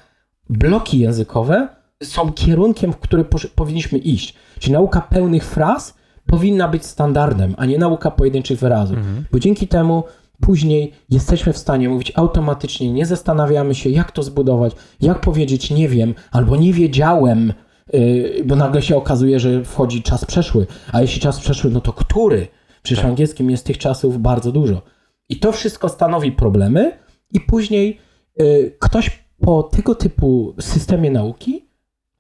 bloki 0.49 0.99
językowe 0.99 1.69
są 2.03 2.33
kierunkiem, 2.33 2.93
w 2.93 2.99
który 2.99 3.25
powinniśmy 3.55 3.99
iść. 3.99 4.35
Czyli 4.59 4.73
nauka 4.73 5.01
pełnych 5.01 5.45
fraz 5.45 5.95
powinna 6.27 6.69
być 6.69 6.87
standardem, 6.87 7.55
a 7.59 7.67
nie 7.67 7.79
nauka 7.79 8.11
pojedynczych 8.11 8.59
wyrazów. 8.59 8.99
Bo 9.33 9.39
dzięki 9.39 9.69
temu 9.69 10.05
później 10.41 10.93
jesteśmy 11.11 11.53
w 11.53 11.59
stanie 11.59 11.89
mówić 11.89 12.13
automatycznie, 12.17 12.93
nie 12.93 13.07
zastanawiamy 13.07 13.75
się, 13.75 13.91
jak 13.91 14.13
to 14.13 14.23
zbudować, 14.23 14.73
jak 15.01 15.21
powiedzieć 15.21 15.71
nie 15.71 15.89
wiem, 15.89 16.15
albo 16.31 16.57
nie 16.57 16.73
wiedziałem, 16.73 17.53
yy, 17.93 18.45
bo 18.45 18.57
nagle 18.57 18.83
się 18.83 18.97
okazuje, 18.97 19.41
że 19.41 19.65
wchodzi 19.65 20.03
czas 20.03 20.25
przeszły. 20.25 20.67
A 20.93 21.01
jeśli 21.01 21.21
czas 21.21 21.41
przeszły, 21.41 21.71
no 21.71 21.81
to 21.81 21.93
który? 21.93 22.49
Przecież 22.83 23.05
w 23.05 23.07
angielskim 23.07 23.51
jest 23.51 23.67
tych 23.67 23.79
czasów 23.79 24.23
bardzo 24.23 24.53
dużo. 24.53 24.83
I 25.29 25.39
to 25.39 25.53
wszystko 25.53 25.89
stanowi 25.89 26.33
problemy, 26.33 26.99
i 27.33 27.41
później 27.41 27.99
y, 28.41 28.77
ktoś 28.79 29.25
po 29.41 29.63
tego 29.63 29.95
typu 29.95 30.55
systemie 30.61 31.11
nauki, 31.11 31.69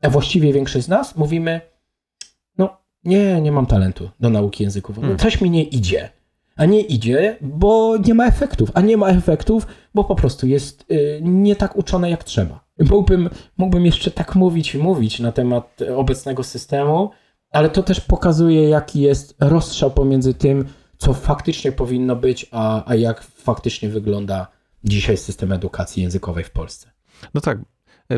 a 0.03 0.11
właściwie 0.11 0.53
większość 0.53 0.85
z 0.85 0.89
nas, 0.89 1.16
mówimy: 1.16 1.61
No, 2.59 2.77
nie, 3.05 3.41
nie 3.41 3.53
mam 3.53 3.66
talentu 3.66 4.11
do 4.21 4.31
nauki 4.31 4.64
języków. 4.64 4.99
No, 5.03 5.16
coś 5.16 5.41
mi 5.41 5.51
nie 5.51 5.62
idzie. 5.62 6.11
A 6.61 6.65
nie 6.65 6.81
idzie, 6.81 7.37
bo 7.41 7.97
nie 8.07 8.15
ma 8.15 8.27
efektów. 8.27 8.71
A 8.75 8.81
nie 8.81 8.97
ma 8.97 9.09
efektów, 9.09 9.67
bo 9.95 10.05
po 10.05 10.15
prostu 10.15 10.47
jest 10.47 10.91
y, 10.91 11.21
nie 11.23 11.57
tak 11.57 11.77
uczone 11.77 12.11
jak 12.11 12.25
trzeba. 12.25 12.65
Mógłbym, 12.79 13.31
mógłbym 13.59 13.87
jeszcze 13.87 14.11
tak 14.11 14.35
mówić 14.35 14.75
i 14.75 14.79
mówić 14.79 15.21
na 15.21 15.33
temat 15.33 15.79
obecnego 15.97 16.43
systemu, 16.43 17.11
ale 17.51 17.71
to 17.71 17.83
też 17.83 18.01
pokazuje, 18.01 18.69
jaki 18.69 19.01
jest 19.01 19.37
rozstrzał 19.41 19.91
pomiędzy 19.91 20.35
tym, 20.35 20.65
co 20.99 21.15
faktycznie 21.15 21.73
powinno 21.73 22.17
być, 22.17 22.47
a, 22.51 22.91
a 22.91 22.95
jak 22.95 23.23
faktycznie 23.23 23.89
wygląda 23.89 24.47
dzisiaj 24.85 25.17
system 25.17 25.53
edukacji 25.53 26.03
językowej 26.03 26.45
w 26.45 26.51
Polsce. 26.51 26.91
No 27.35 27.41
tak, 27.41 27.59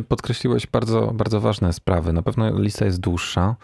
podkreśliłeś 0.09 0.66
bardzo, 0.66 1.12
bardzo 1.14 1.40
ważne 1.40 1.72
sprawy. 1.72 2.12
Na 2.12 2.22
pewno 2.22 2.59
lista 2.59 2.84
jest 2.84 3.01
dłuższa, 3.01 3.57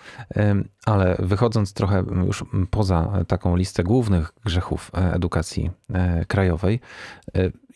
ale 0.86 1.16
wychodząc 1.18 1.72
trochę 1.72 2.04
już 2.26 2.44
poza 2.70 3.24
taką 3.28 3.56
listę 3.56 3.84
głównych 3.84 4.32
grzechów 4.44 4.90
e, 4.94 5.14
edukacji 5.14 5.70
e, 5.94 6.24
krajowej, 6.24 6.80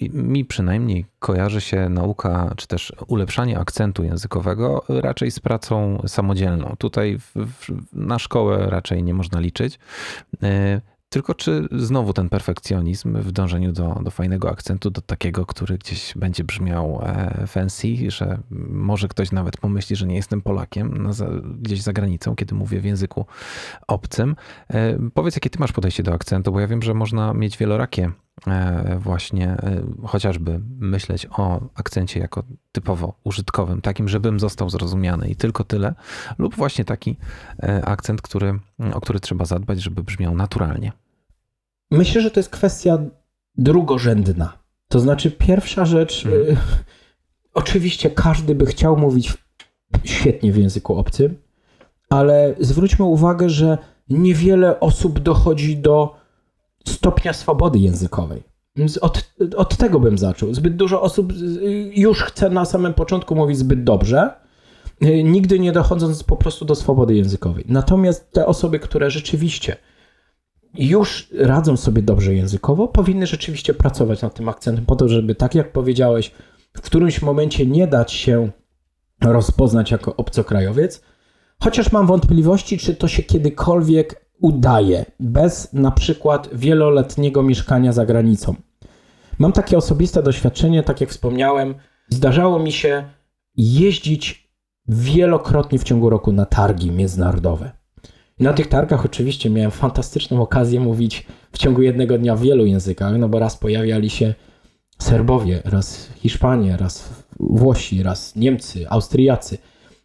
i 0.00 0.10
mi 0.10 0.44
przynajmniej 0.44 1.06
kojarzy 1.18 1.60
się 1.60 1.88
nauka, 1.88 2.54
czy 2.56 2.66
też 2.66 2.92
ulepszanie 3.06 3.58
akcentu 3.58 4.04
językowego 4.04 4.84
raczej 4.88 5.30
z 5.30 5.40
pracą 5.40 6.02
samodzielną. 6.06 6.74
Tutaj 6.78 7.18
w, 7.18 7.32
w, 7.34 7.68
na 7.92 8.18
szkołę 8.18 8.66
raczej 8.70 9.02
nie 9.02 9.14
można 9.14 9.40
liczyć. 9.40 9.78
Tylko 11.12 11.34
czy 11.34 11.68
znowu 11.72 12.12
ten 12.12 12.28
perfekcjonizm 12.28 13.18
w 13.18 13.32
dążeniu 13.32 13.72
do, 13.72 14.00
do 14.04 14.10
fajnego 14.10 14.50
akcentu, 14.50 14.90
do 14.90 15.00
takiego, 15.00 15.46
który 15.46 15.78
gdzieś 15.78 16.12
będzie 16.16 16.44
brzmiał 16.44 17.00
e, 17.02 17.46
fancy, 17.46 18.10
że 18.10 18.38
może 18.70 19.08
ktoś 19.08 19.32
nawet 19.32 19.56
pomyśli, 19.56 19.96
że 19.96 20.06
nie 20.06 20.16
jestem 20.16 20.42
Polakiem 20.42 21.02
na 21.02 21.12
za, 21.12 21.28
gdzieś 21.60 21.82
za 21.82 21.92
granicą, 21.92 22.36
kiedy 22.36 22.54
mówię 22.54 22.80
w 22.80 22.84
języku 22.84 23.26
obcym. 23.88 24.36
E, 24.70 24.98
Powiedz, 25.14 25.36
jakie 25.36 25.50
ty 25.50 25.58
masz 25.58 25.72
podejście 25.72 26.02
do 26.02 26.12
akcentu, 26.12 26.52
bo 26.52 26.60
ja 26.60 26.66
wiem, 26.66 26.82
że 26.82 26.94
można 26.94 27.34
mieć 27.34 27.58
wielorakie 27.58 28.10
e, 28.46 28.98
właśnie, 28.98 29.56
chociażby 30.06 30.60
myśleć 30.78 31.26
o 31.30 31.60
akcencie 31.74 32.20
jako 32.20 32.42
typowo 32.72 33.14
użytkowym, 33.24 33.80
takim, 33.80 34.08
żebym 34.08 34.40
został 34.40 34.70
zrozumiany 34.70 35.28
i 35.28 35.36
tylko 35.36 35.64
tyle, 35.64 35.94
lub 36.38 36.54
właśnie 36.54 36.84
taki 36.84 37.16
akcent, 37.84 38.22
który, 38.22 38.58
o 38.94 39.00
który 39.00 39.20
trzeba 39.20 39.44
zadbać, 39.44 39.82
żeby 39.82 40.02
brzmiał 40.02 40.34
naturalnie. 40.34 40.92
Myślę, 41.98 42.20
że 42.22 42.30
to 42.30 42.40
jest 42.40 42.50
kwestia 42.50 42.98
drugorzędna. 43.56 44.52
To 44.88 45.00
znaczy, 45.00 45.30
pierwsza 45.30 45.84
rzecz, 45.84 46.26
Mhm. 46.26 46.42
y, 46.42 46.56
oczywiście 47.54 48.10
każdy 48.10 48.54
by 48.54 48.66
chciał 48.66 48.96
mówić 48.96 49.34
świetnie 50.04 50.52
w 50.52 50.56
języku 50.56 50.96
obcym, 50.96 51.36
ale 52.10 52.54
zwróćmy 52.60 53.04
uwagę, 53.04 53.50
że 53.50 53.78
niewiele 54.08 54.80
osób 54.80 55.18
dochodzi 55.18 55.76
do 55.76 56.14
stopnia 56.88 57.32
swobody 57.32 57.78
językowej. 57.78 58.42
Więc 58.76 58.98
Od, 58.98 59.30
od 59.56 59.76
tego 59.76 60.00
bym 60.00 60.18
zaczął. 60.18 60.54
Zbyt 60.54 60.76
dużo 60.76 61.02
osób 61.02 61.32
y, 61.32 61.92
już 61.96 62.22
chce 62.22 62.50
na 62.50 62.64
samym 62.64 62.94
początku 62.94 63.34
mówić 63.34 63.58
zbyt 63.58 63.84
dobrze, 63.84 64.30
y, 65.04 65.22
nigdy 65.24 65.58
nie 65.58 65.72
dochodząc 65.72 66.22
po 66.22 66.36
prostu 66.36 66.64
do 66.64 66.74
swobody 66.74 67.14
językowej. 67.14 67.64
Natomiast 67.68 68.32
te 68.32 68.46
osoby, 68.46 68.78
które 68.78 69.10
rzeczywiście 69.10 69.76
już 70.74 71.28
radzą 71.38 71.76
sobie 71.76 72.02
dobrze 72.02 72.34
językowo, 72.34 72.88
powinny 72.88 73.26
rzeczywiście 73.26 73.74
pracować 73.74 74.22
nad 74.22 74.34
tym 74.34 74.48
akcentem 74.48 74.86
po 74.86 74.96
to, 74.96 75.08
żeby 75.08 75.34
tak 75.34 75.54
jak 75.54 75.72
powiedziałeś, 75.72 76.32
w 76.74 76.80
którymś 76.80 77.22
momencie 77.22 77.66
nie 77.66 77.86
dać 77.86 78.12
się 78.12 78.50
rozpoznać 79.20 79.90
jako 79.90 80.16
obcokrajowiec, 80.16 81.02
chociaż 81.60 81.92
mam 81.92 82.06
wątpliwości, 82.06 82.78
czy 82.78 82.94
to 82.94 83.08
się 83.08 83.22
kiedykolwiek 83.22 84.26
udaje 84.40 85.04
bez 85.20 85.72
na 85.72 85.90
przykład 85.90 86.48
wieloletniego 86.52 87.42
mieszkania 87.42 87.92
za 87.92 88.06
granicą. 88.06 88.54
Mam 89.38 89.52
takie 89.52 89.78
osobiste 89.78 90.22
doświadczenie, 90.22 90.82
tak 90.82 91.00
jak 91.00 91.10
wspomniałem, 91.10 91.74
zdarzało 92.08 92.58
mi 92.58 92.72
się 92.72 93.04
jeździć 93.56 94.52
wielokrotnie 94.88 95.78
w 95.78 95.84
ciągu 95.84 96.10
roku 96.10 96.32
na 96.32 96.46
targi 96.46 96.90
międzynarodowe. 96.90 97.81
Na 98.42 98.52
tych 98.52 98.66
targach 98.66 99.04
oczywiście 99.04 99.50
miałem 99.50 99.70
fantastyczną 99.70 100.42
okazję 100.42 100.80
mówić 100.80 101.26
w 101.52 101.58
ciągu 101.58 101.82
jednego 101.82 102.18
dnia 102.18 102.36
w 102.36 102.40
wielu 102.40 102.66
językach, 102.66 103.12
no 103.18 103.28
bo 103.28 103.38
raz 103.38 103.56
pojawiali 103.56 104.10
się 104.10 104.34
Serbowie, 104.98 105.62
raz 105.64 106.08
Hiszpanie, 106.14 106.76
raz 106.76 107.24
Włosi, 107.40 108.02
raz 108.02 108.36
Niemcy, 108.36 108.90
Austriacy, 108.90 109.58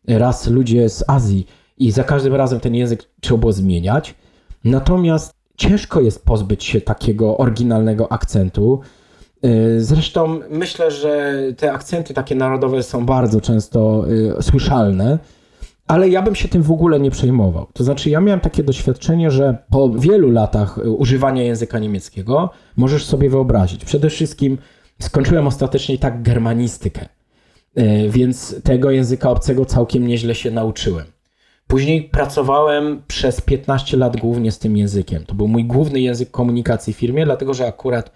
raz 0.07 0.47
ludzie 0.47 0.89
z 0.89 1.03
Azji 1.07 1.47
i 1.77 1.91
za 1.91 2.03
każdym 2.03 2.35
razem 2.35 2.59
ten 2.59 2.75
język 2.75 3.03
trzeba 3.21 3.39
było 3.39 3.53
zmieniać. 3.53 4.15
Natomiast 4.63 5.33
ciężko 5.55 6.01
jest 6.01 6.25
pozbyć 6.25 6.63
się 6.63 6.81
takiego 6.81 7.37
oryginalnego 7.37 8.11
akcentu. 8.11 8.79
Y, 9.45 9.83
zresztą 9.83 10.39
myślę, 10.49 10.91
że 10.91 11.33
te 11.57 11.73
akcenty 11.73 12.13
takie 12.13 12.35
narodowe 12.35 12.83
są 12.83 13.05
bardzo 13.05 13.41
często 13.41 14.05
y, 14.39 14.43
słyszalne, 14.43 15.19
ale 15.87 16.09
ja 16.09 16.21
bym 16.21 16.35
się 16.35 16.47
tym 16.47 16.63
w 16.63 16.71
ogóle 16.71 16.99
nie 16.99 17.11
przejmował. 17.11 17.67
To 17.73 17.83
znaczy, 17.83 18.09
ja 18.09 18.21
miałem 18.21 18.39
takie 18.39 18.63
doświadczenie, 18.63 19.31
że 19.31 19.57
po 19.69 19.89
wielu 19.89 20.31
latach 20.31 20.77
y, 20.77 20.91
używania 20.91 21.43
języka 21.43 21.79
niemieckiego 21.79 22.49
możesz 22.75 23.05
sobie 23.05 23.29
wyobrazić. 23.29 23.85
Przede 23.85 24.09
wszystkim 24.09 24.57
skończyłem 25.01 25.47
ostatecznie 25.47 25.97
tak 25.97 26.21
germanistykę, 26.21 27.05
więc 28.09 28.63
tego 28.63 28.91
języka 28.91 29.29
obcego 29.29 29.65
całkiem 29.65 30.07
nieźle 30.07 30.35
się 30.35 30.51
nauczyłem. 30.51 31.05
Później 31.67 32.03
pracowałem 32.03 33.01
przez 33.07 33.41
15 33.41 33.97
lat 33.97 34.17
głównie 34.17 34.51
z 34.51 34.59
tym 34.59 34.77
językiem. 34.77 35.25
To 35.25 35.35
był 35.35 35.47
mój 35.47 35.65
główny 35.65 35.99
język 35.99 36.31
komunikacji 36.31 36.93
w 36.93 36.97
firmie, 36.97 37.25
dlatego 37.25 37.53
że 37.53 37.67
akurat 37.67 38.11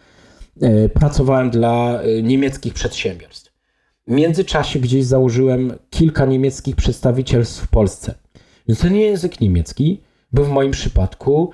e, 0.61 0.89
pracowałem 0.89 1.49
dla 1.49 1.99
niemieckich 2.23 2.73
przedsiębiorstw. 2.73 3.50
Międzyczasie 4.11 4.79
gdzieś 4.79 5.05
założyłem 5.05 5.73
kilka 5.89 6.25
niemieckich 6.25 6.75
przedstawicielstw 6.75 7.63
w 7.63 7.67
Polsce. 7.67 8.13
Więc 8.67 8.79
ten 8.79 8.95
język 8.95 9.41
niemiecki 9.41 10.01
był 10.33 10.45
w 10.45 10.49
moim 10.49 10.71
przypadku, 10.71 11.51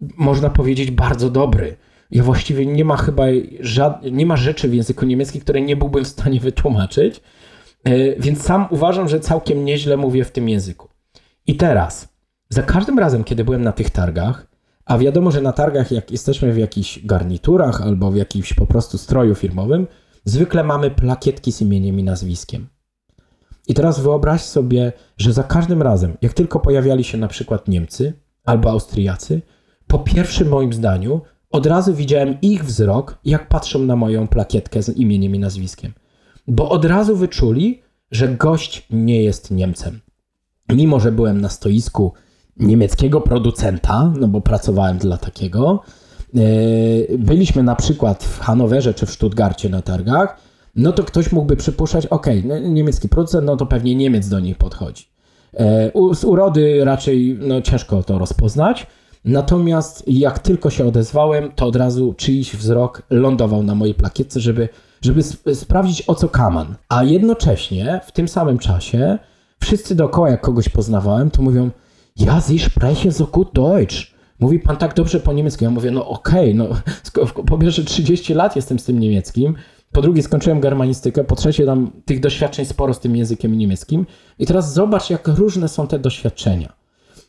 można 0.00 0.50
powiedzieć, 0.50 0.90
bardzo 0.90 1.30
dobry. 1.30 1.76
Ja 2.10 2.22
właściwie 2.22 2.66
nie 2.66 2.84
ma 2.84 2.96
chyba 2.96 3.24
żad... 3.60 4.02
nie 4.12 4.26
ma 4.26 4.36
rzeczy 4.36 4.68
w 4.68 4.74
języku 4.74 5.06
niemieckim, 5.06 5.40
które 5.40 5.60
nie 5.60 5.76
byłbym 5.76 6.04
w 6.04 6.08
stanie 6.08 6.40
wytłumaczyć. 6.40 7.20
E, 7.84 8.20
więc 8.20 8.42
sam 8.42 8.66
uważam, 8.70 9.08
że 9.08 9.20
całkiem 9.20 9.64
nieźle 9.64 9.96
mówię 9.96 10.24
w 10.24 10.30
tym 10.30 10.48
języku. 10.48 10.88
I 11.46 11.56
teraz, 11.56 12.08
za 12.48 12.62
każdym 12.62 12.98
razem, 12.98 13.24
kiedy 13.24 13.44
byłem 13.44 13.62
na 13.62 13.72
tych 13.72 13.90
targach, 13.90 14.46
a 14.84 14.98
wiadomo, 14.98 15.30
że 15.30 15.40
na 15.40 15.52
targach, 15.52 15.92
jak 15.92 16.10
jesteśmy 16.10 16.52
w 16.52 16.58
jakichś 16.58 17.06
garniturach 17.06 17.82
albo 17.82 18.10
w 18.10 18.16
jakimś 18.16 18.52
po 18.52 18.66
prostu 18.66 18.98
stroju 18.98 19.34
firmowym, 19.34 19.86
zwykle 20.28 20.64
mamy 20.64 20.90
plakietki 20.90 21.52
z 21.52 21.60
imieniem 21.60 22.00
i 22.00 22.02
nazwiskiem. 22.02 22.68
I 23.68 23.74
teraz 23.74 24.00
wyobraź 24.00 24.42
sobie, 24.42 24.92
że 25.16 25.32
za 25.32 25.42
każdym 25.42 25.82
razem, 25.82 26.16
jak 26.22 26.32
tylko 26.32 26.60
pojawiali 26.60 27.04
się 27.04 27.18
na 27.18 27.28
przykład 27.28 27.68
Niemcy 27.68 28.12
albo 28.44 28.70
Austriacy, 28.70 29.42
po 29.86 29.98
pierwszym 29.98 30.48
moim 30.48 30.72
zdaniu 30.72 31.20
od 31.50 31.66
razu 31.66 31.94
widziałem 31.94 32.40
ich 32.42 32.64
wzrok, 32.64 33.18
jak 33.24 33.48
patrzą 33.48 33.78
na 33.78 33.96
moją 33.96 34.28
plakietkę 34.28 34.82
z 34.82 34.96
imieniem 34.96 35.34
i 35.34 35.38
nazwiskiem. 35.38 35.92
Bo 36.46 36.68
od 36.68 36.84
razu 36.84 37.16
wyczuli, 37.16 37.82
że 38.10 38.28
gość 38.28 38.86
nie 38.90 39.22
jest 39.22 39.50
Niemcem 39.50 40.00
mimo 40.72 41.00
że 41.00 41.12
byłem 41.12 41.40
na 41.40 41.48
stoisku 41.48 42.12
niemieckiego 42.56 43.20
producenta, 43.20 44.12
no 44.20 44.28
bo 44.28 44.40
pracowałem 44.40 44.98
dla 44.98 45.16
takiego, 45.16 45.82
byliśmy 47.18 47.62
na 47.62 47.76
przykład 47.76 48.24
w 48.24 48.40
Hanowerze 48.40 48.94
czy 48.94 49.06
w 49.06 49.10
Stuttgarcie 49.10 49.68
na 49.68 49.82
targach, 49.82 50.36
no 50.76 50.92
to 50.92 51.04
ktoś 51.04 51.32
mógłby 51.32 51.56
przypuszczać, 51.56 52.06
ok, 52.06 52.26
no, 52.44 52.58
niemiecki 52.58 53.08
producent, 53.08 53.46
no 53.46 53.56
to 53.56 53.66
pewnie 53.66 53.94
Niemiec 53.94 54.28
do 54.28 54.40
nich 54.40 54.56
podchodzi. 54.56 55.04
E, 55.54 55.90
z 56.14 56.24
urody 56.24 56.84
raczej 56.84 57.38
no, 57.40 57.62
ciężko 57.62 58.02
to 58.02 58.18
rozpoznać, 58.18 58.86
natomiast 59.24 60.04
jak 60.06 60.38
tylko 60.38 60.70
się 60.70 60.86
odezwałem, 60.86 61.52
to 61.52 61.66
od 61.66 61.76
razu 61.76 62.14
czyjś 62.16 62.56
wzrok 62.56 63.02
lądował 63.10 63.62
na 63.62 63.74
mojej 63.74 63.94
plakietce, 63.94 64.40
żeby, 64.40 64.68
żeby 65.02 65.22
sprawdzić 65.54 66.08
o 66.08 66.14
co 66.14 66.28
kaman. 66.28 66.74
A 66.88 67.04
jednocześnie 67.04 68.00
w 68.06 68.12
tym 68.12 68.28
samym 68.28 68.58
czasie 68.58 69.18
wszyscy 69.60 69.94
dookoła, 69.94 70.30
jak 70.30 70.40
kogoś 70.40 70.68
poznawałem, 70.68 71.30
to 71.30 71.42
mówią, 71.42 71.70
ja 72.16 72.40
Sie 72.40 72.58
sprechen 72.58 73.12
so 73.12 73.26
gut 73.26 73.48
Deutsch. 73.54 74.17
Mówi 74.40 74.58
pan 74.58 74.76
tak 74.76 74.94
dobrze 74.94 75.20
po 75.20 75.32
niemiecku. 75.32 75.64
Ja 75.64 75.70
mówię, 75.70 75.90
no 75.90 76.08
okej, 76.08 76.54
okay, 76.54 76.54
no 76.54 76.68
po 77.46 77.58
pierwsze 77.58 77.84
30 77.84 78.34
lat 78.34 78.56
jestem 78.56 78.78
z 78.78 78.84
tym 78.84 78.98
niemieckim, 78.98 79.54
po 79.92 80.02
drugie 80.02 80.22
skończyłem 80.22 80.60
germanistykę, 80.60 81.24
po 81.24 81.36
trzecie 81.36 81.66
tam 81.66 81.90
tych 82.04 82.20
doświadczeń 82.20 82.64
sporo 82.64 82.94
z 82.94 83.00
tym 83.00 83.16
językiem 83.16 83.58
niemieckim 83.58 84.06
i 84.38 84.46
teraz 84.46 84.72
zobacz, 84.72 85.10
jak 85.10 85.28
różne 85.28 85.68
są 85.68 85.86
te 85.86 85.98
doświadczenia. 85.98 86.72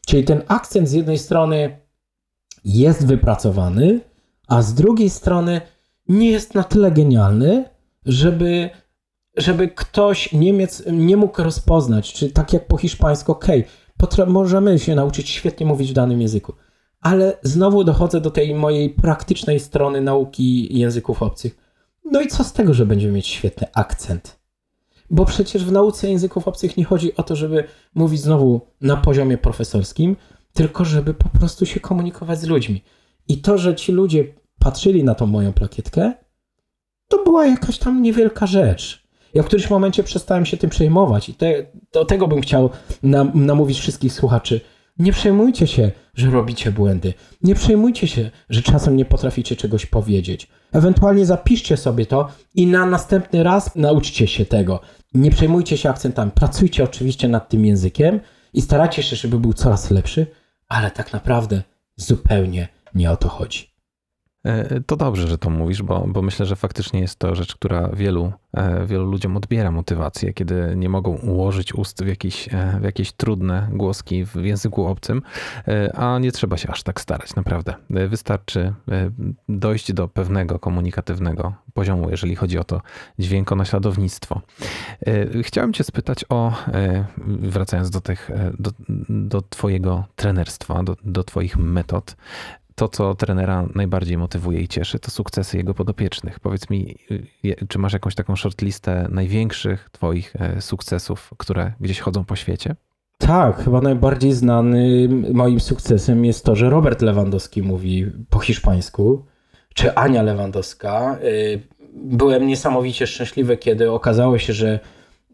Czyli 0.06 0.24
ten 0.24 0.42
akcent 0.48 0.90
z 0.90 0.94
jednej 0.94 1.18
strony 1.18 1.80
jest 2.66 3.06
wypracowany, 3.06 4.00
a 4.48 4.62
z 4.62 4.74
drugiej 4.74 5.10
strony 5.10 5.62
nie 6.08 6.32
jest 6.32 6.56
na 6.56 6.64
tyle 6.64 6.92
genialny, 6.92 7.66
żeby 8.06 8.70
żeby 9.38 9.68
ktoś, 9.68 10.34
Niemiec, 10.34 10.84
nie 10.92 11.18
mógł 11.18 11.44
rozpoznać, 11.44 12.14
czy 12.14 12.30
tak 12.30 12.54
jak 12.54 12.68
po 12.68 12.78
hiszpańsku, 12.78 13.32
ok, 13.32 13.46
możemy 14.28 14.80
się 14.80 14.96
nauczyć 14.96 15.30
świetnie 15.30 15.66
mówić 15.66 15.92
w 15.92 15.94
danym 15.94 16.22
języku, 16.22 16.54
ale 17.02 17.38
znowu 17.44 17.84
dochodzę 17.84 18.22
do 18.22 18.32
tej 18.32 18.56
mojej 18.56 18.90
praktycznej 18.90 19.60
strony 19.60 20.02
nauki 20.02 20.78
języków 20.80 21.24
obcych. 21.24 21.58
No 22.06 22.22
i 22.22 22.28
co 22.28 22.44
z 22.44 22.54
tego, 22.54 22.74
że 22.74 22.86
będziemy 22.86 23.14
mieć 23.14 23.28
świetny 23.28 23.68
akcent? 23.74 24.40
Bo 25.10 25.26
przecież 25.26 25.66
w 25.66 25.72
nauce 25.72 26.10
języków 26.10 26.48
obcych 26.48 26.78
nie 26.78 26.86
chodzi 26.86 27.16
o 27.16 27.24
to, 27.24 27.36
żeby 27.36 27.64
mówić 27.96 28.22
znowu 28.22 28.62
na 28.82 28.98
poziomie 28.98 29.38
profesorskim, 29.38 30.16
tylko 30.54 30.86
żeby 30.86 31.14
po 31.14 31.30
prostu 31.30 31.66
się 31.66 31.80
komunikować 31.80 32.40
z 32.40 32.48
ludźmi. 32.48 32.84
I 33.28 33.38
to, 33.38 33.58
że 33.58 33.76
ci 33.76 33.92
ludzie 33.92 34.34
patrzyli 34.60 35.04
na 35.04 35.16
tą 35.16 35.26
moją 35.26 35.54
plakietkę, 35.54 36.14
to 37.08 37.24
była 37.24 37.46
jakaś 37.46 37.78
tam 37.78 38.02
niewielka 38.02 38.48
rzecz. 38.48 39.10
Ja 39.34 39.44
w 39.44 39.46
którymś 39.46 39.70
momencie 39.70 40.04
przestałem 40.04 40.46
się 40.46 40.58
tym 40.58 40.70
przejmować 40.70 41.30
i 41.30 41.34
te, 41.34 41.66
do 41.94 42.06
tego 42.06 42.28
bym 42.28 42.42
chciał 42.42 42.70
nam, 43.04 43.32
namówić 43.36 43.80
wszystkich 43.80 44.14
słuchaczy. 44.14 44.62
Nie 45.00 45.12
przejmujcie 45.12 45.68
się, 45.68 45.92
że 46.14 46.32
robicie 46.32 46.72
błędy. 46.72 47.14
Nie 47.44 47.56
przejmujcie 47.56 48.08
się, 48.08 48.32
że 48.50 48.62
czasem 48.62 48.98
nie 48.98 49.06
potraficie 49.06 49.56
czegoś 49.56 49.86
powiedzieć. 49.86 50.48
Ewentualnie 50.72 51.26
zapiszcie 51.26 51.78
sobie 51.78 52.06
to 52.06 52.28
i 52.56 52.68
na 52.68 52.86
następny 52.86 53.44
raz 53.44 53.76
nauczcie 53.76 54.28
się 54.28 54.46
tego. 54.46 54.80
Nie 55.14 55.32
przejmujcie 55.32 55.78
się 55.78 55.90
akcentami. 55.90 56.32
Pracujcie 56.32 56.84
oczywiście 56.84 57.28
nad 57.28 57.50
tym 57.50 57.66
językiem 57.66 58.20
i 58.54 58.62
starajcie 58.62 59.04
się, 59.04 59.16
żeby 59.16 59.40
był 59.40 59.54
coraz 59.54 59.92
lepszy, 59.92 60.28
ale 60.68 60.92
tak 60.92 61.14
naprawdę 61.14 61.62
zupełnie 61.96 62.68
nie 62.96 63.12
o 63.12 63.18
to 63.18 63.30
chodzi. 63.30 63.79
E, 64.46 64.82
to 64.82 64.96
dobrze, 64.96 65.28
że 65.28 65.38
to 65.38 65.50
mówisz, 65.50 65.84
bo, 65.84 66.06
bo 66.08 66.22
myślę, 66.22 66.46
że 66.46 66.56
faktycznie 66.56 67.00
jest 67.00 67.20
to 67.20 67.36
rzecz, 67.36 67.56
która 67.56 67.90
wielu, 67.94 68.34
e, 68.54 68.86
wielu 68.86 69.06
ludziom 69.06 69.38
odbiera 69.38 69.72
motywację, 69.72 70.34
kiedy 70.34 70.74
nie 70.76 70.90
mogą 70.90 71.12
ułożyć 71.18 71.76
ust 71.76 72.04
w 72.04 72.08
jakieś, 72.08 72.54
e, 72.54 72.80
w 72.80 72.84
jakieś 72.84 73.12
trudne 73.12 73.68
głoski 73.72 74.26
w 74.26 74.36
języku 74.36 74.86
obcym, 74.86 75.22
a 75.94 76.20
nie 76.20 76.32
trzeba 76.32 76.58
się 76.58 76.70
aż 76.70 76.84
tak 76.84 77.02
starać, 77.02 77.36
naprawdę. 77.36 77.74
Wystarczy 77.90 78.74
dojść 79.50 79.94
do 79.94 80.08
pewnego 80.08 80.60
komunikatywnego 80.60 81.54
poziomu, 81.74 82.10
jeżeli 82.10 82.36
chodzi 82.36 82.58
o 82.60 82.64
to 82.64 82.82
dźwiękonaśladownictwo. 83.20 84.42
Chciałem 85.44 85.74
Cię 85.74 85.84
spytać 85.84 86.26
o, 86.30 86.54
wracając 87.28 87.90
do, 87.90 88.02
tych, 88.02 88.32
do, 88.60 88.72
do 89.10 89.42
Twojego 89.42 90.04
trenerstwa, 90.16 90.84
do, 90.84 90.96
do 91.04 91.24
Twoich 91.24 91.58
metod, 91.58 92.16
to, 92.80 92.88
co 92.88 93.16
trenera 93.16 93.66
najbardziej 93.76 94.18
motywuje 94.18 94.62
i 94.62 94.68
cieszy, 94.68 95.00
to 95.00 95.12
sukcesy 95.12 95.58
jego 95.58 95.74
podopiecznych. 95.74 96.40
Powiedz 96.40 96.70
mi, 96.70 96.96
czy 97.68 97.80
masz 97.80 97.94
jakąś 97.94 98.16
taką 98.16 98.36
shortlistę 98.36 99.08
największych 99.12 99.90
Twoich 99.92 100.36
e, 100.36 100.62
sukcesów, 100.62 101.30
które 101.38 101.74
gdzieś 101.80 102.00
chodzą 102.00 102.26
po 102.26 102.36
świecie? 102.36 102.76
Tak, 103.18 103.64
chyba 103.64 103.82
najbardziej 103.82 104.34
znany 104.34 105.10
moim 105.34 105.60
sukcesem 105.60 106.26
jest 106.26 106.46
to, 106.46 106.56
że 106.56 106.70
Robert 106.70 107.02
Lewandowski 107.02 107.64
mówi 107.64 108.12
po 108.30 108.40
hiszpańsku, 108.40 109.26
czy 109.74 109.96
Ania 109.96 110.22
Lewandowska. 110.24 111.18
E, 111.22 111.60
byłem 111.94 112.48
niesamowicie 112.48 113.08
szczęśliwy, 113.08 113.58
kiedy 113.58 113.92
okazało 113.92 114.38
się, 114.38 114.54
że 114.54 114.80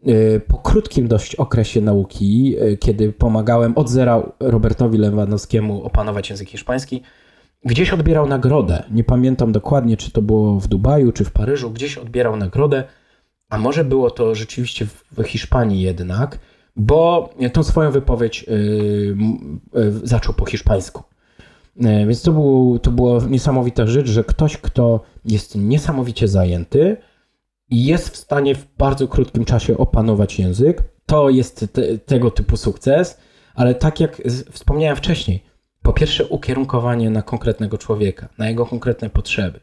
e, 0.06 0.40
po 0.40 0.58
krótkim 0.58 1.08
dość 1.08 1.34
okresie 1.34 1.80
nauki, 1.80 2.56
kiedy 2.80 3.12
pomagałem 3.12 3.72
od 3.76 3.88
zera 3.88 4.22
Robertowi 4.40 4.98
Lewandowskiemu 4.98 5.84
opanować 5.84 6.30
język 6.30 6.48
hiszpański, 6.48 7.02
gdzieś 7.66 7.90
odbierał 7.90 8.28
nagrodę. 8.28 8.82
Nie 8.90 9.04
pamiętam 9.04 9.52
dokładnie, 9.52 9.96
czy 9.96 10.10
to 10.10 10.22
było 10.22 10.60
w 10.60 10.68
Dubaju, 10.68 11.12
czy 11.12 11.24
w 11.24 11.30
Paryżu. 11.30 11.70
Gdzieś 11.70 11.98
odbierał 11.98 12.36
nagrodę, 12.36 12.84
a 13.48 13.58
może 13.58 13.84
było 13.84 14.10
to 14.10 14.34
rzeczywiście 14.34 14.86
w 14.86 15.22
Hiszpanii 15.22 15.80
jednak, 15.80 16.38
bo 16.76 17.30
tą 17.52 17.62
swoją 17.62 17.90
wypowiedź 17.90 18.42
yy, 18.48 19.16
yy, 19.74 19.92
zaczął 20.02 20.34
po 20.34 20.46
hiszpańsku. 20.46 21.02
Yy, 21.76 22.06
więc 22.06 22.22
to, 22.22 22.32
był, 22.32 22.78
to 22.82 22.90
była 22.90 23.20
niesamowita 23.28 23.86
rzecz, 23.86 24.08
że 24.08 24.24
ktoś, 24.24 24.56
kto 24.56 25.00
jest 25.24 25.54
niesamowicie 25.54 26.28
zajęty, 26.28 26.96
jest 27.70 28.08
w 28.08 28.16
stanie 28.16 28.54
w 28.54 28.66
bardzo 28.78 29.08
krótkim 29.08 29.44
czasie 29.44 29.78
opanować 29.78 30.38
język. 30.38 30.82
to 31.06 31.30
jest 31.30 31.66
te, 31.72 31.98
tego 31.98 32.30
typu 32.30 32.56
sukces, 32.56 33.18
ale 33.54 33.74
tak 33.74 34.00
jak 34.00 34.22
wspomniałem 34.50 34.96
wcześniej, 34.96 35.42
po 35.86 35.92
pierwsze 35.92 36.26
ukierunkowanie 36.26 37.10
na 37.10 37.22
konkretnego 37.22 37.78
człowieka, 37.78 38.28
na 38.38 38.48
jego 38.48 38.66
konkretne 38.66 39.10
potrzeby. 39.10 39.60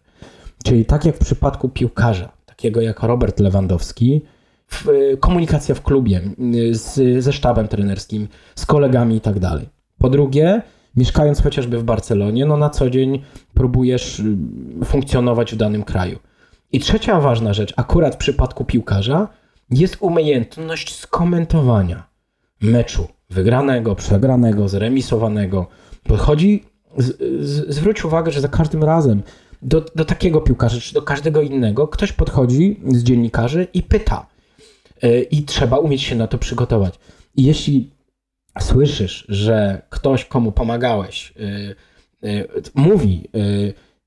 Czyli 0.64 0.86
tak 0.86 1.06
jak 1.06 1.16
w 1.16 1.20
przypadku 1.20 1.70
piłkarza, 1.70 2.32
takiego 2.46 2.82
jak 2.82 3.04
Robert 3.04 3.40
Lewandowski, 3.40 4.22
y, 4.88 5.18
komunikacja 5.18 5.76
w 5.76 5.82
klubie 5.82 6.22
z, 6.72 7.24
ze 7.24 7.34
sztabem 7.34 7.68
trenerskim, 7.68 8.28
z 8.56 8.66
kolegami 8.66 9.16
i 9.16 9.22
tak 9.22 9.40
dalej. 9.40 9.70
Po 9.98 10.10
drugie, 10.10 10.62
mieszkając 10.96 11.42
chociażby 11.42 11.78
w 11.78 11.84
Barcelonie, 11.84 12.46
no 12.46 12.58
na 12.58 12.70
co 12.70 12.90
dzień 12.90 13.24
próbujesz 13.54 14.22
funkcjonować 14.86 15.54
w 15.54 15.58
danym 15.58 15.84
kraju. 15.84 16.20
I 16.72 16.80
trzecia 16.80 17.20
ważna 17.20 17.54
rzecz, 17.54 17.74
akurat 17.76 18.16
w 18.16 18.18
przypadku 18.18 18.66
piłkarza, 18.66 19.28
jest 19.70 19.98
umiejętność 20.00 20.96
skomentowania 20.96 22.04
meczu 22.62 23.08
wygranego, 23.30 23.96
przegranego, 23.96 24.68
zremisowanego. 24.68 25.68
Podchodzi, 26.04 26.64
z, 26.98 27.18
z, 27.46 27.76
zwróć 27.76 28.06
uwagę, 28.06 28.32
że 28.32 28.42
za 28.42 28.48
każdym 28.48 28.84
razem 28.84 29.24
do, 29.62 29.86
do 29.96 30.06
takiego 30.06 30.42
piłkarza, 30.42 30.80
czy 30.82 30.94
do 30.94 31.02
każdego 31.02 31.42
innego, 31.42 31.88
ktoś 31.88 32.12
podchodzi 32.12 32.80
z 32.88 33.04
dziennikarzy 33.04 33.68
i 33.74 33.84
pyta. 33.84 34.28
Yy, 35.04 35.22
I 35.22 35.44
trzeba 35.44 35.78
umieć 35.78 36.02
się 36.02 36.16
na 36.16 36.28
to 36.28 36.38
przygotować. 36.38 37.00
I 37.36 37.44
jeśli 37.44 37.92
słyszysz, 38.60 39.26
że 39.30 39.82
ktoś, 39.90 40.26
komu 40.26 40.52
pomagałeś, 40.52 41.34
yy, 42.22 42.30
yy, 42.32 42.48
mówi, 42.76 43.30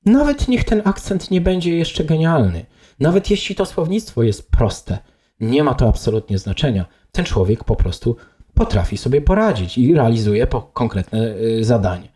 nawet 0.05 0.49
niech 0.49 0.65
ten 0.65 0.83
akcent 0.85 1.31
nie 1.31 1.41
będzie 1.41 1.77
jeszcze 1.77 2.05
genialny, 2.05 2.67
nawet 3.01 3.31
jeśli 3.31 3.55
to 3.55 3.67
słownictwo 3.67 4.23
jest 4.23 4.51
proste, 4.51 4.99
nie 5.41 5.65
ma 5.65 5.75
to 5.75 5.89
absolutnie 5.89 6.39
znaczenia. 6.39 6.87
Ten 7.13 7.25
człowiek 7.25 7.65
po 7.65 7.77
prostu 7.77 8.17
potrafi 8.57 8.97
sobie 8.97 9.21
poradzić 9.21 9.79
i 9.79 9.95
realizuje 9.95 10.47
konkretne 10.73 11.35
zadanie. 11.61 12.09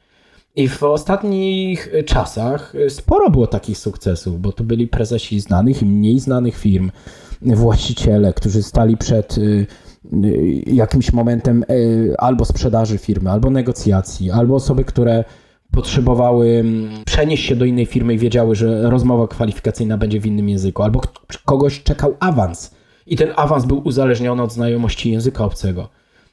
I 0.57 0.69
w 0.69 0.83
ostatnich 0.83 1.93
czasach 2.07 2.73
sporo 2.89 3.31
było 3.31 3.47
takich 3.47 3.79
sukcesów, 3.79 4.41
bo 4.41 4.53
tu 4.53 4.65
byli 4.65 4.89
prezesi 4.89 5.41
znanych 5.41 5.83
i 5.83 5.87
mniej 5.87 6.21
znanych 6.21 6.57
firm, 6.57 6.91
właściciele, 7.43 8.33
którzy 8.33 8.63
stali 8.63 8.97
przed 8.97 9.37
jakimś 10.67 11.13
momentem 11.13 11.65
albo 12.19 12.45
sprzedaży 12.45 12.99
firmy, 12.99 13.31
albo 13.31 13.51
negocjacji, 13.51 14.31
albo 14.31 14.55
osoby, 14.55 14.85
które 14.85 15.25
potrzebowały 15.73 16.65
przenieść 17.07 17.47
się 17.47 17.57
do 17.57 17.65
innej 17.65 17.87
firmy 17.87 18.15
i 18.15 18.19
wiedziały, 18.19 18.55
że 18.55 18.91
rozmowa 18.91 19.29
kwalifikacyjna 19.29 19.99
będzie 19.99 20.21
w 20.21 20.27
innym 20.27 20.49
języku, 20.49 20.83
albo 20.83 21.01
kogoś 21.45 21.83
czekał 21.83 22.17
awans 22.21 22.75
i 23.07 23.17
ten 23.17 23.29
awans 23.37 23.65
był 23.65 23.83
uzależniony 23.85 24.43
od 24.43 24.53
znajomości 24.53 25.13
języka 25.13 25.45
obcego. 25.45 25.89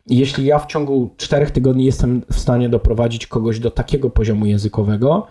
Jeśli 0.09 0.45
ja 0.45 0.59
w 0.59 0.67
ciągu 0.67 1.09
czterech 1.17 1.51
tygodni 1.51 1.85
jestem 1.85 2.21
w 2.31 2.39
stanie 2.39 2.69
doprowadzić 2.69 3.27
kogoś 3.27 3.59
do 3.59 3.71
takiego 3.71 4.09
poziomu 4.09 4.45
językowego, 4.45 5.27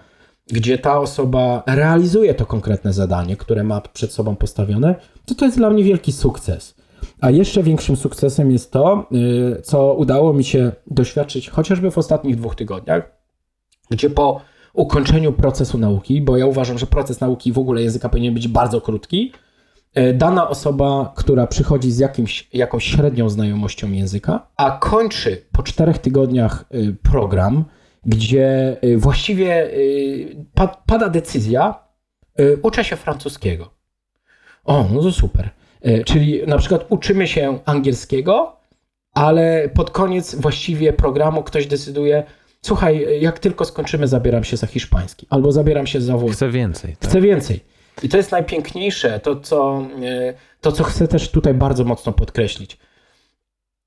gdzie 0.46 0.78
ta 0.78 0.98
osoba 0.98 1.62
realizuje 1.66 2.34
to 2.34 2.46
konkretne 2.46 2.92
zadanie, 2.92 3.36
które 3.36 3.64
ma 3.64 3.80
przed 3.80 4.12
sobą 4.12 4.36
postawione, 4.36 4.94
to 5.26 5.34
to 5.34 5.44
jest 5.44 5.56
dla 5.56 5.70
mnie 5.70 5.84
wielki 5.84 6.12
sukces. 6.12 6.74
A 7.20 7.30
jeszcze 7.30 7.62
większym 7.62 7.96
sukcesem 7.96 8.50
jest 8.50 8.72
to, 8.72 9.06
y, 9.58 9.62
co 9.62 9.94
udało 9.94 10.32
mi 10.32 10.44
się 10.44 10.72
doświadczyć 10.86 11.50
chociażby 11.50 11.90
w 11.90 11.98
ostatnich 11.98 12.36
dwóch 12.36 12.54
tygodniach, 12.54 13.10
gdzie 13.90 14.10
po 14.10 14.40
ukończeniu 14.72 15.32
procesu 15.32 15.78
nauki, 15.78 16.20
bo 16.20 16.36
ja 16.36 16.46
uważam, 16.46 16.78
że 16.78 16.86
proces 16.86 17.20
nauki 17.20 17.52
w 17.52 17.58
ogóle 17.58 17.82
języka 17.82 18.08
powinien 18.08 18.34
być 18.34 18.48
bardzo 18.48 18.80
krótki, 18.80 19.32
dana 20.14 20.48
osoba, 20.48 21.12
która 21.16 21.46
przychodzi 21.46 21.90
z 21.92 21.98
jakimś, 21.98 22.48
jakąś 22.52 22.84
średnią 22.84 23.28
znajomością 23.28 23.92
języka, 23.92 24.46
a 24.56 24.70
kończy 24.70 25.42
po 25.52 25.62
czterech 25.62 25.98
tygodniach 25.98 26.64
e, 26.70 26.76
program, 27.02 27.64
gdzie 28.06 28.76
e, 28.82 28.96
właściwie 28.96 29.70
pada 30.86 31.08
decyzja, 31.08 31.86
uczę 32.62 32.84
się 32.84 32.96
francuskiego. 32.96 33.70
O, 34.64 34.84
no 34.92 35.02
to 35.02 35.12
super. 35.12 35.50
Czyli 36.04 36.42
na 36.46 36.58
przykład 36.58 36.86
uczymy 36.88 37.26
się 37.26 37.58
angielskiego, 37.64 38.56
ale 39.14 39.68
pod 39.74 39.90
koniec 39.90 40.34
właściwie 40.34 40.92
programu 40.92 41.42
ktoś 41.42 41.66
decyduje, 41.66 42.24
słuchaj, 42.62 43.20
jak 43.20 43.38
tylko 43.38 43.64
skończymy, 43.64 44.08
zabieram 44.08 44.44
się 44.44 44.56
za 44.56 44.66
hiszpański 44.66 45.26
albo 45.30 45.52
zabieram 45.52 45.86
się 45.86 46.00
za 46.00 46.16
włoski. 46.16 46.36
Chcę 46.36 46.50
więcej. 46.50 46.96
Tak? 46.96 47.10
Chcę 47.10 47.20
więcej. 47.20 47.60
I 48.02 48.08
to 48.08 48.16
jest 48.16 48.32
najpiękniejsze, 48.32 49.20
to 49.20 49.40
co, 49.40 49.86
e, 50.04 50.34
to 50.60 50.72
co 50.72 50.84
chcę 50.84 51.08
też 51.08 51.30
tutaj 51.30 51.54
bardzo 51.54 51.84
mocno 51.84 52.12
podkreślić. 52.12 52.78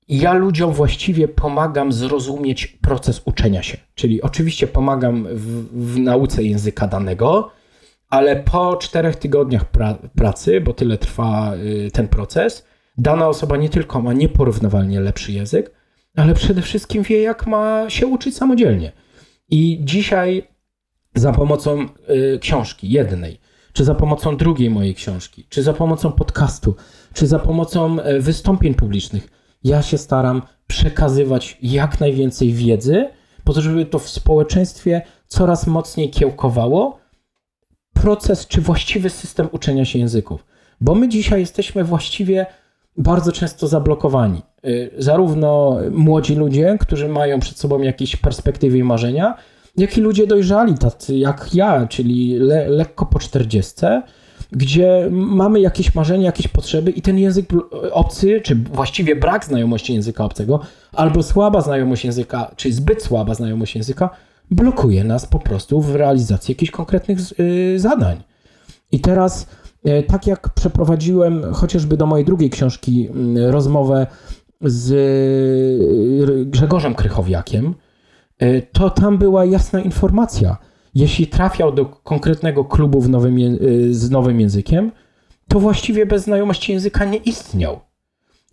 Ja 0.08 0.32
ludziom 0.32 0.72
właściwie 0.72 1.28
pomagam 1.28 1.92
zrozumieć 1.92 2.66
proces 2.66 3.22
uczenia 3.24 3.62
się. 3.62 3.78
Czyli 3.94 4.22
oczywiście 4.22 4.66
pomagam 4.66 5.26
w, 5.30 5.68
w 5.94 5.98
nauce 5.98 6.42
języka 6.42 6.86
danego, 6.86 7.50
ale 8.08 8.36
po 8.36 8.76
czterech 8.76 9.16
tygodniach 9.16 9.64
pra 9.64 9.94
pracy, 10.14 10.60
bo 10.60 10.72
tyle 10.72 10.98
trwa 10.98 11.54
y, 11.54 11.90
ten 11.90 12.08
proces, 12.08 12.66
dana 12.98 13.28
osoba 13.28 13.56
nie 13.56 13.68
tylko 13.68 14.02
ma 14.02 14.12
nieporównywalnie 14.12 15.00
lepszy 15.00 15.32
język, 15.32 15.70
ale 16.16 16.34
przede 16.34 16.62
wszystkim 16.62 17.02
wie, 17.02 17.22
jak 17.22 17.46
ma 17.46 17.90
się 17.90 18.06
uczyć 18.06 18.36
samodzielnie. 18.36 18.92
I 19.50 19.78
dzisiaj 19.80 20.48
za 21.14 21.32
pomocą 21.32 21.86
y, 22.34 22.38
książki 22.38 22.90
jednej, 22.90 23.40
czy 23.72 23.84
za 23.84 23.94
pomocą 23.94 24.36
drugiej 24.36 24.70
mojej 24.70 24.94
książki, 24.94 25.46
czy 25.48 25.62
za 25.62 25.72
pomocą 25.72 26.12
podcastu, 26.12 26.74
czy 27.12 27.26
za 27.26 27.38
pomocą 27.38 28.00
e, 28.00 28.20
wystąpień 28.20 28.74
publicznych. 28.74 29.28
Ja 29.64 29.82
się 29.82 29.98
staram 29.98 30.42
przekazywać 30.66 31.58
jak 31.62 32.00
najwięcej 32.00 32.52
wiedzy, 32.52 33.08
po 33.44 33.52
to, 33.52 33.60
żeby 33.60 33.86
to 33.86 33.98
w 33.98 34.08
społeczeństwie 34.08 35.02
coraz 35.26 35.66
mocniej 35.66 36.10
kiełkowało 36.10 36.98
proces 37.94 38.46
czy 38.46 38.60
właściwy 38.60 39.10
system 39.10 39.48
uczenia 39.52 39.84
się 39.84 39.98
języków. 39.98 40.44
Bo 40.80 40.94
my 40.94 41.08
dzisiaj 41.08 41.40
jesteśmy 41.40 41.84
właściwie 41.84 42.46
bardzo 42.96 43.32
często 43.32 43.68
zablokowani. 43.68 44.42
E, 44.64 44.70
zarówno 44.98 45.78
młodzi 45.90 46.34
ludzie, 46.34 46.76
którzy 46.80 47.08
mają 47.08 47.40
przed 47.40 47.58
sobą 47.58 47.82
jakieś 47.82 48.16
perspektywy 48.16 48.78
i 48.78 48.84
marzenia, 48.84 49.34
jak 49.76 49.98
i 49.98 50.00
ludzie 50.00 50.26
dojrzali, 50.26 50.74
tacy 50.74 51.16
jak 51.16 51.54
ja, 51.54 51.86
czyli 51.86 52.38
le, 52.38 52.68
lekko 52.68 53.06
po 53.06 53.18
czterdziestce, 53.18 54.02
gdzie 54.52 55.08
mamy 55.10 55.60
jakieś 55.60 55.94
marzenia, 55.94 56.26
jakieś 56.26 56.48
potrzeby 56.48 56.90
i 56.90 57.02
ten 57.02 57.18
język 57.18 57.46
obcy, 57.92 58.40
czy 58.40 58.54
właściwie 58.54 59.16
brak 59.16 59.44
znajomości 59.44 59.94
języka 59.94 60.24
obcego, 60.24 60.60
albo 60.92 61.22
słaba 61.22 61.60
znajomość 61.60 62.04
języka, 62.04 62.50
czy 62.56 62.72
zbyt 62.72 63.02
słaba 63.02 63.34
znajomość 63.34 63.74
języka, 63.74 64.10
blokuje 64.50 65.04
nas 65.04 65.26
po 65.26 65.38
prostu 65.38 65.80
w 65.80 65.94
realizacji 65.94 66.52
jakichś 66.52 66.70
konkretnych 66.70 67.18
y, 67.40 67.78
zadań. 67.78 68.22
I 68.92 69.00
teraz, 69.00 69.46
y, 69.86 70.02
tak 70.02 70.26
jak 70.26 70.54
przeprowadziłem 70.54 71.52
chociażby 71.52 71.96
do 71.96 72.06
mojej 72.06 72.26
drugiej 72.26 72.50
książki 72.50 73.08
y, 73.36 73.50
rozmowę 73.50 74.06
z 74.60 74.90
Grzegorzem 76.50 76.94
Krychowiakiem, 76.94 77.74
to 78.72 78.90
tam 78.90 79.18
była 79.18 79.44
jasna 79.44 79.80
informacja. 79.80 80.56
Jeśli 80.94 81.26
trafiał 81.26 81.72
do 81.72 81.86
konkretnego 81.86 82.64
klubu 82.64 83.08
nowym, 83.08 83.38
e, 83.38 83.48
z 83.90 84.10
nowym 84.10 84.40
językiem, 84.40 84.92
to 85.48 85.60
właściwie 85.60 86.06
bez 86.06 86.24
znajomości 86.24 86.72
języka 86.72 87.04
nie 87.04 87.18
istniał. 87.18 87.80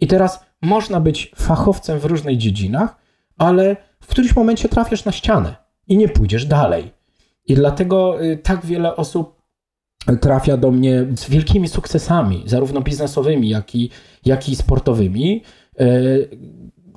I 0.01 0.07
teraz 0.07 0.39
można 0.61 0.99
być 0.99 1.31
fachowcem 1.35 1.99
w 1.99 2.05
różnych 2.05 2.38
dziedzinach, 2.38 2.97
ale 3.38 3.75
w 3.99 4.07
którymś 4.07 4.35
momencie 4.35 4.69
trafiasz 4.69 5.05
na 5.05 5.11
ścianę 5.11 5.55
i 5.88 5.97
nie 5.97 6.09
pójdziesz 6.09 6.45
dalej. 6.45 6.91
I 7.47 7.55
dlatego 7.55 8.21
e, 8.21 8.38
tak 8.38 8.65
wiele 8.65 8.95
osób 8.95 9.38
trafia 10.21 10.57
do 10.57 10.71
mnie 10.71 11.05
z 11.15 11.29
wielkimi 11.29 11.67
sukcesami, 11.67 12.43
zarówno 12.45 12.81
biznesowymi, 12.81 13.49
jak 13.49 13.75
i, 13.75 13.89
jak 14.25 14.49
i 14.49 14.55
sportowymi, 14.55 15.43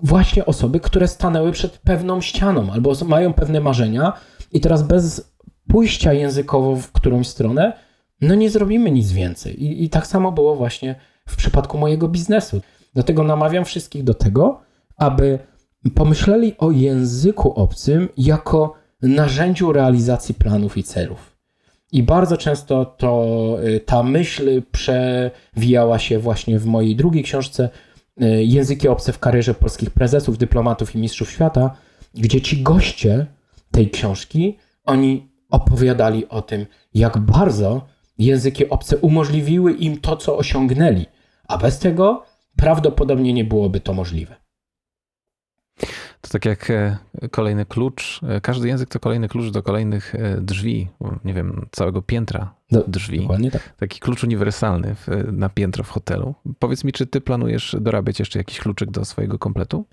właśnie 0.02 0.46
osoby, 0.46 0.80
które 0.80 1.08
stanęły 1.08 1.52
przed 1.52 1.78
pewną 1.78 2.20
ścianą 2.20 2.72
albo 2.72 2.92
mają 3.06 3.32
pewne 3.32 3.60
marzenia 3.60 4.12
i 4.52 4.60
teraz 4.60 4.82
bez 4.82 5.32
pójścia 5.68 6.12
językowo 6.12 6.76
w 6.76 6.92
którąś 6.92 7.28
stronę, 7.28 7.72
no 8.20 8.34
nie 8.34 8.50
zrobimy 8.50 8.90
nic 8.90 9.12
więcej. 9.12 9.64
I, 9.64 9.84
i 9.84 9.90
tak 9.90 10.06
samo 10.06 10.32
było 10.32 10.56
właśnie 10.56 10.94
w 11.28 11.36
przypadku 11.36 11.78
mojego 11.78 12.08
biznesu. 12.08 12.60
Dlatego 12.94 13.22
namawiam 13.22 13.64
wszystkich 13.64 14.04
do 14.04 14.14
tego, 14.14 14.60
aby 14.96 15.38
pomyśleli 15.94 16.54
o 16.58 16.70
języku 16.70 17.52
obcym 17.52 18.08
jako 18.16 18.74
narzędziu 19.02 19.72
realizacji 19.72 20.34
planów 20.34 20.76
i 20.76 20.82
celów. 20.82 21.36
I 21.92 22.02
bardzo 22.02 22.36
często 22.36 22.84
to 22.84 23.56
y, 23.64 23.80
ta 23.80 24.02
myśl 24.02 24.62
przewijała 24.72 25.98
się 25.98 26.18
właśnie 26.18 26.58
w 26.58 26.66
mojej 26.66 26.96
drugiej 26.96 27.22
książce 27.22 27.68
języki 28.40 28.88
obce 28.88 29.12
w 29.12 29.18
karierze 29.18 29.54
polskich 29.54 29.90
prezesów, 29.90 30.38
dyplomatów 30.38 30.94
i 30.94 30.98
mistrzów 30.98 31.30
świata, 31.30 31.76
gdzie 32.14 32.40
ci 32.40 32.62
goście 32.62 33.26
tej 33.70 33.90
książki, 33.90 34.58
oni 34.84 35.30
opowiadali 35.50 36.28
o 36.28 36.42
tym, 36.42 36.66
jak 36.94 37.18
bardzo 37.18 37.86
języki 38.18 38.68
obce 38.68 38.96
umożliwiły 38.96 39.72
im 39.72 40.00
to, 40.00 40.16
co 40.16 40.36
osiągnęli, 40.36 41.06
a 41.48 41.58
bez 41.58 41.78
tego 41.78 42.24
prawdopodobnie 42.56 43.32
nie 43.32 43.44
byłoby 43.44 43.80
to 43.80 43.92
możliwe. 43.92 44.36
To 46.20 46.28
tak 46.30 46.44
jak 46.44 46.70
e, 46.70 46.96
kolejny 47.30 47.64
klucz, 47.66 48.20
e, 48.28 48.40
każdy 48.40 48.68
język 48.68 48.88
to 48.88 49.00
kolejny 49.00 49.28
klucz 49.28 49.50
do 49.50 49.62
kolejnych 49.62 50.14
e, 50.14 50.40
drzwi, 50.40 50.88
nie 51.24 51.34
wiem, 51.34 51.66
całego 51.70 52.02
piętra 52.02 52.54
Do, 52.70 52.84
drzwi. 52.88 53.20
Dokładnie 53.20 53.50
tak. 53.50 53.74
Taki 53.76 54.00
klucz 54.00 54.24
uniwersalny 54.24 54.94
w, 54.94 55.08
na 55.32 55.48
piętro 55.48 55.84
w 55.84 55.88
hotelu. 55.88 56.34
Powiedz 56.58 56.84
mi, 56.84 56.92
czy 56.92 57.06
ty 57.06 57.20
planujesz 57.20 57.76
dorabiać 57.80 58.18
jeszcze 58.18 58.38
jakiś 58.38 58.58
kluczyk 58.58 58.90
do 58.90 59.04
swojego 59.04 59.38
kompletu? 59.38 59.84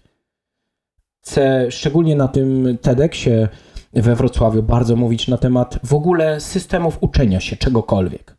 Chcę 1.22 1.72
szczególnie 1.72 2.16
na 2.16 2.28
tym 2.28 2.78
TEDxie 2.82 3.48
we 3.94 4.16
Wrocławiu 4.16 4.64
bardzo 4.64 4.96
mówić 4.96 5.28
na 5.28 5.38
temat 5.38 5.80
w 5.84 5.94
ogóle 5.94 6.40
systemów 6.42 6.98
uczenia 7.02 7.40
się 7.40 7.58
czegokolwiek. 7.58 8.38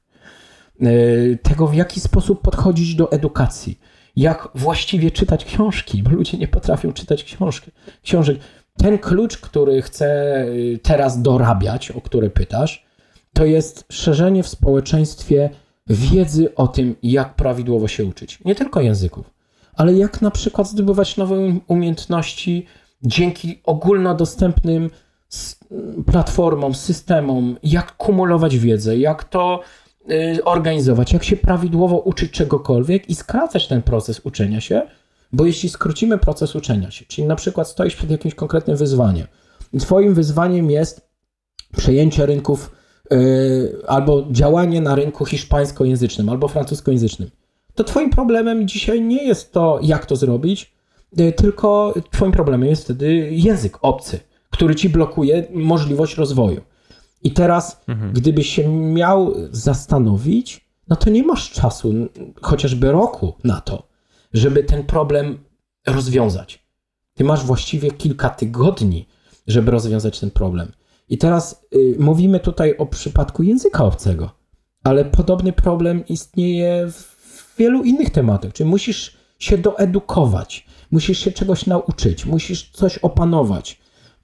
Tego, 1.43 1.67
w 1.67 1.75
jaki 1.75 2.01
sposób 2.01 2.43
podchodzić 2.43 2.95
do 2.95 3.13
edukacji 3.13 3.79
jak 4.19 4.49
właściwie 4.55 5.11
czytać 5.11 5.45
książki, 5.45 6.03
bo 6.03 6.11
ludzie 6.11 6.39
nie 6.39 6.49
potrafią 6.49 6.93
czytać 6.93 7.25
książki, 7.25 7.71
książek. 8.03 8.39
Ten 8.77 8.99
klucz, 8.99 9.39
który 9.39 9.83
chcę 9.83 10.07
y, 10.49 10.79
teraz 10.83 11.23
dorabiać, 11.23 11.91
o 11.91 12.01
który 12.01 12.31
pytasz, 12.31 12.87
to 13.33 13.45
jest 13.45 13.85
szerzenie 13.93 14.43
w 14.43 14.49
społeczeństwie 14.49 15.51
wiedzy 15.87 16.55
o 16.55 16.69
tym, 16.69 16.97
jak 17.03 17.35
prawidłowo 17.35 17.89
się 17.89 18.05
uczyć. 18.05 18.39
Nie 18.45 18.55
tylko 18.55 18.81
języków, 18.81 19.31
ale 19.75 19.95
jak 19.95 20.23
na 20.23 20.31
przykład 20.31 20.69
zdobywać 20.69 21.17
nowe 21.17 21.35
um-, 21.35 21.61
umiejętności 21.67 22.67
dzięki 23.03 23.61
ogólnodostępnym 23.65 24.91
platformom, 26.07 26.75
systemom, 26.75 27.57
jak 27.63 27.97
kumulować 27.97 28.59
wiedzę, 28.59 28.99
jak 28.99 29.25
to 29.25 29.61
organizować, 30.45 31.13
jak 31.13 31.25
się 31.25 31.37
prawidłowo 31.37 31.99
uczyć 31.99 32.31
czegokolwiek 32.31 33.11
i 33.11 33.15
skracać 33.15 33.69
ten 33.69 33.83
proces 33.83 34.21
uczenia 34.25 34.61
się, 34.61 34.83
bo 35.33 35.47
jeśli 35.47 35.69
skrócimy 35.69 36.19
proces 36.19 36.57
uczenia 36.57 36.91
się, 36.91 37.05
czyli 37.09 37.27
na 37.27 37.37
przykład 37.37 37.69
stoisz 37.69 37.97
przed 37.97 38.11
jakimś 38.11 38.35
konkretnym 38.35 38.77
wyzwaniem, 38.77 39.27
Twoim 39.81 40.15
wyzwaniem 40.15 40.71
jest 40.71 41.09
przejęcie 41.77 42.27
rynków 42.27 42.71
yy, 43.11 43.19
albo 43.87 44.27
działanie 44.31 44.81
na 44.81 44.95
rynku 44.95 45.25
hiszpańskojęzycznym 45.25 46.29
albo 46.29 46.49
francuskojęzycznym, 46.49 47.31
to 47.75 47.85
Twoim 47.85 48.11
problemem 48.11 48.69
dzisiaj 48.69 49.01
nie 49.03 49.25
jest 49.25 49.53
to, 49.53 49.79
jak 49.83 50.07
to 50.07 50.17
zrobić, 50.17 50.73
yy, 51.17 51.33
tylko 51.33 51.95
Twoim 52.11 52.33
problemem 52.33 52.69
jest 52.69 52.85
wtedy 52.85 53.29
język 53.31 53.79
obcy, 53.83 54.21
który 54.51 54.75
Ci 54.75 54.89
blokuje 54.89 55.47
możliwość 55.51 56.17
rozwoju. 56.17 56.61
I 57.23 57.33
teraz, 57.33 57.81
mhm. 57.89 58.13
gdybyś 58.13 58.55
się 58.55 58.69
miał 58.69 59.35
zastanowić, 59.51 60.69
no 60.89 60.97
to 60.97 61.11
nie 61.11 61.23
masz 61.23 61.51
czasu, 61.51 61.93
chociażby 62.43 62.93
roku 62.93 63.35
na 63.45 63.61
to, 63.61 63.89
żeby 64.33 64.65
ten 64.65 64.85
problem 64.85 65.39
rozwiązać. 65.87 66.69
Ty 67.15 67.25
masz 67.25 67.45
właściwie 67.45 67.91
kilka 67.91 68.31
tygodni, 68.31 69.09
żeby 69.47 69.71
rozwiązać 69.71 70.21
ten 70.21 70.31
problem. 70.31 70.73
I 71.09 71.19
teraz 71.19 71.65
y, 71.75 71.97
mówimy 71.99 72.41
tutaj 72.41 72.77
o 72.77 72.87
przypadku 72.87 73.43
języka 73.43 73.85
obcego, 73.85 74.31
ale 74.85 75.05
podobny 75.05 75.53
problem 75.53 76.07
istnieje 76.07 76.91
w 76.91 77.55
wielu 77.59 77.83
innych 77.83 78.11
tematach. 78.11 78.53
Czyli 78.53 78.71
musisz 78.71 79.17
się 79.39 79.59
doedukować, 79.59 80.67
musisz 80.91 81.19
się 81.19 81.33
czegoś 81.33 81.67
nauczyć, 81.67 82.27
musisz 82.27 82.71
coś 82.71 82.99
opanować. 82.99 83.81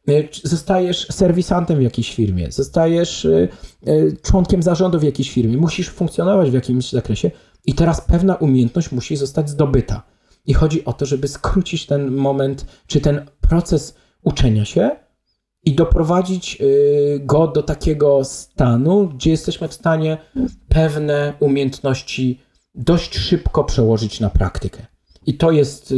E, 0.09 0.49
zostajesz 0.49 1.07
serwisantem 1.11 1.79
w 1.79 1.83
jakiejś 1.83 2.15
firmie, 2.15 2.53
zostajesz 2.53 3.25
e, 3.25 3.49
e, 3.87 4.13
członkiem 4.23 4.63
zarządu 4.63 4.99
w 4.99 5.03
jakiejś 5.03 5.31
firmie, 5.31 5.57
musisz 5.57 5.89
funkcjonować 5.89 6.51
w 6.51 6.55
jakimś 6.55 6.91
zakresie 6.91 7.31
i 7.65 7.75
teraz 7.75 8.01
pewna 8.01 8.35
umiejętność 8.35 8.93
musi 8.93 9.17
zostać 9.17 9.51
zdobyta. 9.51 10.03
I 10.47 10.55
chodzi 10.55 10.85
o 10.85 10.93
to, 10.93 11.07
żeby 11.07 11.29
skrócić 11.29 11.87
ten 11.87 12.11
moment, 12.11 12.67
czy 12.87 13.01
ten 13.01 13.27
proces 13.41 13.95
uczenia 14.23 14.65
się 14.65 14.91
i 15.65 15.75
doprowadzić 15.75 16.59
go 17.21 17.49
do 17.49 17.63
takiego 17.63 18.25
stanu, 18.25 19.09
gdzie 19.09 19.31
jesteśmy 19.31 19.69
w 19.69 19.75
stanie 19.75 20.19
pewne 20.69 21.33
umiejętności 21.41 22.41
dość 22.75 23.19
szybko 23.19 23.65
przełożyć 23.65 24.21
na 24.21 24.31
praktykę. 24.31 24.87
I 25.27 25.35
to 25.35 25.51
jest 25.51 25.95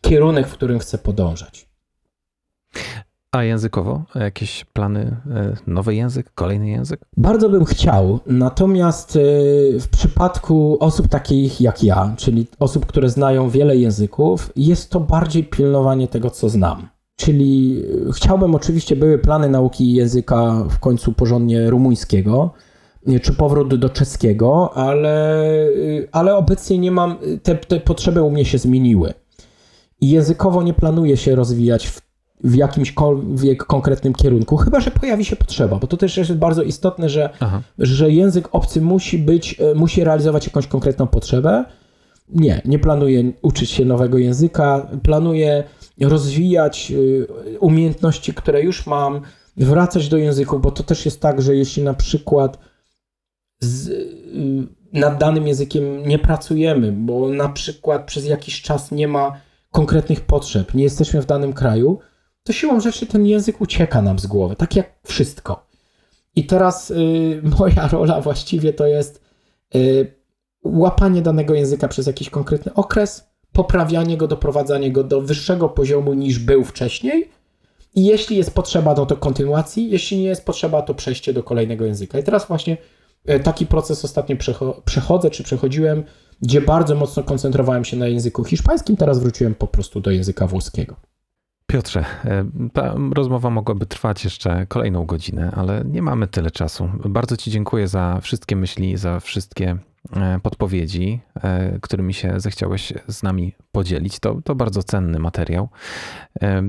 kierunek, 0.00 0.48
w 0.48 0.52
którym 0.52 0.78
chcę 0.78 0.98
podążać. 0.98 1.67
A 3.32 3.42
językowo? 3.42 4.02
Jakieś 4.14 4.64
plany? 4.64 5.16
E, 5.30 5.56
nowy 5.66 5.94
język? 5.94 6.30
Kolejny 6.34 6.68
język? 6.68 7.00
Bardzo 7.16 7.48
bym 7.48 7.64
chciał, 7.64 8.20
natomiast 8.26 9.16
e, 9.16 9.20
w 9.80 9.88
przypadku 9.88 10.76
osób 10.80 11.08
takich 11.08 11.60
jak 11.60 11.84
ja, 11.84 12.14
czyli 12.16 12.46
osób, 12.58 12.86
które 12.86 13.10
znają 13.10 13.50
wiele 13.50 13.76
języków, 13.76 14.52
jest 14.56 14.90
to 14.90 15.00
bardziej 15.00 15.44
pilnowanie 15.44 16.08
tego, 16.08 16.30
co 16.30 16.48
znam. 16.48 16.88
Czyli 17.16 17.82
e, 18.08 18.12
chciałbym, 18.12 18.54
oczywiście 18.54 18.96
były 18.96 19.18
plany 19.18 19.48
nauki 19.48 19.94
języka 19.94 20.64
w 20.70 20.78
końcu 20.78 21.12
porządnie 21.12 21.70
rumuńskiego, 21.70 22.50
czy 23.22 23.34
powrót 23.34 23.74
do 23.74 23.88
czeskiego, 23.88 24.70
ale, 24.74 25.44
ale 26.12 26.36
obecnie 26.36 26.78
nie 26.78 26.90
mam, 26.90 27.16
te, 27.42 27.54
te 27.54 27.80
potrzeby 27.80 28.22
u 28.22 28.30
mnie 28.30 28.44
się 28.44 28.58
zmieniły. 28.58 29.14
I 30.00 30.10
językowo 30.10 30.62
nie 30.62 30.74
planuję 30.74 31.16
się 31.16 31.34
rozwijać 31.34 31.86
w 31.86 32.07
w 32.44 32.54
jakimśkolwiek 32.54 33.64
konkretnym 33.64 34.14
kierunku, 34.14 34.56
chyba 34.56 34.80
że 34.80 34.90
pojawi 34.90 35.24
się 35.24 35.36
potrzeba, 35.36 35.76
bo 35.76 35.86
to 35.86 35.96
też 35.96 36.16
jest 36.16 36.34
bardzo 36.34 36.62
istotne, 36.62 37.08
że, 37.08 37.30
że 37.78 38.10
język 38.10 38.48
obcy 38.52 38.80
musi 38.80 39.18
być, 39.18 39.60
e, 39.60 39.74
musi 39.74 40.04
realizować 40.04 40.46
jakąś 40.46 40.66
konkretną 40.66 41.06
potrzebę. 41.06 41.64
Nie, 42.28 42.62
nie 42.64 42.78
planuję 42.78 43.32
uczyć 43.42 43.70
się 43.70 43.84
nowego 43.84 44.18
języka, 44.18 44.86
planuję 45.02 45.64
rozwijać 46.00 46.92
e, 46.92 47.58
umiejętności, 47.58 48.34
które 48.34 48.62
już 48.62 48.86
mam, 48.86 49.20
wracać 49.56 50.08
do 50.08 50.16
języków, 50.16 50.62
bo 50.62 50.70
to 50.70 50.82
też 50.82 51.04
jest 51.04 51.20
tak, 51.20 51.42
że 51.42 51.56
jeśli 51.56 51.82
na 51.82 51.94
przykład 51.94 52.58
z, 53.60 53.88
e, 53.88 53.92
nad 54.92 55.18
danym 55.18 55.46
językiem 55.46 56.08
nie 56.08 56.18
pracujemy, 56.18 56.92
bo 56.92 57.28
na 57.28 57.48
przykład 57.48 58.06
przez 58.06 58.26
jakiś 58.26 58.62
czas 58.62 58.90
nie 58.90 59.08
ma 59.08 59.40
konkretnych 59.70 60.20
potrzeb, 60.20 60.74
nie 60.74 60.84
jesteśmy 60.84 61.22
w 61.22 61.26
danym 61.26 61.52
kraju, 61.52 61.98
to 62.48 62.52
siłą 62.52 62.80
rzeczy 62.80 63.06
ten 63.06 63.26
język 63.26 63.60
ucieka 63.60 64.02
nam 64.02 64.18
z 64.18 64.26
głowy, 64.26 64.56
tak 64.56 64.76
jak 64.76 64.94
wszystko. 65.04 65.66
I 66.36 66.46
teraz 66.46 66.90
y, 66.90 67.42
moja 67.58 67.88
rola 67.88 68.20
właściwie 68.20 68.72
to 68.72 68.86
jest 68.86 69.22
y, 69.74 70.14
łapanie 70.64 71.22
danego 71.22 71.54
języka 71.54 71.88
przez 71.88 72.06
jakiś 72.06 72.30
konkretny 72.30 72.74
okres, 72.74 73.28
poprawianie 73.52 74.16
go, 74.16 74.28
doprowadzanie 74.28 74.92
go 74.92 75.04
do 75.04 75.20
wyższego 75.20 75.68
poziomu 75.68 76.14
niż 76.14 76.38
był 76.38 76.64
wcześniej. 76.64 77.30
I 77.94 78.04
jeśli 78.04 78.36
jest 78.36 78.54
potrzeba, 78.54 78.94
no 78.94 79.06
to 79.06 79.16
kontynuacji, 79.16 79.90
jeśli 79.90 80.18
nie 80.18 80.24
jest 80.24 80.44
potrzeba, 80.44 80.82
to 80.82 80.94
przejście 80.94 81.32
do 81.32 81.42
kolejnego 81.42 81.84
języka. 81.84 82.18
I 82.18 82.22
teraz 82.22 82.46
właśnie 82.46 82.76
y, 83.30 83.40
taki 83.40 83.66
proces 83.66 84.04
ostatnio 84.04 84.36
przechodzę, 84.84 85.30
czy 85.30 85.42
przechodziłem, 85.42 86.04
gdzie 86.42 86.60
bardzo 86.60 86.94
mocno 86.94 87.22
koncentrowałem 87.22 87.84
się 87.84 87.96
na 87.96 88.06
języku 88.06 88.44
hiszpańskim, 88.44 88.96
teraz 88.96 89.18
wróciłem 89.18 89.54
po 89.54 89.66
prostu 89.66 90.00
do 90.00 90.10
języka 90.10 90.46
włoskiego. 90.46 90.96
Piotrze, 91.72 92.04
e, 92.24 92.44
ta 92.72 92.94
rozmowa 93.14 93.50
mogłaby 93.50 93.86
trwać 93.86 94.24
jeszcze 94.24 94.66
kolejną 94.66 95.06
godzinę, 95.06 95.52
ale 95.56 95.84
nie 95.84 96.02
mamy 96.02 96.26
tyle 96.26 96.50
czasu. 96.50 96.88
Bardzo 97.04 97.36
Ci 97.36 97.50
dziękuję 97.50 97.88
za 97.88 98.18
wszystkie 98.22 98.56
myśli, 98.56 98.96
za 98.96 99.20
wszystkie 99.20 99.70
E, 99.70 99.97
podpowiedzi, 100.42 101.20
e, 101.42 101.78
którymi 101.80 102.14
się 102.14 102.40
zechciałeś 102.40 102.92
z 103.08 103.22
nami 103.22 103.54
podzielić. 103.72 104.20
To, 104.20 104.40
to 104.44 104.54
bardzo 104.54 104.82
cenny 104.82 105.18
materiał. 105.18 105.68
E, 106.42 106.62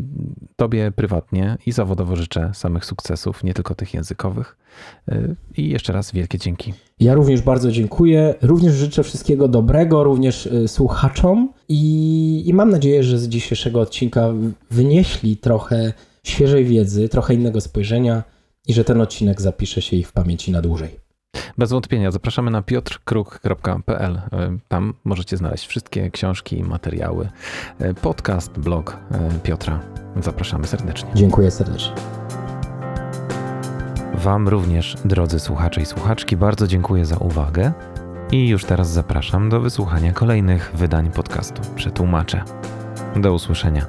tobie 0.55 0.91
prywatnie 0.91 1.57
i 1.65 1.71
zawodowo 1.71 2.15
życzę 2.15 2.51
samych 2.53 2.85
sukcesów, 2.85 3.43
nie 3.43 3.53
tylko 3.53 3.75
tych 3.75 3.93
językowych. 3.93 4.57
I 5.57 5.69
jeszcze 5.69 5.93
raz 5.93 6.11
wielkie 6.11 6.37
dzięki. 6.37 6.73
Ja 6.99 7.13
również 7.13 7.41
bardzo 7.41 7.71
dziękuję. 7.71 8.35
Również 8.41 8.73
życzę 8.73 9.03
wszystkiego 9.03 9.47
dobrego, 9.47 10.03
również 10.03 10.49
słuchaczom 10.67 11.53
i, 11.69 12.43
i 12.45 12.53
mam 12.53 12.69
nadzieję, 12.69 13.03
że 13.03 13.19
z 13.19 13.27
dzisiejszego 13.27 13.81
odcinka 13.81 14.29
wynieśli 14.71 15.37
trochę 15.37 15.93
świeżej 16.23 16.65
wiedzy, 16.65 17.09
trochę 17.09 17.33
innego 17.33 17.61
spojrzenia 17.61 18.23
i 18.67 18.73
że 18.73 18.83
ten 18.83 19.01
odcinek 19.01 19.41
zapisze 19.41 19.81
się 19.81 19.97
ich 19.97 20.07
w 20.07 20.13
pamięci 20.13 20.51
na 20.51 20.61
dłużej. 20.61 21.08
Bez 21.57 21.71
wątpienia 21.71 22.11
zapraszamy 22.11 22.51
na 22.51 22.61
piotrkruk.pl. 22.61 24.21
Tam 24.67 24.93
możecie 25.03 25.37
znaleźć 25.37 25.67
wszystkie 25.67 26.11
książki, 26.11 26.63
materiały, 26.63 27.29
podcast, 28.01 28.59
blog 28.59 28.97
e, 29.11 29.39
Piotra. 29.43 29.79
Zapraszamy 30.21 30.67
serdecznie. 30.67 31.09
Dziękuję 31.13 31.51
serdecznie. 31.51 31.95
Wam 34.13 34.47
również, 34.47 34.97
drodzy 35.05 35.39
słuchacze 35.39 35.81
i 35.81 35.85
słuchaczki, 35.85 36.37
bardzo 36.37 36.67
dziękuję 36.67 37.05
za 37.05 37.17
uwagę 37.17 37.73
i 38.31 38.47
już 38.47 38.65
teraz 38.65 38.89
zapraszam 38.89 39.49
do 39.49 39.59
wysłuchania 39.59 40.13
kolejnych 40.13 40.71
wydań 40.73 41.11
podcastu 41.11 41.61
Przetłumaczę. 41.75 42.43
Do 43.15 43.33
usłyszenia. 43.33 43.85